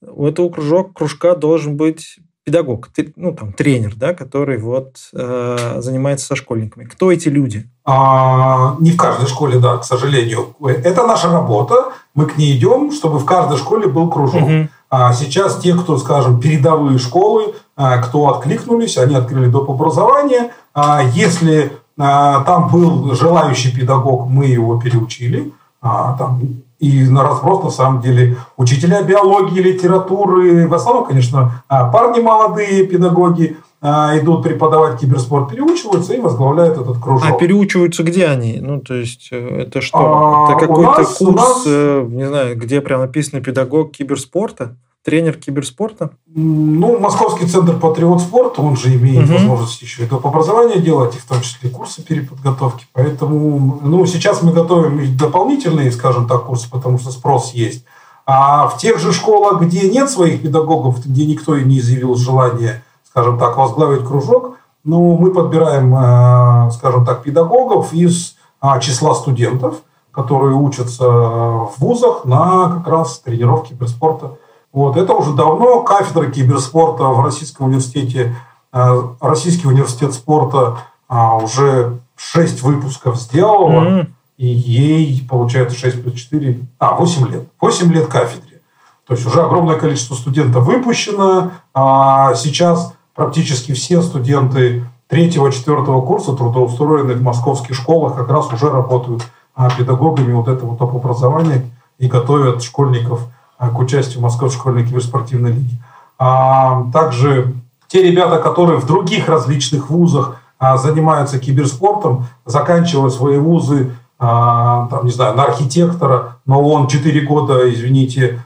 у 0.00 0.26
этого 0.26 0.48
кружок, 0.50 0.92
кружка 0.94 1.34
должен 1.34 1.76
быть 1.76 2.18
педагог, 2.44 2.88
ну, 3.16 3.32
там, 3.32 3.52
тренер, 3.52 3.94
да, 3.96 4.14
который 4.14 4.58
вот 4.58 4.96
э, 5.12 5.76
занимается 5.78 6.26
со 6.26 6.36
школьниками. 6.36 6.84
Кто 6.84 7.12
эти 7.12 7.28
люди? 7.28 7.68
А, 7.84 8.76
не 8.80 8.90
в 8.92 8.96
каждой 8.96 9.26
школе, 9.26 9.58
да, 9.58 9.78
к 9.78 9.84
сожалению. 9.84 10.54
Это 10.60 11.06
наша 11.06 11.30
работа. 11.30 11.92
Мы 12.14 12.26
к 12.26 12.36
ней 12.36 12.56
идем, 12.56 12.92
чтобы 12.92 13.18
в 13.18 13.24
каждой 13.24 13.58
школе 13.58 13.86
был 13.86 14.10
кружок. 14.10 14.42
Угу. 14.42 14.68
А 14.90 15.12
сейчас 15.12 15.58
те, 15.58 15.74
кто, 15.74 15.96
скажем, 15.98 16.40
передовые 16.40 16.98
школы, 16.98 17.54
а, 17.76 17.98
кто 17.98 18.28
откликнулись, 18.28 18.98
они 18.98 19.14
открыли 19.14 19.46
доп. 19.46 19.70
образование. 19.70 20.50
А, 20.74 21.02
если 21.02 21.72
а, 21.98 22.42
там 22.44 22.68
был 22.68 23.14
желающий 23.14 23.74
педагог, 23.74 24.26
мы 24.26 24.46
его 24.46 24.80
переучили. 24.80 25.52
А, 25.80 26.16
там 26.16 26.40
и 26.82 27.08
на 27.08 27.22
разброс, 27.22 27.62
на 27.62 27.70
самом 27.70 28.00
деле, 28.00 28.36
учителя 28.56 29.02
биологии, 29.02 29.60
литературы, 29.60 30.66
в 30.66 30.74
основном, 30.74 31.06
конечно, 31.06 31.62
а, 31.68 31.88
парни 31.88 32.20
молодые, 32.20 32.84
педагоги, 32.88 33.56
а, 33.80 34.18
идут 34.18 34.42
преподавать 34.42 34.98
киберспорт, 34.98 35.48
переучиваются 35.48 36.12
и 36.12 36.20
возглавляют 36.20 36.78
этот 36.78 36.98
кружок. 36.98 37.28
А 37.30 37.38
переучиваются 37.38 38.02
где 38.02 38.26
они? 38.26 38.58
Ну, 38.60 38.80
то 38.80 38.94
есть, 38.94 39.28
э, 39.30 39.62
это 39.62 39.80
что? 39.80 39.98
А, 39.98 40.50
это 40.50 40.66
какой-то 40.66 41.04
курс, 41.04 41.20
нас... 41.20 41.62
Э, 41.66 42.04
не 42.08 42.26
знаю, 42.26 42.58
где 42.58 42.80
прям 42.80 43.00
написано 43.00 43.40
педагог 43.40 43.92
киберспорта? 43.92 44.74
Тренер 45.04 45.36
киберспорта? 45.36 46.10
Ну, 46.26 46.98
Московский 46.98 47.46
центр 47.46 47.78
патриот 47.78 48.20
спорта, 48.20 48.62
он 48.62 48.76
же 48.76 48.94
имеет 48.94 49.24
угу. 49.24 49.34
возможность 49.34 49.82
еще 49.82 50.04
и 50.04 50.06
доп. 50.06 50.26
образования 50.26 50.80
делать, 50.80 51.16
и 51.16 51.18
в 51.18 51.24
том 51.24 51.40
числе 51.40 51.70
курсы 51.70 52.02
переподготовки. 52.02 52.86
Поэтому, 52.92 53.80
ну, 53.82 54.06
сейчас 54.06 54.42
мы 54.42 54.52
готовим 54.52 55.16
дополнительные, 55.16 55.90
скажем 55.92 56.26
так, 56.26 56.44
курсы, 56.44 56.70
потому 56.70 56.98
что 56.98 57.10
спрос 57.10 57.52
есть. 57.52 57.84
А 58.24 58.68
в 58.68 58.78
тех 58.78 58.98
же 58.98 59.12
школах, 59.12 59.60
где 59.60 59.90
нет 59.90 60.08
своих 60.08 60.42
педагогов, 60.42 61.04
где 61.04 61.26
никто 61.26 61.56
и 61.56 61.64
не 61.64 61.80
изъявил 61.80 62.14
желание, 62.14 62.82
скажем 63.04 63.38
так, 63.38 63.56
возглавить 63.56 64.06
кружок, 64.06 64.56
ну, 64.84 65.16
мы 65.16 65.32
подбираем, 65.32 65.94
э, 65.94 66.70
скажем 66.72 67.04
так, 67.04 67.22
педагогов 67.22 67.92
из 67.92 68.36
а, 68.60 68.80
числа 68.80 69.14
студентов, 69.14 69.82
которые 70.12 70.54
учатся 70.54 71.08
в 71.08 71.74
вузах 71.78 72.24
на 72.24 72.76
как 72.76 72.86
раз 72.86 73.18
тренировке 73.20 73.70
киберспорта 73.70 74.38
вот. 74.72 74.96
Это 74.96 75.12
уже 75.12 75.32
давно 75.32 75.82
кафедра 75.82 76.30
киберспорта 76.30 77.04
в 77.04 77.22
Российском 77.22 77.66
университете, 77.66 78.34
э, 78.72 79.02
Российский 79.20 79.68
университет 79.68 80.14
спорта 80.14 80.78
а, 81.08 81.36
уже 81.36 81.98
6 82.16 82.62
выпусков 82.62 83.16
сделала, 83.16 83.70
mm-hmm. 83.70 84.06
и 84.38 84.46
ей, 84.46 85.26
получается, 85.28 85.76
6 85.76 86.02
плюс 86.02 86.14
4, 86.14 86.60
а, 86.78 86.94
8 86.94 87.28
лет. 87.28 87.48
8 87.60 87.92
лет 87.92 88.06
кафедре. 88.06 88.60
То 89.06 89.14
есть 89.14 89.26
уже 89.26 89.42
огромное 89.42 89.76
количество 89.76 90.14
студентов 90.14 90.64
выпущено. 90.64 91.50
А 91.74 92.34
сейчас 92.34 92.94
практически 93.14 93.72
все 93.74 94.00
студенты 94.00 94.86
третьего-четвертого 95.08 96.00
курса 96.00 96.32
трудоустроенных 96.32 97.18
в 97.18 97.22
московских 97.22 97.74
школах 97.74 98.16
как 98.16 98.30
раз 98.30 98.50
уже 98.50 98.70
работают 98.70 99.22
а, 99.54 99.68
педагогами 99.68 100.32
вот 100.32 100.48
этого 100.48 100.78
топ-образования 100.78 101.70
и 101.98 102.06
готовят 102.06 102.62
школьников– 102.62 103.20
к 103.70 103.78
участию 103.78 104.20
в 104.20 104.22
Московской 104.22 104.58
школьной 104.58 104.86
киберспортивной 104.86 105.52
лиге. 105.52 105.76
А 106.18 106.84
также 106.92 107.54
те 107.88 108.02
ребята, 108.02 108.38
которые 108.38 108.78
в 108.78 108.86
других 108.86 109.28
различных 109.28 109.90
вузах 109.90 110.36
а, 110.58 110.76
занимаются 110.76 111.38
киберспортом, 111.38 112.26
заканчивая 112.46 113.10
свои 113.10 113.38
вузы, 113.38 113.92
а, 114.18 114.88
там, 114.88 115.04
не 115.04 115.10
знаю, 115.10 115.36
на 115.36 115.44
архитектора, 115.44 116.36
но 116.46 116.62
он 116.62 116.86
4 116.86 117.20
года, 117.26 117.68
извините, 117.72 118.40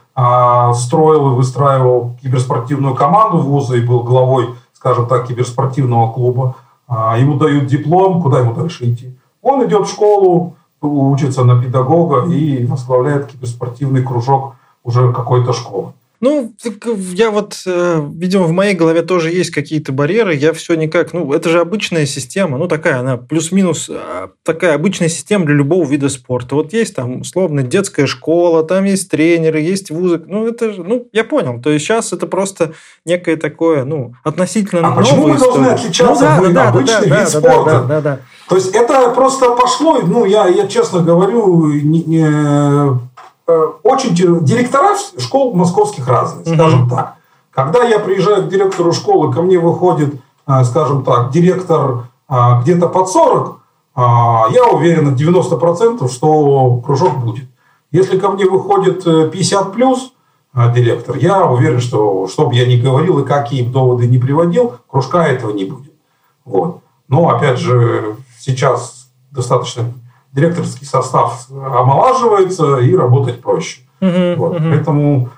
строил 0.73 1.33
и 1.33 1.35
выстраивал 1.35 2.17
киберспортивную 2.23 2.95
команду 2.95 3.37
вуза 3.37 3.75
и 3.75 3.81
был 3.81 4.01
главой, 4.01 4.49
скажем 4.73 5.05
так, 5.05 5.27
киберспортивного 5.27 6.11
клуба. 6.11 6.55
Ему 6.89 7.35
дают 7.35 7.67
диплом, 7.67 8.19
куда 8.23 8.39
ему 8.39 8.53
дальше 8.53 8.91
идти? 8.91 9.15
Он 9.43 9.63
идет 9.67 9.85
в 9.85 9.91
школу, 9.91 10.55
учится 10.81 11.43
на 11.43 11.61
педагога 11.61 12.25
и 12.25 12.65
возглавляет 12.65 13.27
киберспортивный 13.27 14.01
кружок 14.01 14.55
уже 14.87 15.13
какой-то 15.13 15.53
школы. 15.53 15.93
Ну, 16.19 16.51
я 17.13 17.29
вот, 17.29 17.61
э, 17.67 18.01
видимо, 18.15 18.45
в 18.45 18.51
моей 18.51 18.73
голове 18.73 19.03
тоже 19.03 19.29
есть 19.29 19.51
какие-то 19.51 19.91
барьеры. 19.91 20.33
Я 20.33 20.51
все 20.51 20.73
никак... 20.73 21.13
Ну, 21.13 21.31
это 21.31 21.49
же 21.49 21.59
обычная 21.59 22.07
система. 22.07 22.57
Ну, 22.57 22.67
такая 22.67 22.99
она 22.99 23.17
плюс-минус... 23.17 23.87
А, 23.91 24.31
такая 24.43 24.73
обычная 24.73 25.09
система 25.09 25.45
для 25.45 25.53
любого 25.53 25.85
вида 25.85 26.09
спорта. 26.09 26.55
Вот 26.55 26.73
есть 26.73 26.95
там, 26.95 27.21
условно, 27.21 27.61
детская 27.61 28.07
школа, 28.07 28.63
там 28.63 28.85
есть 28.85 29.11
тренеры, 29.11 29.59
есть 29.59 29.91
вузы. 29.91 30.23
Ну, 30.25 30.47
это 30.47 30.73
же... 30.73 30.83
Ну, 30.83 31.07
я 31.13 31.23
понял. 31.23 31.61
То 31.61 31.69
есть 31.69 31.85
сейчас 31.85 32.11
это 32.11 32.25
просто 32.25 32.73
некое 33.05 33.37
такое, 33.37 33.85
ну, 33.85 34.13
относительно 34.23 34.87
А 34.87 34.95
почему 34.95 35.27
мы 35.27 35.37
должны 35.37 35.67
отличаться? 35.67 36.13
Ну, 36.13 36.19
да, 36.19 36.41
мы 36.41 36.53
да, 36.53 36.69
обычный 36.69 37.09
да, 37.09 37.15
вид 37.21 37.31
да, 37.31 37.39
спорта. 37.39 37.63
Да, 37.65 37.79
да, 37.79 37.87
да, 37.87 38.01
да. 38.01 38.19
То 38.49 38.55
есть 38.55 38.73
это 38.73 39.11
просто 39.11 39.51
пошло, 39.51 39.99
ну, 40.01 40.25
я, 40.25 40.47
я 40.47 40.67
честно 40.67 41.01
говорю, 41.01 41.67
не, 41.67 42.01
не 42.03 42.27
очень 43.83 44.13
директора 44.13 44.95
школ 45.17 45.53
московских 45.53 46.07
разные, 46.07 46.45
скажем 46.45 46.85
mm-hmm. 46.85 46.89
так. 46.89 47.15
Когда 47.51 47.83
я 47.83 47.99
приезжаю 47.99 48.43
к 48.43 48.49
директору 48.49 48.91
школы, 48.93 49.33
ко 49.33 49.41
мне 49.41 49.57
выходит, 49.57 50.15
э, 50.47 50.63
скажем 50.63 51.03
так, 51.03 51.31
директор 51.31 52.09
э, 52.29 52.35
где-то 52.61 52.87
под 52.87 53.09
40, 53.09 53.57
я 53.97 54.63
уверен 54.71 55.05
на 55.05 55.15
90%, 55.15 56.07
что 56.07 56.81
кружок 56.85 57.17
будет. 57.17 57.45
Если 57.89 58.19
ко 58.19 58.29
мне 58.29 58.45
выходит 58.45 59.03
50 59.03 59.73
плюс 59.73 60.13
директор, 60.53 61.17
я 61.17 61.43
уверен, 61.45 61.79
что 61.79 62.27
что 62.27 62.45
бы 62.45 62.53
я 62.53 62.67
ни 62.67 62.79
говорил 62.79 63.17
и 63.17 63.25
какие 63.25 63.67
доводы 63.67 64.05
не 64.05 64.19
приводил, 64.19 64.75
кружка 64.87 65.25
этого 65.25 65.51
не 65.51 65.65
будет. 65.65 65.93
Вот. 66.45 66.81
Но, 67.07 67.29
опять 67.29 67.57
же, 67.57 68.17
сейчас 68.39 69.09
достаточно 69.31 69.91
директорский 70.37 70.85
состав 70.85 71.47
омолаживается 71.49 72.77
и 72.77 72.95
работать 72.95 73.41
проще. 73.41 73.81
Угу, 73.99 74.35
вот. 74.37 74.55
угу. 74.55 74.69
Поэтому, 74.69 75.29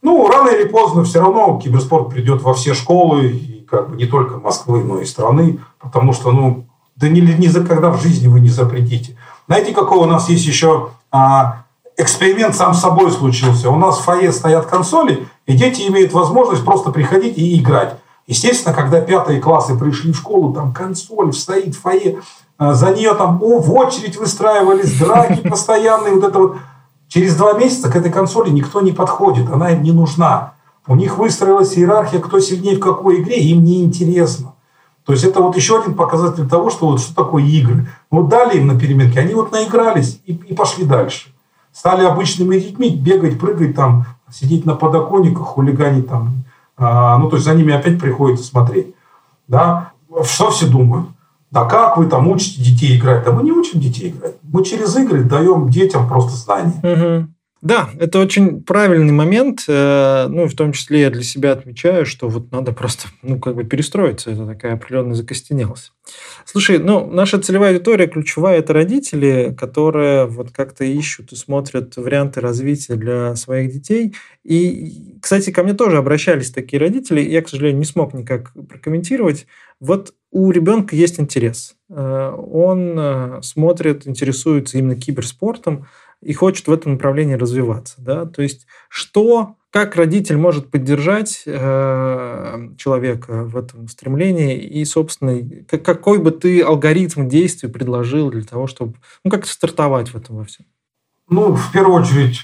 ну, 0.00 0.26
рано 0.28 0.48
или 0.48 0.66
поздно 0.66 1.04
все 1.04 1.20
равно 1.20 1.60
киберспорт 1.62 2.08
придет 2.08 2.42
во 2.42 2.54
все 2.54 2.72
школы, 2.72 3.26
и 3.26 3.66
как 3.70 3.90
бы 3.90 3.96
не 3.96 4.06
только 4.06 4.38
Москвы, 4.38 4.82
но 4.82 5.00
и 5.00 5.04
страны, 5.04 5.60
потому 5.78 6.14
что, 6.14 6.32
ну, 6.32 6.64
да 6.96 7.08
ни, 7.08 7.20
ни 7.20 7.46
за 7.48 7.62
когда 7.64 7.90
в 7.90 8.00
жизни 8.00 8.28
вы 8.28 8.40
не 8.40 8.48
запретите. 8.48 9.18
Знаете, 9.46 9.74
какой 9.74 9.98
у 9.98 10.06
нас 10.06 10.30
есть 10.30 10.46
еще 10.46 10.88
а, 11.12 11.64
эксперимент 11.98 12.56
сам 12.56 12.72
с 12.72 12.80
собой 12.80 13.12
случился? 13.12 13.68
У 13.68 13.76
нас 13.76 13.98
в 13.98 14.04
фойе 14.04 14.32
стоят 14.32 14.64
консоли, 14.64 15.28
и 15.44 15.54
дети 15.54 15.82
имеют 15.88 16.14
возможность 16.14 16.64
просто 16.64 16.90
приходить 16.90 17.36
и 17.36 17.60
играть. 17.60 17.96
Естественно, 18.26 18.74
когда 18.74 19.02
пятые 19.02 19.40
классы 19.40 19.78
пришли 19.78 20.12
в 20.12 20.16
школу, 20.16 20.52
там 20.54 20.72
консоль 20.72 21.34
стоит 21.34 21.74
в 21.76 21.80
фойе, 21.82 22.20
за 22.58 22.90
нее 22.92 23.14
там 23.14 23.42
о, 23.42 23.58
в 23.60 23.72
очередь 23.74 24.16
выстраивались, 24.16 24.98
драки 24.98 25.46
постоянные, 25.48 26.14
вот 26.14 26.24
это 26.24 26.38
вот. 26.38 26.56
Через 27.08 27.36
два 27.36 27.52
месяца 27.52 27.88
к 27.88 27.94
этой 27.94 28.10
консоли 28.10 28.50
никто 28.50 28.80
не 28.80 28.90
подходит, 28.90 29.48
она 29.48 29.70
им 29.70 29.82
не 29.82 29.92
нужна. 29.92 30.54
У 30.88 30.96
них 30.96 31.18
выстроилась 31.18 31.76
иерархия, 31.78 32.20
кто 32.20 32.40
сильнее 32.40 32.76
в 32.76 32.80
какой 32.80 33.22
игре, 33.22 33.36
им 33.38 33.62
не 33.62 33.84
интересно. 33.84 34.54
То 35.04 35.12
есть 35.12 35.24
это 35.24 35.40
вот 35.40 35.56
еще 35.56 35.80
один 35.80 35.94
показатель 35.94 36.48
того, 36.48 36.68
что 36.68 36.88
вот 36.88 37.00
что 37.00 37.14
такое 37.14 37.44
игры. 37.44 37.88
Вот 38.10 38.28
дали 38.28 38.58
им 38.58 38.66
на 38.66 38.78
переменке, 38.78 39.20
они 39.20 39.34
вот 39.34 39.52
наигрались 39.52 40.20
и, 40.26 40.32
и 40.32 40.54
пошли 40.54 40.84
дальше. 40.84 41.32
Стали 41.72 42.04
обычными 42.04 42.58
детьми 42.58 42.90
бегать, 42.90 43.38
прыгать 43.38 43.76
там, 43.76 44.06
сидеть 44.32 44.66
на 44.66 44.74
подоконниках, 44.74 45.46
хулиганить 45.46 46.08
там. 46.08 46.44
А, 46.76 47.18
ну, 47.18 47.28
то 47.28 47.36
есть 47.36 47.46
за 47.46 47.54
ними 47.54 47.72
опять 47.72 48.00
приходится 48.00 48.44
смотреть. 48.44 48.94
Да? 49.46 49.92
Что 50.24 50.50
все 50.50 50.66
думают? 50.66 51.06
Да 51.56 51.64
как 51.64 51.96
вы 51.96 52.06
там 52.06 52.28
учите 52.28 52.62
детей 52.62 52.98
играть? 52.98 53.24
Да 53.24 53.32
мы 53.32 53.42
не 53.42 53.50
учим 53.50 53.80
детей 53.80 54.10
играть. 54.10 54.34
Мы 54.42 54.62
через 54.62 54.94
игры 54.94 55.24
даем 55.24 55.70
детям 55.70 56.06
просто 56.06 56.36
знания. 56.36 56.74
Угу. 56.82 57.28
Да, 57.62 57.88
это 57.98 58.18
очень 58.18 58.62
правильный 58.62 59.14
момент. 59.14 59.64
Э, 59.66 60.26
ну, 60.28 60.46
в 60.46 60.54
том 60.54 60.72
числе 60.72 61.00
я 61.00 61.10
для 61.10 61.22
себя 61.22 61.52
отмечаю, 61.52 62.04
что 62.04 62.28
вот 62.28 62.52
надо 62.52 62.72
просто, 62.72 63.08
ну, 63.22 63.40
как 63.40 63.54
бы 63.54 63.64
перестроиться. 63.64 64.32
Это 64.32 64.46
такая 64.46 64.74
определенная 64.74 65.14
закостенелость. 65.14 65.92
Слушай, 66.44 66.78
ну, 66.78 67.06
наша 67.06 67.40
целевая 67.40 67.72
аудитория 67.72 68.06
ключевая– 68.06 68.58
это 68.60 68.74
родители, 68.74 69.56
которые 69.58 70.26
вот 70.26 70.50
как-то 70.52 70.84
ищут 70.84 71.32
и 71.32 71.36
смотрят 71.36 71.96
варианты 71.96 72.42
развития 72.42 72.96
для 72.96 73.34
своих 73.34 73.72
детей. 73.72 74.14
И, 74.44 75.16
кстати, 75.22 75.50
ко 75.50 75.62
мне 75.62 75.72
тоже 75.72 75.96
обращались 75.96 76.50
такие 76.50 76.78
родители. 76.78 77.22
Я, 77.22 77.40
к 77.40 77.48
сожалению, 77.48 77.78
не 77.78 77.86
смог 77.86 78.12
никак 78.12 78.52
прокомментировать. 78.68 79.46
Вот 79.80 80.12
у 80.30 80.50
ребенка 80.50 80.96
есть 80.96 81.20
интерес. 81.20 81.76
Э, 81.88 82.30
он 82.30 82.94
э, 82.98 83.42
смотрит, 83.42 84.06
интересуется 84.06 84.78
именно 84.78 84.96
киберспортом, 84.96 85.86
и 86.22 86.32
хочет 86.32 86.66
в 86.66 86.72
этом 86.72 86.92
направлении 86.92 87.34
развиваться. 87.34 87.96
Да? 87.98 88.26
То 88.26 88.42
есть 88.42 88.66
что, 88.88 89.56
как 89.70 89.96
родитель 89.96 90.36
может 90.36 90.70
поддержать 90.70 91.42
э, 91.46 92.68
человека 92.78 93.44
в 93.44 93.56
этом 93.56 93.88
стремлении 93.88 94.58
и, 94.58 94.84
собственно, 94.84 95.42
какой 95.66 96.18
бы 96.18 96.30
ты 96.30 96.62
алгоритм 96.62 97.28
действий 97.28 97.68
предложил 97.68 98.30
для 98.30 98.42
того, 98.42 98.66
чтобы, 98.66 98.94
ну, 99.24 99.30
как 99.30 99.46
стартовать 99.46 100.08
в 100.08 100.16
этом 100.16 100.36
во 100.36 100.44
всем? 100.44 100.66
Ну, 101.28 101.54
в 101.54 101.72
первую 101.72 102.02
очередь, 102.02 102.40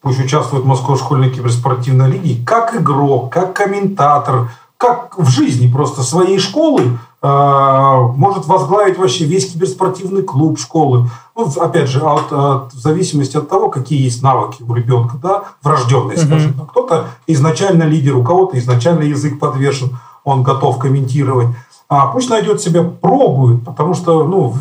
пусть 0.00 0.22
участвует 0.24 0.64
в 0.64 0.66
Московской 0.66 1.06
школьной 1.06 1.30
киберспортивной 1.30 2.10
лиге 2.10 2.44
как 2.44 2.74
игрок, 2.74 3.32
как 3.32 3.54
комментатор, 3.54 4.50
как 4.76 5.18
в 5.18 5.28
жизни 5.28 5.70
просто 5.70 6.02
своей 6.02 6.38
школы 6.38 6.98
а, 7.22 7.98
может 8.08 8.46
возглавить 8.46 8.98
вообще 8.98 9.24
весь 9.24 9.52
киберспортивный 9.52 10.22
клуб 10.22 10.58
школы. 10.58 11.08
Ну, 11.34 11.50
опять 11.60 11.88
же, 11.88 12.00
от, 12.00 12.32
от, 12.32 12.72
в 12.72 12.78
зависимости 12.78 13.36
от 13.36 13.48
того, 13.48 13.68
какие 13.68 14.02
есть 14.02 14.22
навыки 14.22 14.62
у 14.62 14.74
ребенка, 14.74 15.16
да, 15.22 15.44
врожденные, 15.62 16.18
скажем 16.18 16.54
так. 16.54 16.70
Кто-то 16.70 17.06
изначально 17.26 17.84
лидер, 17.84 18.16
у 18.16 18.22
кого-то 18.22 18.58
изначально 18.58 19.02
язык 19.02 19.38
подвешен, 19.38 19.98
он 20.24 20.42
готов 20.42 20.78
комментировать. 20.78 21.48
А 21.88 22.08
пусть 22.08 22.30
найдет 22.30 22.60
себя, 22.60 22.82
пробует, 22.82 23.64
потому 23.64 23.94
что 23.94 24.24
ну, 24.24 24.54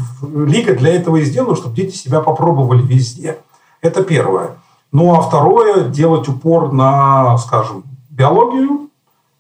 лига 0.46 0.76
для 0.76 0.94
этого 0.94 1.18
и 1.18 1.26
сделана, 1.26 1.56
чтобы 1.56 1.76
дети 1.76 1.96
себя 1.96 2.22
попробовали 2.22 2.82
везде. 2.82 3.40
Это 3.82 4.04
первое. 4.04 4.52
Ну 4.92 5.14
а 5.14 5.22
второе, 5.22 5.90
делать 5.90 6.28
упор 6.30 6.72
на, 6.72 7.38
скажем, 7.38 7.84
биологию, 8.10 8.85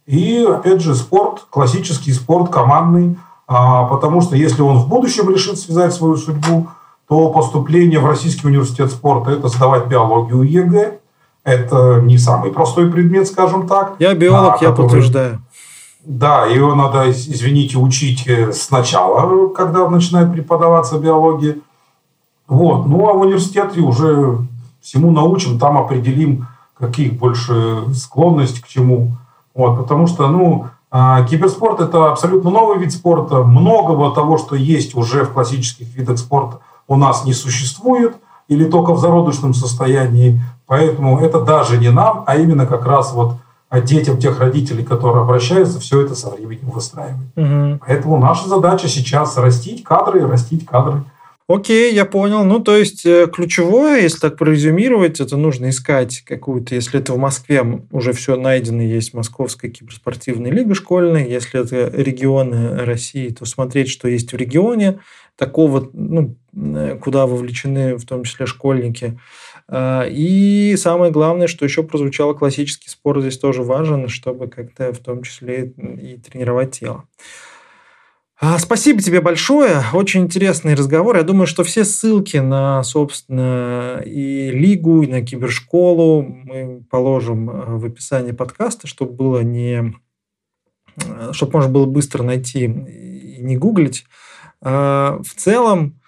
и, 0.05 0.45
опять 0.47 0.81
же, 0.81 0.95
спорт, 0.95 1.45
классический 1.49 2.13
спорт, 2.13 2.51
командный, 2.51 3.17
а, 3.47 3.85
потому 3.85 4.21
что 4.21 4.35
если 4.35 4.61
он 4.61 4.77
в 4.77 4.87
будущем 4.87 5.29
решит 5.29 5.57
связать 5.57 5.93
свою 5.93 6.15
судьбу, 6.15 6.67
то 7.07 7.29
поступление 7.29 7.99
в 7.99 8.05
Российский 8.05 8.47
университет 8.47 8.91
спорта– 8.91 9.31
это 9.31 9.47
сдавать 9.47 9.87
биологию 9.87 10.41
ЕГЭ. 10.43 10.99
Это 11.43 12.01
не 12.01 12.17
самый 12.17 12.51
простой 12.51 12.91
предмет, 12.91 13.27
скажем 13.27 13.67
так. 13.67 13.95
Я 13.99 14.15
биолог, 14.15 14.55
а, 14.59 14.65
я 14.65 14.71
подтверждаю. 14.71 15.41
Да, 16.03 16.45
его 16.45 16.73
надо, 16.75 17.09
извините, 17.11 17.77
учить 17.77 18.27
э, 18.27 18.51
сначала, 18.51 19.49
когда 19.49 19.87
начинает 19.89 20.31
преподаваться 20.31 20.99
биология. 20.99 21.57
Вот. 22.47 22.85
Ну, 22.87 23.07
а 23.09 23.13
в 23.13 23.21
университете 23.21 23.79
уже 23.81 24.37
всему 24.81 25.11
научим, 25.11 25.59
там 25.59 25.77
определим, 25.77 26.47
каких 26.77 27.13
больше 27.13 27.91
склонность 27.93 28.61
к 28.61 28.67
чему– 28.67 29.17
вот, 29.55 29.77
потому 29.77 30.05
что, 30.05 30.27
ну, 30.27 30.67
а, 30.91 31.23
киберспорт– 31.23 31.79
это 31.81 32.11
абсолютно 32.11 32.51
новый 32.51 32.77
вид 32.77 32.91
спорта. 32.91 33.43
Многого 33.43 34.13
того, 34.13 34.37
что 34.37 34.55
есть 34.55 34.95
уже 34.95 35.23
в 35.23 35.31
классических 35.31 35.95
видах 35.95 36.19
спорта, 36.19 36.59
у 36.87 36.97
нас 36.97 37.25
не 37.25 37.33
существует 37.33 38.15
или 38.47 38.65
только 38.65 38.93
в 38.93 38.99
зародышном 38.99 39.53
состоянии. 39.53 40.41
Поэтому 40.67 41.19
это 41.19 41.41
даже 41.41 41.77
не 41.77 41.89
нам, 41.89 42.23
а 42.27 42.35
именно 42.35 42.65
как 42.65 42.85
раз 42.85 43.13
вот 43.13 43.37
детям 43.83 44.17
тех 44.17 44.39
родителей, 44.39 44.83
которые 44.83 45.23
обращаются, 45.23 45.79
все 45.79 46.01
это 46.01 46.15
со 46.15 46.29
временем 46.29 46.69
выстраивать. 46.69 47.27
Угу. 47.35 47.79
Поэтому 47.85 48.19
наша 48.19 48.47
задача 48.47 48.87
сейчас 48.87 49.37
растить 49.37 49.83
кадры, 49.83 50.27
растить 50.27 50.65
кадры– 50.65 51.03
Окей, 51.47 51.93
я 51.93 52.05
понял. 52.05 52.43
Ну, 52.43 52.59
то 52.59 52.75
есть 52.75 53.05
э, 53.05 53.27
ключевое, 53.31 54.01
если 54.01 54.17
так 54.17 54.35
прорезюмировать, 54.35 55.19
это 55.19 55.37
нужно 55.37 55.69
искать 55.69 56.21
какую-то, 56.21 56.73
если 56.73 56.99
это 56.99 57.13
в 57.13 57.19
Москве 57.19 57.63
уже 57.91 58.13
все 58.13 58.35
найдено, 58.35 58.81
есть 58.81 59.13
Московская 59.13 59.69
киберспортивная 59.69 60.49
лига 60.49 60.73
школьная, 60.73 61.27
если 61.27 61.61
это 61.61 61.95
регионы 61.95 62.83
России, 62.83 63.29
то 63.29 63.45
смотреть, 63.45 63.89
что 63.89 64.07
есть 64.07 64.33
в 64.33 64.35
регионе, 64.35 65.01
такого, 65.37 65.87
ну, 65.93 66.35
э, 66.55 66.97
куда 66.99 67.27
вовлечены 67.27 67.95
в 67.97 68.05
том 68.05 68.23
числе 68.23 68.47
школьники. 68.47 69.19
А, 69.67 70.07
и 70.09 70.75
самое 70.77 71.11
главное, 71.11 71.45
что 71.45 71.63
еще 71.63 71.83
прозвучало, 71.83 72.33
классический 72.33 72.89
спорт 72.89 73.21
здесь 73.21 73.37
тоже 73.37 73.61
важен, 73.61 74.07
чтобы 74.07 74.47
как-то 74.47 74.93
в 74.93 74.99
том 74.99 75.21
числе 75.21 75.73
и 75.77 76.17
тренировать 76.17 76.71
тело. 76.79 77.03
А, 78.47 78.59
спасибо 78.59 79.01
тебе 79.01 79.21
большое. 79.21 79.81
Очень 79.91 80.25
интересный 80.25 80.75
разговор. 80.75 81.15
Я 81.15 81.23
думаю, 81.23 81.47
что 81.47 81.63
все 81.63 81.83
ссылки 81.83 82.37
на, 82.37 82.83
собственно, 82.83 84.03
и 84.05 84.51
лигу, 84.51 85.01
и 85.01 85.07
на 85.07 85.23
кибершколу 85.23 86.21
мы 86.21 86.83
положим 86.91 87.49
э, 87.49 87.77
в 87.77 87.85
описании 87.85 88.33
подкаста, 88.33 88.85
чтобы 88.85 89.13
было 89.13 89.39
не 89.39 89.95
э, 91.03 91.31
чтобы 91.31 91.53
можно 91.53 91.71
было 91.71 91.87
быстро 91.87 92.21
найти 92.21 92.65
и 92.65 93.41
не 93.41 93.57
гуглить. 93.57 94.05
А, 94.61 95.19
в 95.23 95.33
целом, 95.33 95.99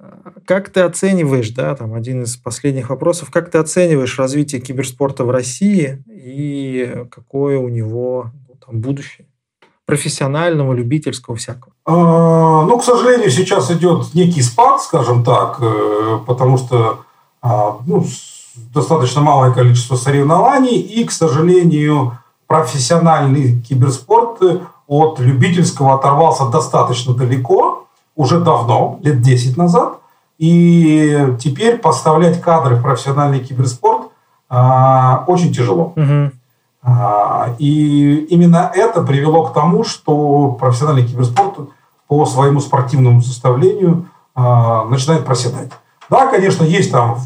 э, 0.00 0.32
как 0.46 0.70
ты 0.70 0.80
оцениваешь, 0.80 1.50
да, 1.50 1.76
там 1.76 1.94
один 1.94 2.24
из 2.24 2.36
последних 2.36 2.90
вопросов, 2.90 3.30
как 3.30 3.52
ты 3.52 3.58
оцениваешь 3.58 4.18
развитие 4.18 4.60
киберспорта 4.60 5.24
в 5.24 5.30
России 5.30 6.02
и 6.08 7.04
какое 7.12 7.56
у 7.56 7.68
него 7.68 8.32
ну, 8.48 8.56
там, 8.56 8.80
будущее? 8.80 9.28
Профессионального, 9.86 10.72
любительского, 10.72 11.36
всякого? 11.36 11.72
А, 11.84 12.64
ну, 12.64 12.78
к 12.78 12.84
сожалению, 12.84 13.30
сейчас 13.30 13.70
идет 13.70 14.14
некий 14.14 14.42
спад, 14.42 14.82
скажем 14.82 15.24
так, 15.24 15.58
э, 15.60 16.18
потому 16.26 16.58
что 16.58 17.00
а, 17.42 17.78
ну, 17.86 18.04
достаточно 18.72 19.20
малое 19.20 19.52
количество 19.52 19.96
соревнований, 19.96 20.80
и, 20.80 21.04
к 21.04 21.10
сожалению, 21.12 22.18
профессиональный 22.46 23.60
киберспорт 23.60 24.40
от 24.86 25.18
любительского 25.18 25.94
оторвался 25.94 26.46
достаточно 26.46 27.14
далеко, 27.14 27.86
уже 28.16 28.40
давно, 28.40 28.98
лет 29.02 29.20
10 29.20 29.56
назад, 29.56 29.98
и 30.38 31.36
теперь 31.40 31.78
поставлять 31.78 32.40
кадры 32.40 32.76
в 32.76 32.82
профессиональный 32.82 33.40
киберспорт 33.40 34.08
а, 34.48 35.24
очень 35.26 35.52
тяжело. 35.52 35.92
Угу. 35.96 36.30
А, 36.86 37.54
и 37.58 38.26
именно 38.28 38.70
это 38.74 39.02
привело 39.02 39.46
к 39.46 39.54
тому, 39.54 39.84
что 39.84 40.52
профессиональный 40.60 41.06
киберспорт 41.06 41.70
по 42.08 42.26
своему 42.26 42.60
спортивному 42.60 43.22
составлению 43.22 44.06
а, 44.34 44.84
начинает 44.84 45.24
проседать. 45.24 45.70
Да, 46.10 46.26
конечно, 46.26 46.62
есть 46.62 46.92
там 46.92 47.16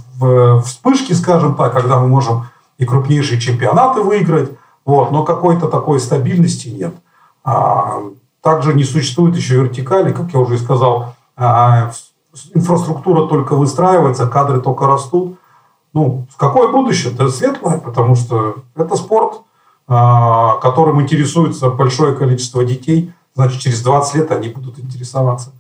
вспышки, 0.63 1.13
скажем 1.13 1.57
так, 1.57 1.73
когда 1.73 1.99
мы 1.99 2.07
можем 2.07 2.47
и 2.79 2.85
крупнейшие 2.85 3.41
чемпионаты 3.41 4.03
выиграть, 4.03 4.51
вот, 4.85 5.11
но 5.11 5.25
какой-то 5.25 5.67
такой 5.67 5.99
стабильности 5.99 6.69
нет. 6.69 6.95
А, 7.43 8.01
также 8.41 8.75
не 8.75 8.85
существует 8.85 9.35
еще 9.35 9.57
вертикали, 9.57 10.13
как 10.13 10.33
я 10.33 10.39
уже 10.39 10.59
сказал, 10.59 11.15
инфраструктура 12.55 13.27
только 13.27 13.57
выстраивается, 13.57 14.29
кадры 14.29 14.61
только 14.61 14.87
растут. 14.87 15.39
Ну, 15.93 16.27
какое 16.37 16.69
будущее? 16.71 17.13
Это 17.13 17.29
светлое, 17.29 17.79
потому 17.79 18.15
что 18.15 18.57
это 18.77 18.95
спорт, 18.95 19.43
которым 19.89 21.01
интересуется 21.01 21.71
большое 21.71 22.15
количество 22.15 22.65
детей, 22.65 23.13
значит, 23.35 23.61
через 23.61 23.83
20 23.83 24.15
лет 24.17 24.31
они 24.31 24.49
будут 24.49 24.79
интересоваться 24.79 25.53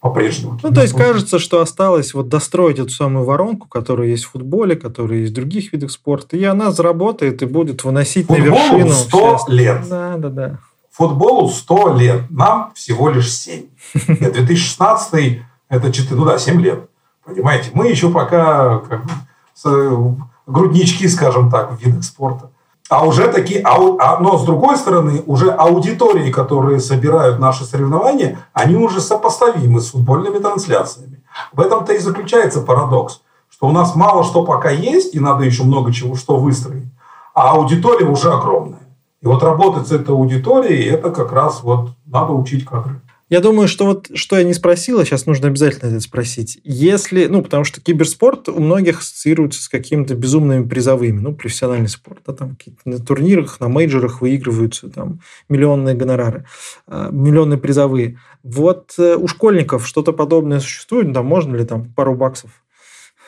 по-прежнему. 0.00 0.58
Ну, 0.62 0.72
то 0.72 0.82
есть 0.82 0.94
кажется, 0.94 1.38
что 1.38 1.60
осталось 1.60 2.12
вот 2.12 2.28
достроить 2.28 2.78
эту 2.78 2.90
самую 2.90 3.24
воронку, 3.24 3.66
которая 3.66 4.08
есть 4.08 4.24
в 4.24 4.32
футболе, 4.32 4.76
которая 4.76 5.20
есть 5.20 5.32
в 5.32 5.34
других 5.34 5.72
видах 5.72 5.90
спорта, 5.90 6.36
и 6.36 6.44
она 6.44 6.70
заработает 6.70 7.42
и 7.42 7.46
будет 7.46 7.82
выносить 7.82 8.26
Футболу 8.26 8.50
на 8.50 8.54
вершину. 8.54 8.92
100 8.92 9.38
все... 9.38 9.52
лет. 9.52 9.88
Да, 9.88 10.16
да, 10.18 10.28
да. 10.28 10.58
Футболу 10.92 11.48
100 11.48 11.94
лет, 11.96 12.30
нам 12.30 12.72
всего 12.74 13.08
лишь 13.10 13.32
7. 13.32 13.64
2016 14.06 15.40
это 15.68 15.92
4, 15.92 16.14
ну 16.14 16.26
да, 16.26 16.38
7 16.38 16.60
лет. 16.60 16.88
Понимаете, 17.24 17.70
мы 17.72 17.88
еще 17.88 18.10
пока 18.10 18.78
как 18.78 19.04
бы, 19.04 20.16
груднички, 20.46 21.08
скажем 21.08 21.50
так, 21.50 21.72
в 21.72 21.84
видах 21.84 22.04
спорта. 22.04 22.50
А 22.88 23.04
уже 23.04 23.28
такие, 23.28 23.62
а, 23.64 24.18
но 24.20 24.38
с 24.38 24.44
другой 24.44 24.76
стороны, 24.76 25.22
уже 25.26 25.50
аудитории, 25.50 26.30
которые 26.30 26.78
собирают 26.78 27.40
наши 27.40 27.64
соревнования, 27.64 28.38
они 28.52 28.76
уже 28.76 29.00
сопоставимы 29.00 29.80
с 29.80 29.90
футбольными 29.90 30.38
трансляциями. 30.38 31.24
В 31.52 31.60
этом-то 31.60 31.92
и 31.92 31.98
заключается 31.98 32.60
парадокс, 32.60 33.22
что 33.50 33.66
у 33.66 33.72
нас 33.72 33.96
мало 33.96 34.22
что 34.22 34.44
пока 34.44 34.70
есть, 34.70 35.14
и 35.14 35.20
надо 35.20 35.44
еще 35.44 35.64
много 35.64 35.92
чего 35.92 36.14
что 36.14 36.36
выстроить, 36.36 36.86
а 37.34 37.52
аудитория 37.52 38.06
уже 38.06 38.32
огромная. 38.32 38.86
И 39.20 39.26
вот 39.26 39.42
работать 39.42 39.88
с 39.88 39.92
этой 39.92 40.14
аудиторией, 40.14 40.88
это 40.88 41.10
как 41.10 41.32
раз 41.32 41.62
вот 41.62 41.90
надо 42.06 42.32
учить 42.32 42.64
кадры. 42.64 43.00
Я 43.28 43.40
думаю, 43.40 43.66
что 43.66 43.86
вот 43.86 44.08
что 44.14 44.36
я 44.38 44.44
не 44.44 44.54
спросила, 44.54 45.04
сейчас 45.04 45.26
нужно 45.26 45.48
обязательно 45.48 45.88
это 45.88 46.00
спросить. 46.00 46.60
Если, 46.62 47.26
ну, 47.26 47.42
потому 47.42 47.64
что 47.64 47.80
киберспорт 47.80 48.48
у 48.48 48.60
многих 48.60 49.00
ассоциируется 49.00 49.60
с 49.62 49.68
какими-то 49.68 50.14
безумными 50.14 50.66
призовыми, 50.68 51.18
ну, 51.18 51.34
профессиональный 51.34 51.88
спорт, 51.88 52.20
да, 52.24 52.32
там 52.32 52.56
на 52.84 53.00
турнирах, 53.00 53.58
на 53.58 53.68
мейджорах 53.68 54.20
выигрываются 54.20 54.88
там 54.88 55.18
миллионные 55.48 55.96
гонорары, 55.96 56.44
а, 56.86 57.10
миллионные 57.10 57.58
призовые. 57.58 58.20
Вот 58.44 58.94
э, 58.96 59.16
у 59.16 59.26
школьников 59.26 59.88
что-то 59.88 60.12
подобное 60.12 60.60
существует, 60.60 61.10
да, 61.10 61.24
можно 61.24 61.56
ли 61.56 61.64
там 61.64 61.92
пару 61.96 62.14
баксов 62.14 62.50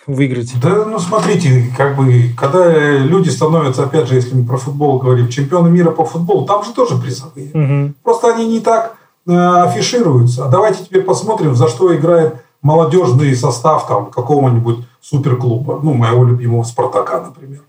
выиграть? 0.07 0.53
Да, 0.63 0.85
ну 0.85 1.01
смотрите, 1.01 1.65
как 1.77 1.97
бы, 1.97 2.31
когда 2.37 2.99
люди 2.99 3.31
становятся, 3.31 3.83
опять 3.83 4.07
же, 4.07 4.15
если 4.15 4.37
мы 4.37 4.47
про 4.47 4.59
футбол 4.59 5.01
говорим, 5.01 5.29
чемпионы 5.29 5.71
мира 5.71 5.91
по 5.91 6.05
футболу, 6.05 6.47
там 6.47 6.63
же 6.63 6.73
тоже 6.73 6.97
призовые. 6.97 7.51
Угу. 7.51 7.95
Просто 8.05 8.33
они 8.33 8.47
не 8.47 8.61
так 8.61 8.98
Э, 8.98 8.98
афишируются. 9.37 10.47
А 10.47 10.49
давайте 10.49 10.85
теперь 10.85 11.03
посмотрим, 11.03 11.55
за 11.55 11.69
что 11.69 11.95
играет 11.95 12.37
молодежный 12.63 13.37
состав 13.37 13.87
там 13.87 14.07
какого-нибудь 14.07 14.87
суперклуба, 15.01 15.81
ну, 15.83 15.95
моего 15.95 16.25
любимого 16.25 16.65
«Спартака», 16.65 17.21
например. 17.21 17.61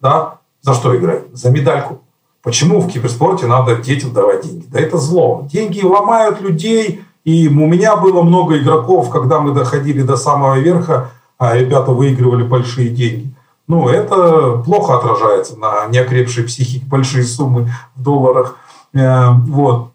Да? 0.00 0.38
За 0.62 0.74
что 0.74 0.96
играет? 0.96 1.28
За 1.32 1.50
медальку. 1.50 2.00
Почему 2.42 2.80
в 2.80 2.88
киберспорте 2.88 3.46
надо 3.46 3.76
детям 3.76 4.12
давать 4.12 4.46
деньги? 4.46 4.66
Да 4.68 4.78
это 4.78 4.98
зло. 4.98 5.46
Деньги 5.50 5.84
ломают 5.84 6.40
людей. 6.40 7.02
И 7.24 7.48
у 7.48 7.66
меня 7.66 7.96
было 7.96 8.22
много 8.22 8.56
игроков, 8.58 9.10
когда 9.10 9.40
мы 9.40 9.52
доходили 9.52 10.02
до 10.02 10.16
самого 10.16 10.60
верха, 10.60 11.10
а 11.38 11.56
ребята 11.56 11.90
выигрывали 11.90 12.44
большие 12.44 12.90
деньги. 12.90 13.34
Ну, 13.66 13.88
это 13.88 14.62
плохо 14.64 14.96
отражается 14.96 15.58
на 15.58 15.86
неокрепшей 15.86 16.44
психике, 16.44 16.86
большие 16.86 17.24
суммы 17.24 17.68
в 17.96 18.02
долларах. 18.02 18.56
Э, 18.94 19.30
вот. 19.32 19.90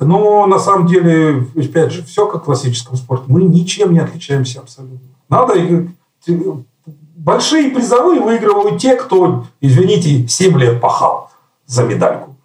Но 0.00 0.46
на 0.46 0.58
самом 0.58 0.86
деле, 0.86 1.46
опять 1.56 1.92
же, 1.92 2.04
все 2.04 2.26
как 2.26 2.42
в 2.42 2.44
классическом 2.44 2.96
спорте. 2.96 3.24
Мы 3.28 3.42
ничем 3.42 3.92
не 3.92 3.98
отличаемся 3.98 4.60
абсолютно. 4.60 5.08
Надо 5.28 5.54
большие 7.16 7.70
призовые 7.70 8.20
выигрывают 8.20 8.80
те, 8.80 8.94
кто, 8.94 9.46
извините, 9.60 10.26
7 10.28 10.58
лет 10.58 10.80
пахал 10.80 11.30
за 11.66 11.84
медальку. 11.84 12.36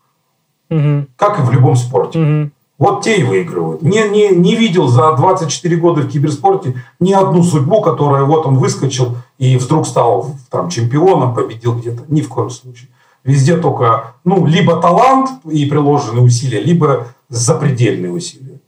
Угу. 0.70 1.08
Как 1.16 1.40
и 1.40 1.42
в 1.44 1.52
любом 1.52 1.76
спорте. 1.76 2.20
Угу. 2.20 2.52
Вот 2.80 3.04
те 3.04 3.18
и 3.18 3.24
выигрывают. 3.24 3.82
Не, 3.84 4.10
не, 4.10 4.30
не 4.30 4.56
видел 4.56 4.88
за 4.88 5.14
24 5.14 5.76
года 5.78 6.02
в 6.02 6.10
киберспорте 6.10 6.76
ни 7.00 7.14
одну 7.14 7.44
судьбу, 7.44 7.82
которая 7.82 8.24
вот 8.24 8.46
он 8.46 8.58
выскочил 8.58 9.16
и 9.38 9.58
вдруг 9.58 9.88
стал 9.88 10.36
там, 10.50 10.70
чемпионом, 10.70 11.36
победил 11.36 11.76
где-то. 11.76 12.04
Ни 12.08 12.22
в 12.22 12.30
коем 12.30 12.50
случае. 12.50 12.90
Везде 13.24 13.58
только 13.58 14.16
ну, 14.24 14.46
либо 14.46 14.82
талант 14.82 15.30
и 15.50 15.66
приложенные 15.66 16.24
усилия, 16.24 16.62
либо 16.62 17.08
запредельные 17.30 18.12
усилия. 18.12 18.60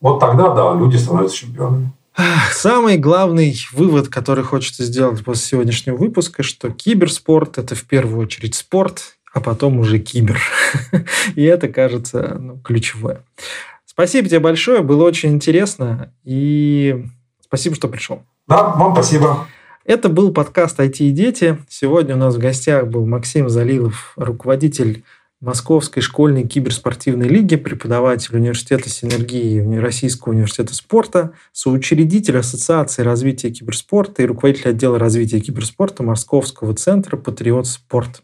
Вот 0.00 0.18
тогда, 0.18 0.50
да, 0.50 0.74
люди 0.74 0.96
становятся 0.96 1.36
чемпионами. 1.36 1.92
Самый 2.52 2.96
главный 2.96 3.56
вывод, 3.72 4.08
который 4.08 4.42
хочется 4.42 4.84
сделать 4.84 5.24
после 5.24 5.46
сегодняшнего 5.46 5.96
выпуска, 5.96 6.42
что 6.42 6.70
киберспорт– 6.70 7.58
это 7.58 7.74
в 7.74 7.84
первую 7.84 8.20
очередь 8.20 8.54
спорт, 8.56 9.16
а 9.32 9.40
потом 9.40 9.78
уже 9.78 9.98
кибер. 9.98 10.40
И 11.36 11.42
это, 11.44 11.68
кажется, 11.68 12.36
ну, 12.40 12.58
ключевое. 12.58 13.22
Спасибо 13.86 14.28
тебе 14.28 14.40
большое, 14.40 14.82
было 14.82 15.04
очень 15.04 15.30
интересно. 15.30 16.12
И 16.24 17.04
спасибо, 17.40 17.76
что 17.76 17.88
пришел. 17.88 18.22
Да, 18.48 18.68
вам 18.70 18.94
спасибо. 18.94 19.46
Это 19.88 20.10
был 20.10 20.34
подкаст 20.34 20.78
«IT 20.80 20.98
и 20.98 21.12
дети». 21.12 21.56
Сегодня 21.66 22.14
у 22.14 22.18
нас 22.18 22.34
в 22.34 22.38
гостях 22.38 22.88
был 22.88 23.06
Максим 23.06 23.48
Залилов, 23.48 24.12
руководитель 24.16 25.02
Московской 25.40 26.02
школьной 26.02 26.46
киберспортивной 26.46 27.26
лиги, 27.26 27.56
преподаватель 27.56 28.36
университета 28.36 28.90
синергии 28.90 29.78
Российского 29.78 30.34
университета 30.34 30.74
спорта, 30.74 31.32
соучредитель 31.52 32.36
Ассоциации 32.36 33.00
развития 33.00 33.50
киберспорта 33.50 34.22
и 34.22 34.26
руководитель 34.26 34.68
отдела 34.68 34.98
развития 34.98 35.40
киберспорта 35.40 36.02
Московского 36.02 36.74
центра 36.74 37.16
«Патриот 37.16 37.66
Спорт». 37.66 38.22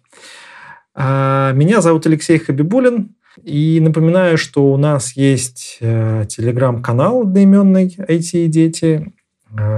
А, 0.95 1.53
меня 1.53 1.81
зовут 1.81 2.05
Алексей 2.07 2.39
Хабибулин. 2.39 3.17
И 3.43 3.81
напоминаю, 3.81 4.37
что 4.37 4.71
у 4.71 4.77
нас 4.77 5.17
есть 5.17 5.79
э, 5.81 6.27
телеграм-канал 6.29 7.23
одноименный 7.23 7.97
«IT 7.99 8.45
и 8.45 8.49
дети», 8.49 9.15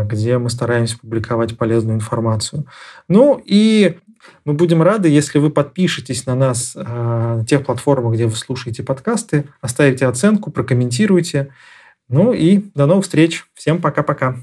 где 0.04 0.38
мы 0.38 0.50
стараемся 0.50 0.98
публиковать 0.98 1.56
полезную 1.56 1.96
информацию. 1.96 2.66
Ну 3.08 3.40
и 3.44 3.98
мы 4.44 4.54
будем 4.54 4.82
рады, 4.82 5.08
если 5.08 5.38
вы 5.38 5.50
подпишетесь 5.50 6.26
на 6.26 6.34
нас 6.34 6.74
э, 6.74 6.82
на 6.82 7.44
тех 7.44 7.64
платформах, 7.64 8.14
где 8.14 8.26
вы 8.26 8.34
слушаете 8.34 8.82
подкасты, 8.82 9.44
оставите 9.60 10.06
оценку, 10.06 10.50
прокомментируйте. 10.50 11.52
Ну 12.08 12.32
и 12.32 12.64
до 12.74 12.86
новых 12.86 13.04
встреч. 13.04 13.44
Всем 13.54 13.80
пока-пока. 13.80 14.36